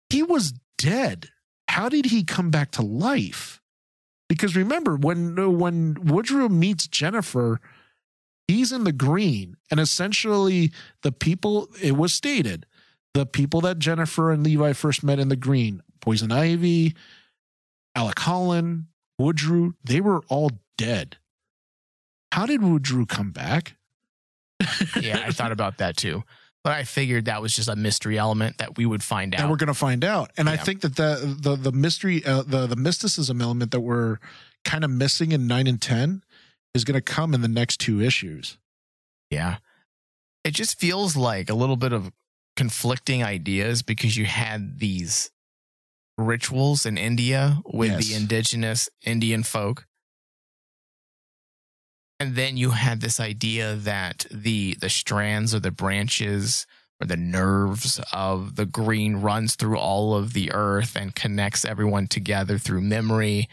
He 0.09 0.21
was 0.21 0.53
dead. 0.77 1.29
How 1.67 1.89
did 1.89 2.05
he 2.05 2.23
come 2.23 2.51
back 2.51 2.69
to 2.71 2.83
life? 2.83 3.61
Because 4.29 4.55
remember, 4.55 4.95
when 4.95 5.57
when 5.57 5.95
Woodrue 5.95 6.47
meets 6.49 6.87
Jennifer, 6.87 7.59
he's 8.47 8.71
in 8.71 8.83
the 8.83 8.91
green. 8.93 9.57
And 9.71 9.79
essentially 9.79 10.71
the 11.01 11.11
people, 11.11 11.67
it 11.81 11.97
was 11.97 12.13
stated, 12.13 12.65
the 13.13 13.25
people 13.25 13.61
that 13.61 13.79
Jennifer 13.79 14.31
and 14.31 14.43
Levi 14.43 14.73
first 14.73 15.03
met 15.03 15.19
in 15.19 15.29
the 15.29 15.35
green, 15.35 15.81
Poison 15.99 16.31
Ivy, 16.31 16.95
Alec 17.95 18.19
Holland, 18.19 18.85
Woodrue, 19.22 19.76
they 19.84 20.01
were 20.01 20.22
all 20.28 20.51
dead. 20.78 21.17
How 22.32 22.45
did 22.45 22.61
Woodrue 22.61 23.05
come 23.05 23.32
back? 23.32 23.76
Yeah, 24.99 25.24
I 25.26 25.32
thought 25.32 25.51
about 25.51 25.80
that 25.80 25.97
too. 25.97 26.24
But 26.63 26.74
I 26.74 26.84
figured 26.84 27.26
that 27.26 27.41
was 27.41 27.53
just 27.55 27.67
a 27.67 27.76
mystery 27.76 28.19
element 28.19 28.59
that 28.59 28.78
we 28.78 28.86
would 28.86 29.01
find 29.01 29.34
out. 29.34 29.41
and 29.41 29.49
we're 29.49 29.55
going 29.57 29.67
to 29.67 29.74
find 29.74 30.03
out. 30.03 30.30
And 30.38 30.47
I 30.47 30.57
think 30.57 30.82
that 30.82 30.95
the 30.95 31.36
the 31.39 31.55
the 31.55 31.72
mystery, 31.72 32.24
uh, 32.24 32.43
the 32.43 32.67
the 32.67 32.76
mysticism 32.76 33.41
element 33.41 33.72
that 33.72 33.80
we're 33.80 34.19
kind 34.63 34.84
of 34.84 34.91
missing 34.91 35.32
in 35.32 35.47
nine 35.47 35.65
and 35.65 35.82
ten 35.82 36.22
is 36.76 36.84
going 36.84 36.93
to 36.95 37.01
come 37.01 37.34
in 37.34 37.41
the 37.41 37.47
next 37.47 37.80
two 37.80 37.99
issues. 37.99 38.57
Yeah. 39.32 39.57
It 40.43 40.53
just 40.53 40.80
feels 40.80 41.15
like 41.17 41.49
a 41.49 41.55
little 41.55 41.76
bit 41.78 41.93
of 41.93 42.11
conflicting 42.55 43.24
ideas 43.24 43.82
because 43.82 44.15
you 44.17 44.26
had 44.26 44.80
these 44.80 45.32
rituals 46.22 46.86
in 46.86 46.97
India 46.97 47.61
with 47.65 47.91
Yes. 47.91 48.07
the 48.07 48.15
indigenous 48.15 48.89
Indian 49.03 49.43
folk. 49.43 49.86
And 52.19 52.36
then 52.36 52.55
you 52.55 52.72
had 52.72 53.01
this 53.01 53.19
idea 53.19 53.76
that 53.76 54.26
the 54.30 54.76
the 54.80 54.89
strands 54.89 55.55
or 55.55 55.59
the 55.59 55.72
branches 55.72 56.67
or 57.01 57.07
the 57.07 57.17
nerves 57.17 57.99
of 58.13 58.55
the 58.55 58.67
green 58.67 59.17
runs 59.17 59.55
through 59.55 59.78
all 59.78 60.13
of 60.15 60.34
the 60.34 60.51
earth 60.51 60.95
and 60.95 61.15
connects 61.15 61.65
everyone 61.65 62.07
together 62.07 62.59
through 62.59 62.82
memory. 62.82 63.49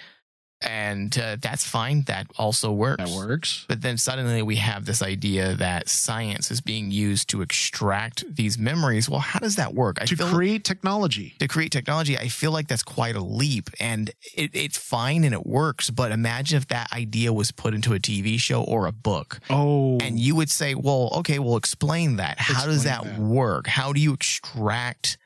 And 0.60 1.16
uh, 1.18 1.36
that's 1.40 1.64
fine. 1.64 2.02
That 2.02 2.26
also 2.36 2.72
works. 2.72 3.04
That 3.04 3.16
works. 3.16 3.64
But 3.68 3.82
then 3.82 3.96
suddenly 3.96 4.42
we 4.42 4.56
have 4.56 4.86
this 4.86 5.02
idea 5.02 5.54
that 5.54 5.88
science 5.88 6.50
is 6.50 6.60
being 6.60 6.90
used 6.90 7.28
to 7.30 7.42
extract 7.42 8.24
these 8.34 8.58
memories. 8.58 9.08
Well, 9.08 9.20
how 9.20 9.38
does 9.38 9.56
that 9.56 9.74
work? 9.74 9.98
I 10.00 10.06
to 10.06 10.16
create 10.16 10.64
technology. 10.64 11.34
to 11.38 11.46
create 11.46 11.70
technology, 11.70 12.18
I 12.18 12.28
feel 12.28 12.50
like 12.50 12.66
that's 12.66 12.82
quite 12.82 13.14
a 13.14 13.20
leap 13.20 13.70
and 13.78 14.10
it, 14.36 14.50
it's 14.52 14.76
fine 14.76 15.24
and 15.24 15.32
it 15.32 15.46
works. 15.46 15.90
But 15.90 16.10
imagine 16.10 16.56
if 16.56 16.68
that 16.68 16.92
idea 16.92 17.32
was 17.32 17.52
put 17.52 17.72
into 17.72 17.94
a 17.94 17.98
TV 17.98 18.38
show 18.38 18.62
or 18.62 18.86
a 18.86 18.92
book 18.92 19.38
Oh, 19.50 19.98
and 19.98 20.18
you 20.18 20.34
would 20.34 20.50
say, 20.50 20.74
well, 20.74 21.10
okay, 21.16 21.38
well, 21.38 21.56
explain 21.56 22.16
that. 22.16 22.38
How 22.38 22.66
does 22.66 22.84
that, 22.84 23.04
that. 23.04 23.18
work? 23.18 23.66
How 23.66 23.92
do 23.92 24.00
you 24.00 24.12
extract 24.12 25.18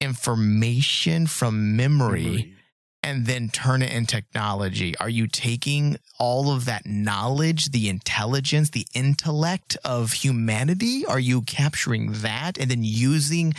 information 0.00 1.26
from 1.26 1.76
memory? 1.76 2.54
And 3.02 3.26
then 3.26 3.48
turn 3.48 3.82
it 3.82 3.92
in 3.92 4.06
technology? 4.06 4.96
Are 4.98 5.08
you 5.08 5.26
taking 5.26 5.96
all 6.18 6.52
of 6.52 6.64
that 6.66 6.86
knowledge, 6.86 7.70
the 7.70 7.88
intelligence, 7.88 8.70
the 8.70 8.86
intellect 8.94 9.76
of 9.84 10.12
humanity? 10.12 11.04
Are 11.06 11.20
you 11.20 11.42
capturing 11.42 12.12
that 12.22 12.58
and 12.58 12.70
then 12.70 12.84
using 12.84 13.54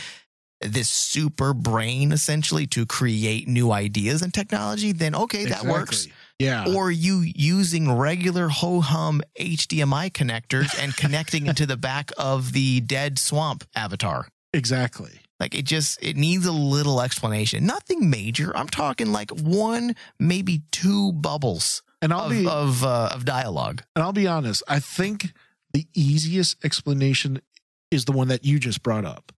this 0.60 0.88
super 0.88 1.52
brain 1.52 2.10
essentially 2.10 2.66
to 2.68 2.86
create 2.86 3.46
new 3.46 3.70
ideas 3.70 4.22
and 4.22 4.32
technology? 4.32 4.92
Then, 4.92 5.14
okay, 5.14 5.44
that 5.46 5.64
works. 5.64 6.08
Yeah. 6.38 6.66
Or 6.66 6.88
are 6.88 6.90
you 6.90 7.20
using 7.34 7.92
regular 7.92 8.48
ho 8.48 8.80
hum 8.80 9.22
HDMI 9.38 10.10
connectors 10.10 10.74
and 10.78 10.96
connecting 10.96 11.46
into 11.48 11.66
the 11.66 11.76
back 11.76 12.10
of 12.18 12.52
the 12.52 12.80
dead 12.80 13.18
swamp 13.18 13.64
avatar? 13.74 14.28
exactly. 14.54 15.20
Like 15.40 15.54
it 15.54 15.64
just 15.64 15.98
it 16.02 16.16
needs 16.16 16.46
a 16.46 16.52
little 16.52 17.00
explanation. 17.00 17.66
Nothing 17.66 18.08
major. 18.10 18.56
I'm 18.56 18.68
talking 18.68 19.12
like 19.12 19.30
one, 19.30 19.94
maybe 20.18 20.62
two 20.70 21.12
bubbles 21.12 21.82
And 22.02 22.12
I'll 22.12 22.26
of 22.26 22.30
be 22.30 22.46
of, 22.46 22.84
uh, 22.84 23.10
of 23.12 23.24
dialogue. 23.24 23.82
and 23.96 24.02
I'll 24.04 24.12
be 24.12 24.26
honest. 24.28 24.62
I 24.68 24.78
think 24.78 25.32
the 25.72 25.86
easiest 25.94 26.64
explanation 26.64 27.40
is 27.90 28.04
the 28.04 28.12
one 28.12 28.28
that 28.28 28.44
you 28.44 28.58
just 28.60 28.82
brought 28.82 29.04
up. 29.04 29.32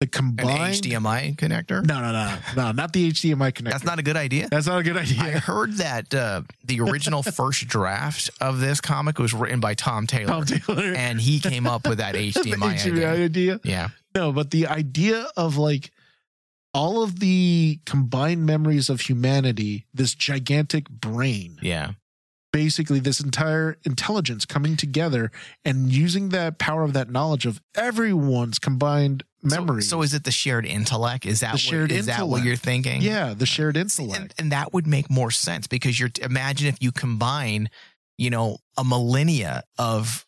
the 0.00 0.04
An 0.06 0.10
combined 0.10 0.74
HDMI 0.82 1.36
connector? 1.36 1.84
No, 1.86 2.00
no, 2.02 2.12
no, 2.12 2.36
no, 2.56 2.72
not 2.82 2.92
the 2.92 3.10
HDMI 3.10 3.52
connector. 3.52 3.70
That's 3.70 3.84
not 3.84 3.98
a 3.98 4.02
good 4.02 4.16
idea. 4.16 4.48
That's 4.50 4.66
not 4.66 4.80
a 4.80 4.82
good 4.82 4.96
idea. 4.98 5.22
I 5.22 5.30
heard 5.30 5.74
that 5.78 6.12
uh, 6.14 6.42
the 6.64 6.80
original 6.80 7.22
first 7.40 7.66
draft 7.66 8.28
of 8.42 8.60
this 8.60 8.80
comic 8.82 9.18
was 9.18 9.32
written 9.32 9.60
by 9.60 9.72
Tom 9.74 10.06
Taylor, 10.06 10.26
Tom 10.26 10.44
Taylor. 10.44 10.92
and 10.94 11.18
he 11.18 11.40
came 11.40 11.66
up 11.66 11.88
with 11.88 11.98
that 11.98 12.14
HDMI 12.14 12.74
HDMI 12.74 13.06
idea. 13.08 13.24
idea. 13.24 13.60
Yeah, 13.64 13.88
No, 14.18 14.32
but 14.32 14.50
the 14.52 14.66
idea 14.68 15.26
of 15.36 15.56
like 15.56 15.90
all 16.72 17.02
of 17.02 17.20
the 17.20 17.80
combined 17.84 18.46
memories 18.46 18.88
of 18.88 19.02
humanity, 19.02 19.86
this 19.92 20.14
gigantic 20.14 20.88
brain, 20.88 21.58
yeah, 21.62 21.92
basically 22.52 23.00
this 23.00 23.18
entire 23.20 23.76
intelligence 23.84 24.44
coming 24.44 24.76
together 24.76 25.32
and 25.64 25.90
using 25.92 26.28
that 26.28 26.58
power 26.58 26.84
of 26.84 26.92
that 26.92 27.10
knowledge 27.10 27.44
of 27.46 27.60
everyone's 27.74 28.58
combined 28.60 29.24
So- 29.42 29.48
memories. 29.56 29.88
So, 29.88 30.02
is 30.02 30.14
it 30.14 30.22
the 30.24 30.30
shared 30.30 30.64
intellect? 30.64 31.26
Is 31.26 31.40
that 31.40 31.48
The 31.48 31.52
what, 31.54 31.60
shared 31.60 31.92
is 31.92 32.06
that 32.06 32.28
what 32.28 32.44
you're 32.44 32.54
thinking? 32.56 33.02
yeah, 33.02 33.34
the 33.34 33.46
shared 33.46 33.76
and, 33.76 33.90
intellect. 33.90 34.34
and 34.38 34.52
that 34.52 34.72
would 34.72 34.86
make 34.86 35.10
more 35.10 35.32
sense 35.32 35.66
because 35.66 35.98
you're 35.98 36.10
imagine 36.22 36.68
if 36.68 36.76
you 36.80 36.92
combine, 36.92 37.68
you 38.16 38.30
know, 38.30 38.58
a 38.78 38.84
millennia 38.84 39.64
of 39.76 40.23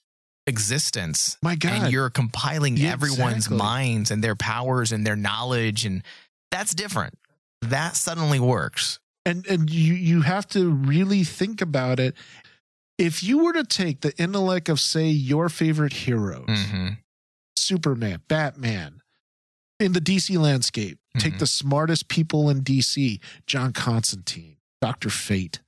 existence 0.46 1.36
My 1.42 1.56
God. 1.56 1.72
and 1.84 1.92
you're 1.92 2.10
compiling 2.10 2.76
Yeah, 2.76 2.92
everyone's 2.92 3.36
exactly. 3.46 3.58
minds 3.58 4.10
and 4.10 4.22
their 4.22 4.36
powers 4.36 4.92
and 4.92 5.06
their 5.06 5.16
knowledge 5.16 5.84
and 5.84 6.02
that's 6.50 6.72
different 6.74 7.18
that 7.62 7.96
suddenly 7.96 8.38
works 8.38 8.98
and 9.24 9.44
and 9.48 9.68
you 9.70 9.94
you 9.94 10.20
have 10.22 10.46
to 10.50 10.70
really 10.70 11.24
think 11.24 11.60
about 11.60 11.98
it. 11.98 12.14
If 12.98 13.22
you 13.24 13.38
were 13.44 13.52
to 13.54 13.64
take 13.64 14.00
the 14.02 14.16
intellect 14.18 14.68
of 14.68 14.78
say 14.80 15.08
your 15.08 15.48
favorite 15.48 15.92
heroes, 15.92 16.46
mm-hmm. 16.46 16.88
Superman, 17.56 18.22
Batman, 18.28 19.02
in 19.80 19.92
the 19.92 20.00
DC 20.00 20.38
landscape, 20.38 20.98
take 21.18 21.34
Mhm. 21.34 21.38
the 21.40 21.46
smartest 21.46 22.08
people 22.08 22.48
in 22.48 22.62
DC, 22.62 23.20
John 23.46 23.72
Constantine, 23.72 24.56
Doctor 24.80 25.10
Fate, 25.10 25.60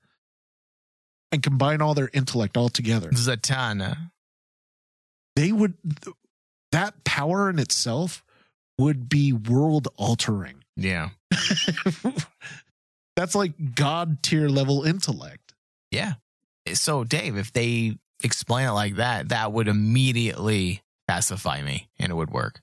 and 1.32 1.42
combine 1.42 1.82
all 1.82 1.94
their 1.94 2.10
intellect 2.12 2.56
all 2.56 2.68
together, 2.68 3.10
zatanna 3.10 4.10
they 5.38 5.52
would 5.52 5.74
that 6.72 7.04
power 7.04 7.48
in 7.48 7.60
itself 7.60 8.24
would 8.76 9.08
be 9.08 9.32
world 9.32 9.86
altering. 9.96 10.64
yeah. 10.76 11.10
That's 13.16 13.34
like 13.34 13.74
god 13.74 14.22
tier 14.22 14.48
level 14.48 14.82
intellect. 14.82 15.54
yeah. 15.92 16.14
So 16.72 17.04
dave 17.04 17.36
if 17.36 17.52
they 17.52 17.96
explain 18.24 18.66
it 18.68 18.72
like 18.72 18.96
that 18.96 19.28
that 19.28 19.52
would 19.52 19.68
immediately 19.68 20.82
pacify 21.06 21.62
me 21.62 21.88
and 22.00 22.10
it 22.10 22.16
would 22.16 22.30
work. 22.30 22.60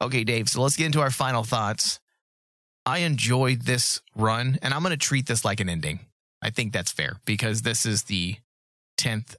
Okay 0.00 0.24
dave 0.24 0.48
so 0.48 0.62
let's 0.62 0.76
get 0.76 0.86
into 0.86 1.00
our 1.02 1.10
final 1.10 1.44
thoughts. 1.44 2.00
I 2.86 3.00
enjoyed 3.00 3.62
this 3.62 4.00
run 4.16 4.58
and 4.62 4.72
i'm 4.72 4.82
going 4.82 4.92
to 4.92 4.96
treat 4.96 5.26
this 5.26 5.44
like 5.44 5.60
an 5.60 5.68
ending. 5.68 6.00
I 6.40 6.48
think 6.48 6.72
that's 6.72 6.90
fair 6.90 7.20
because 7.26 7.62
this 7.62 7.84
is 7.84 8.04
the 8.04 8.36
10th 8.98 9.34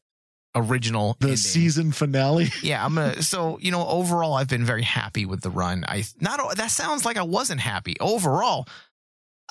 original 0.55 1.15
The 1.19 1.27
ending. 1.27 1.37
season 1.37 1.91
finale. 1.91 2.49
Yeah, 2.63 2.83
I'm 2.83 2.95
gonna. 2.95 3.21
So 3.21 3.57
you 3.61 3.71
know, 3.71 3.85
overall, 3.87 4.33
I've 4.33 4.49
been 4.49 4.65
very 4.65 4.83
happy 4.83 5.25
with 5.25 5.41
the 5.41 5.49
run. 5.49 5.85
I 5.87 6.03
not 6.19 6.57
that 6.57 6.71
sounds 6.71 7.05
like 7.05 7.17
I 7.17 7.23
wasn't 7.23 7.61
happy. 7.61 7.95
Overall, 7.99 8.67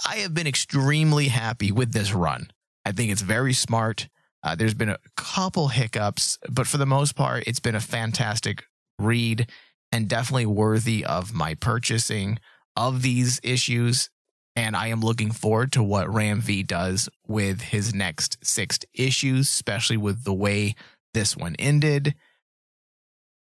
I 0.06 0.16
have 0.16 0.34
been 0.34 0.46
extremely 0.46 1.28
happy 1.28 1.72
with 1.72 1.92
this 1.92 2.12
run. 2.12 2.50
I 2.84 2.92
think 2.92 3.10
it's 3.12 3.22
very 3.22 3.52
smart. 3.52 4.08
Uh, 4.42 4.54
there's 4.54 4.74
been 4.74 4.88
a 4.88 4.98
couple 5.16 5.68
hiccups, 5.68 6.38
but 6.48 6.66
for 6.66 6.76
the 6.78 6.86
most 6.86 7.16
part, 7.16 7.44
it's 7.46 7.58
been 7.60 7.74
a 7.74 7.80
fantastic 7.80 8.64
read 8.98 9.50
and 9.90 10.08
definitely 10.08 10.46
worthy 10.46 11.04
of 11.04 11.34
my 11.34 11.54
purchasing 11.54 12.38
of 12.76 13.02
these 13.02 13.40
issues. 13.42 14.10
And 14.56 14.74
I 14.74 14.88
am 14.88 15.00
looking 15.00 15.30
forward 15.30 15.72
to 15.72 15.82
what 15.82 16.12
Ram 16.12 16.40
V 16.40 16.62
does 16.62 17.08
with 17.26 17.60
his 17.60 17.94
next 17.94 18.38
six 18.42 18.80
issues, 18.92 19.48
especially 19.48 19.96
with 19.96 20.24
the 20.24 20.34
way 20.34 20.74
this 21.14 21.36
one 21.36 21.54
ended. 21.58 22.14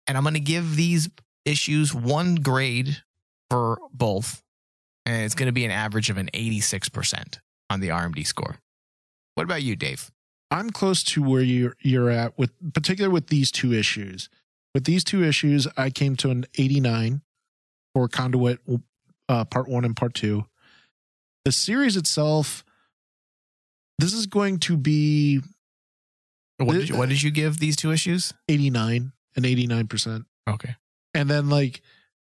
And 0.08 0.18
I'm 0.18 0.24
going 0.24 0.34
to 0.34 0.40
give 0.40 0.76
these 0.76 1.10
issues 1.46 1.94
one 1.94 2.36
grade 2.36 2.98
for 3.50 3.80
both. 3.94 4.42
And 5.06 5.24
it's 5.24 5.36
going 5.36 5.48
to 5.48 5.54
be 5.54 5.66
an 5.66 5.72
average 5.72 6.10
of 6.10 6.18
an 6.18 6.30
86% 6.34 7.40
on 7.70 7.80
the 7.80 7.90
RMD 7.90 8.26
score. 8.26 8.58
What 9.36 9.44
about 9.44 9.64
you, 9.64 9.76
Dave? 9.76 10.12
I'm 10.52 10.70
close 10.70 11.04
to 11.04 11.24
where 11.24 11.42
you're 11.42 11.76
you're 11.82 12.12
at 12.12 12.38
with 12.38 12.52
particular 12.74 13.10
with 13.10 13.28
these 13.28 13.52
two 13.52 13.74
issues. 13.74 14.30
With 14.76 14.86
these 14.86 15.04
two 15.04 15.24
issues, 15.24 15.68
I 15.76 15.90
came 15.90 16.16
to 16.18 16.30
an 16.30 16.46
89 16.58 17.22
for 17.94 18.08
Conduit 18.08 18.60
uh, 19.28 19.46
Part 19.46 19.68
One 19.68 19.84
and 19.84 19.96
Part 19.96 20.14
Two. 20.14 20.46
The 21.46 21.52
series 21.52 21.98
itself, 21.98 22.64
this 24.00 24.14
is 24.14 24.26
going 24.28 24.60
to 24.60 24.78
be 24.78 25.42
What 26.58 26.74
did 26.74 26.90
you, 26.90 26.98
what 26.98 27.10
did 27.10 27.22
you 27.22 27.32
give 27.32 27.60
these 27.60 27.76
two 27.76 27.92
issues? 27.92 28.34
89 28.48 29.12
and 29.36 29.46
89 29.46 29.88
percent, 29.88 30.26
Okay. 30.48 30.76
and 31.14 31.30
then 31.30 31.50
like, 31.50 31.82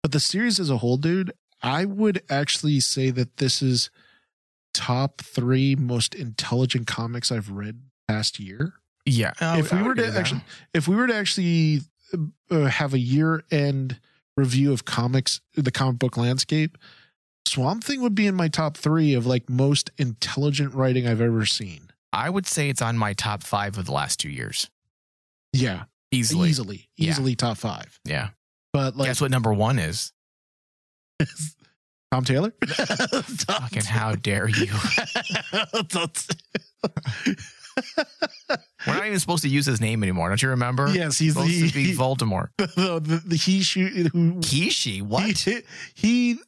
but 0.03 0.13
the 0.13 0.21
series 0.21 0.59
as 0.61 0.71
a 0.71 0.79
whole, 0.79 0.97
dude, 0.97 1.33
I 1.63 1.85
would 1.85 2.23
actually 2.31 2.81
say 2.81 3.11
that 3.11 3.37
this 3.37 3.61
is 3.63 3.91
top 4.75 5.21
three 5.21 5.75
most 5.77 6.15
intelligent 6.15 6.87
comics 6.87 7.31
I've 7.31 7.51
read 7.51 7.83
past 8.09 8.41
year. 8.41 8.75
Yeah. 9.05 9.33
if 9.41 9.73
we 9.73 9.83
were 9.83 9.95
to 9.97 10.07
actually 10.17 10.43
if 10.73 10.87
we 10.89 10.95
were 10.97 11.09
to 11.09 11.15
actually 11.15 11.81
uh, 12.51 12.65
have 12.67 12.95
a 12.95 12.99
year 12.99 13.43
end 13.51 13.99
review 14.37 14.73
of 14.73 14.85
comics 14.85 15.41
the 15.55 15.71
comic 15.73 15.99
book 15.99 16.17
landscape 16.17 16.79
swamp 17.47 17.85
thing 17.85 18.01
would 18.01 18.15
be 18.15 18.27
in 18.27 18.35
my 18.35 18.49
top 18.49 18.77
three 18.77 19.15
of 19.15 19.27
like 19.27 19.49
most 19.51 19.91
intelligent 19.99 20.75
writing 20.75 21.07
i've 21.07 21.21
ever 21.21 21.45
seen 21.47 21.89
I 22.15 22.29
would 22.29 22.47
say 22.47 22.69
it's 22.69 22.83
on 22.83 22.99
my 22.99 23.15
top 23.15 23.43
five 23.43 23.79
of 23.79 23.87
the 23.87 23.93
last 23.93 24.21
two 24.21 24.29
years. 24.29 24.69
yeah 25.55 25.85
Easily. 26.11 26.51
easily 26.51 26.89
Yeah. 26.99 27.11
easily 27.11 27.35
top 27.37 27.57
five 27.57 27.99
Yeah. 28.05 28.29
but 28.73 28.97
like 28.97 29.09
Guess 29.09 29.21
what 29.23 29.31
number 29.31 29.53
one 29.53 29.79
is? 29.79 30.13
tom 32.13 32.25
taylor 32.25 32.53
Fucking 32.67 33.85
how 33.85 34.15
dare 34.15 34.49
you? 34.49 34.73
We're 38.87 38.95
not 38.95 39.07
even 39.07 39.19
supposed 39.19 39.43
to 39.45 39.49
use 39.49 39.65
his 39.65 39.81
name 39.81 40.03
anymore. 40.03 40.29
Don't 40.29 40.43
you 40.43 40.51
remember? 40.51 40.89
yes 40.91 41.19
he's 41.19 41.33
supposed 41.33 41.51
the, 41.53 41.69
to 41.69 41.75
be 41.75 41.95
Voldemort. 41.95 42.49
the, 42.59 43.01
the, 43.03 43.23
the 43.25 43.37
he 43.37 43.63
shoot 43.63 44.09
who 44.13 44.35
Kishi, 44.41 45.01
what? 45.01 45.39
he, 45.39 45.63
he 45.95 46.39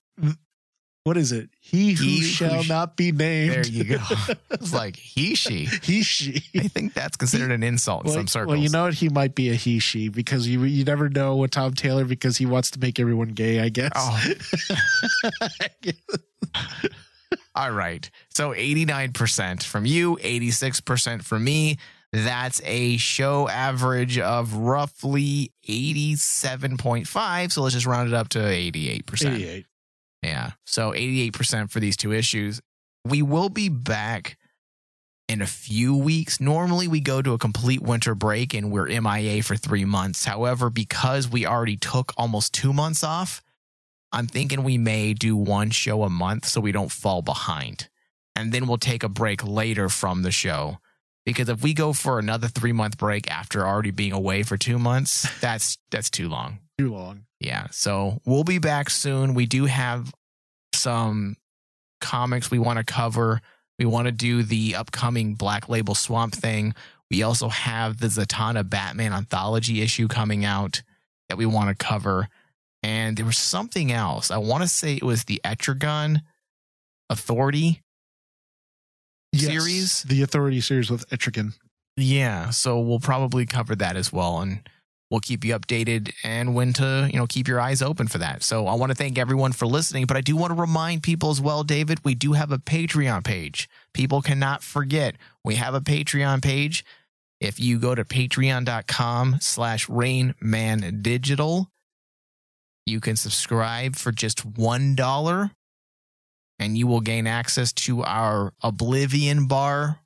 what 1.04 1.16
is 1.16 1.32
it 1.32 1.50
he 1.60 1.92
who 1.92 2.02
He 2.04 2.18
who 2.20 2.24
shall 2.24 2.62
sh- 2.62 2.68
not 2.68 2.96
be 2.96 3.12
named 3.12 3.52
There 3.52 3.66
you 3.66 3.84
go. 3.84 3.98
It's 4.50 4.72
like 4.72 4.96
he, 4.96 5.34
she. 5.34 5.66
he 5.82 6.02
she 6.02 6.42
I 6.56 6.68
think 6.68 6.94
that's 6.94 7.16
considered 7.16 7.52
an 7.52 7.62
insult 7.62 8.04
in 8.04 8.08
well, 8.08 8.14
some 8.16 8.26
circles. 8.26 8.54
well, 8.54 8.62
you 8.62 8.70
know 8.70 8.84
what? 8.84 8.94
He 8.94 9.08
might 9.08 9.34
be 9.34 9.50
a 9.50 9.54
he 9.54 9.78
she 9.78 10.08
because 10.08 10.48
you 10.48 10.62
you 10.64 10.84
never 10.84 11.08
know 11.08 11.36
with 11.36 11.50
Tom 11.50 11.74
Taylor 11.74 12.04
because 12.04 12.38
he 12.38 12.46
wants 12.46 12.70
to 12.72 12.80
make 12.80 12.98
everyone 12.98 13.28
gay. 13.28 13.60
I 13.60 13.68
guess. 13.68 13.92
Oh. 13.94 14.24
All 17.56 17.70
right. 17.70 18.10
So 18.30 18.50
89% 18.50 19.62
from 19.62 19.86
you, 19.86 20.16
86% 20.16 21.22
from 21.22 21.44
me. 21.44 21.78
That's 22.12 22.60
a 22.64 22.96
show 22.96 23.48
average 23.48 24.18
of 24.18 24.54
roughly 24.54 25.52
87.5. 25.68 27.52
So 27.52 27.62
let's 27.62 27.74
just 27.74 27.86
round 27.86 28.08
it 28.08 28.14
up 28.14 28.28
to 28.30 28.38
88%. 28.38 29.34
88. 29.34 29.66
Yeah. 30.24 30.52
So 30.64 30.92
88% 30.92 31.70
for 31.70 31.80
these 31.80 31.96
two 31.96 32.12
issues. 32.12 32.60
We 33.04 33.20
will 33.22 33.50
be 33.50 33.68
back 33.68 34.38
in 35.28 35.42
a 35.42 35.46
few 35.46 35.96
weeks. 35.96 36.40
Normally, 36.40 36.88
we 36.88 37.00
go 37.00 37.22
to 37.22 37.32
a 37.32 37.38
complete 37.38 37.82
winter 37.82 38.14
break 38.14 38.54
and 38.54 38.70
we're 38.70 38.86
MIA 38.86 39.42
for 39.42 39.56
three 39.56 39.84
months. 39.84 40.24
However, 40.24 40.70
because 40.70 41.28
we 41.28 41.46
already 41.46 41.76
took 41.76 42.12
almost 42.16 42.52
two 42.54 42.72
months 42.72 43.04
off, 43.04 43.42
I'm 44.12 44.26
thinking 44.26 44.62
we 44.62 44.78
may 44.78 45.12
do 45.12 45.36
one 45.36 45.70
show 45.70 46.02
a 46.04 46.10
month 46.10 46.46
so 46.46 46.60
we 46.60 46.72
don't 46.72 46.92
fall 46.92 47.20
behind. 47.20 47.88
And 48.36 48.52
then 48.52 48.66
we'll 48.66 48.78
take 48.78 49.02
a 49.02 49.08
break 49.08 49.46
later 49.46 49.88
from 49.88 50.22
the 50.22 50.30
show. 50.30 50.78
Because 51.26 51.48
if 51.48 51.62
we 51.62 51.72
go 51.72 51.92
for 51.92 52.18
another 52.18 52.48
three 52.48 52.72
month 52.72 52.98
break 52.98 53.30
after 53.30 53.66
already 53.66 53.90
being 53.90 54.12
away 54.12 54.42
for 54.42 54.56
two 54.56 54.78
months, 54.78 55.28
that's 55.40 55.78
that's 55.90 56.10
too 56.10 56.28
long. 56.28 56.58
Too 56.78 56.92
long. 56.92 57.26
Yeah. 57.40 57.68
So 57.70 58.20
we'll 58.24 58.44
be 58.44 58.58
back 58.58 58.90
soon. 58.90 59.34
We 59.34 59.46
do 59.46 59.66
have 59.66 60.12
some 60.72 61.36
comics 62.00 62.50
we 62.50 62.58
want 62.58 62.78
to 62.78 62.84
cover. 62.84 63.40
We 63.78 63.84
want 63.84 64.06
to 64.06 64.12
do 64.12 64.42
the 64.42 64.74
upcoming 64.74 65.34
Black 65.34 65.68
Label 65.68 65.94
Swamp 65.94 66.34
thing. 66.34 66.74
We 67.10 67.22
also 67.22 67.48
have 67.48 67.98
the 67.98 68.08
Zatanna 68.08 68.68
Batman 68.68 69.12
anthology 69.12 69.82
issue 69.82 70.08
coming 70.08 70.44
out 70.44 70.82
that 71.28 71.38
we 71.38 71.46
want 71.46 71.68
to 71.76 71.84
cover. 71.84 72.28
And 72.82 73.16
there 73.16 73.26
was 73.26 73.38
something 73.38 73.92
else. 73.92 74.30
I 74.30 74.36
want 74.38 74.62
to 74.62 74.68
say 74.68 74.94
it 74.94 75.02
was 75.02 75.24
the 75.24 75.40
Etrigan 75.44 76.22
Authority. 77.08 77.82
Yes, 79.32 79.46
Series? 79.46 80.02
The 80.02 80.22
Authority 80.22 80.60
series 80.60 80.90
with 80.90 81.08
Etrigan. 81.10 81.54
Yeah. 81.96 82.50
So 82.50 82.80
we'll 82.80 83.00
probably 83.00 83.46
cover 83.46 83.74
that 83.76 83.96
as 83.96 84.12
well. 84.12 84.40
And 84.40 84.68
we'll 85.10 85.20
keep 85.20 85.44
you 85.44 85.56
updated 85.58 86.12
and 86.24 86.54
when 86.54 86.72
to, 86.74 87.08
you 87.12 87.18
know, 87.18 87.26
keep 87.26 87.46
your 87.46 87.60
eyes 87.60 87.82
open 87.82 88.08
for 88.08 88.18
that. 88.18 88.42
So 88.42 88.66
I 88.66 88.74
want 88.74 88.90
to 88.90 88.96
thank 88.96 89.18
everyone 89.18 89.52
for 89.52 89.66
listening, 89.66 90.06
but 90.06 90.16
I 90.16 90.20
do 90.20 90.36
want 90.36 90.52
to 90.54 90.60
remind 90.60 91.02
people 91.02 91.30
as 91.30 91.40
well, 91.40 91.62
David, 91.62 92.04
we 92.04 92.14
do 92.14 92.32
have 92.32 92.50
a 92.50 92.58
Patreon 92.58 93.24
page. 93.24 93.68
People 93.92 94.22
cannot 94.22 94.62
forget 94.62 95.16
we 95.44 95.56
have 95.56 95.74
a 95.74 95.80
Patreon 95.80 96.42
page. 96.42 96.84
If 97.40 97.60
you 97.60 97.78
go 97.78 97.94
to 97.94 98.04
patreon.com 98.04 99.38
slash 99.40 99.86
rainman 99.88 101.02
digital, 101.02 101.70
you 102.86 103.00
can 103.00 103.16
subscribe 103.16 103.96
for 103.96 104.12
just 104.12 104.54
$1 104.54 105.50
and 106.58 106.78
you 106.78 106.86
will 106.86 107.00
gain 107.00 107.26
access 107.26 107.72
to 107.72 108.02
our 108.02 108.52
Oblivion 108.62 109.46
Bar 109.46 110.00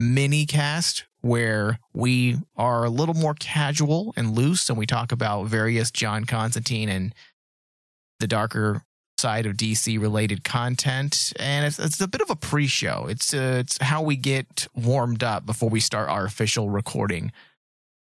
mini 0.00 0.46
cast 0.46 1.04
where 1.22 1.78
we 1.94 2.36
are 2.56 2.84
a 2.84 2.90
little 2.90 3.14
more 3.14 3.34
casual 3.34 4.12
and 4.16 4.36
loose 4.36 4.68
and 4.68 4.76
we 4.76 4.86
talk 4.86 5.12
about 5.12 5.46
various 5.46 5.90
John 5.90 6.24
Constantine 6.24 6.88
and 6.88 7.14
the 8.20 8.26
darker 8.26 8.82
side 9.18 9.46
of 9.46 9.56
DC 9.56 10.00
related 10.00 10.42
content 10.42 11.32
and 11.38 11.64
it's, 11.64 11.78
it's 11.78 12.00
a 12.00 12.08
bit 12.08 12.20
of 12.20 12.30
a 12.30 12.36
pre-show. 12.36 13.06
It's 13.08 13.32
uh, 13.32 13.58
it's 13.60 13.78
how 13.80 14.02
we 14.02 14.16
get 14.16 14.66
warmed 14.74 15.22
up 15.22 15.46
before 15.46 15.70
we 15.70 15.80
start 15.80 16.08
our 16.08 16.24
official 16.24 16.68
recording. 16.68 17.32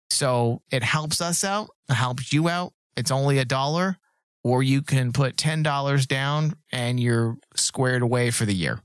So 0.09 0.61
it 0.69 0.83
helps 0.83 1.21
us 1.21 1.43
out, 1.43 1.69
it 1.89 1.93
helps 1.93 2.33
you 2.33 2.49
out. 2.49 2.73
It's 2.97 3.11
only 3.11 3.37
a 3.37 3.45
dollar 3.45 3.97
or 4.43 4.63
you 4.63 4.81
can 4.81 5.13
put 5.13 5.35
$10 5.35 6.07
down 6.07 6.53
and 6.71 6.99
you're 6.99 7.37
squared 7.55 8.01
away 8.01 8.31
for 8.31 8.45
the 8.45 8.53
year. 8.53 8.79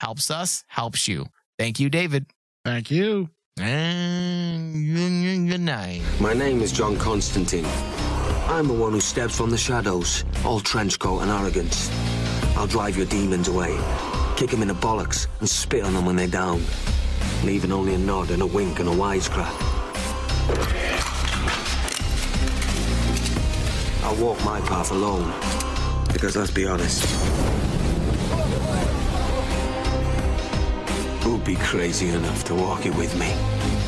Helps 0.00 0.30
us, 0.30 0.64
helps 0.66 1.08
you. 1.08 1.26
Thank 1.58 1.78
you, 1.80 1.88
David. 1.88 2.26
Thank 2.64 2.90
you. 2.90 3.30
And 3.60 5.48
good 5.48 5.60
night. 5.60 6.02
My 6.20 6.32
name 6.32 6.60
is 6.62 6.72
John 6.72 6.96
Constantine. 6.96 7.66
I'm 8.48 8.66
the 8.66 8.74
one 8.74 8.92
who 8.92 9.00
steps 9.00 9.36
from 9.36 9.50
the 9.50 9.58
shadows, 9.58 10.24
all 10.44 10.60
trench 10.60 10.98
coat 10.98 11.20
and 11.20 11.30
arrogance. 11.30 11.90
I'll 12.56 12.66
drive 12.66 12.96
your 12.96 13.06
demons 13.06 13.48
away, 13.48 13.78
kick 14.36 14.50
them 14.50 14.62
in 14.62 14.68
the 14.68 14.74
bollocks, 14.74 15.26
and 15.40 15.48
spit 15.48 15.84
on 15.84 15.94
them 15.94 16.06
when 16.06 16.16
they're 16.16 16.26
down, 16.26 16.62
leaving 17.44 17.72
only 17.72 17.94
a 17.94 17.98
nod 17.98 18.30
and 18.30 18.42
a 18.42 18.46
wink 18.46 18.78
and 18.80 18.88
a 18.88 18.92
wisecrack. 18.92 19.52
I'll 24.02 24.16
walk 24.16 24.42
my 24.44 24.60
path 24.62 24.90
alone, 24.90 25.32
because 26.12 26.36
let's 26.36 26.50
be 26.50 26.66
honest, 26.66 27.04
who'd 31.22 31.44
be 31.44 31.54
crazy 31.54 32.08
enough 32.08 32.42
to 32.42 32.54
walk 32.54 32.84
it 32.84 32.94
with 32.96 33.16
me? 33.16 33.81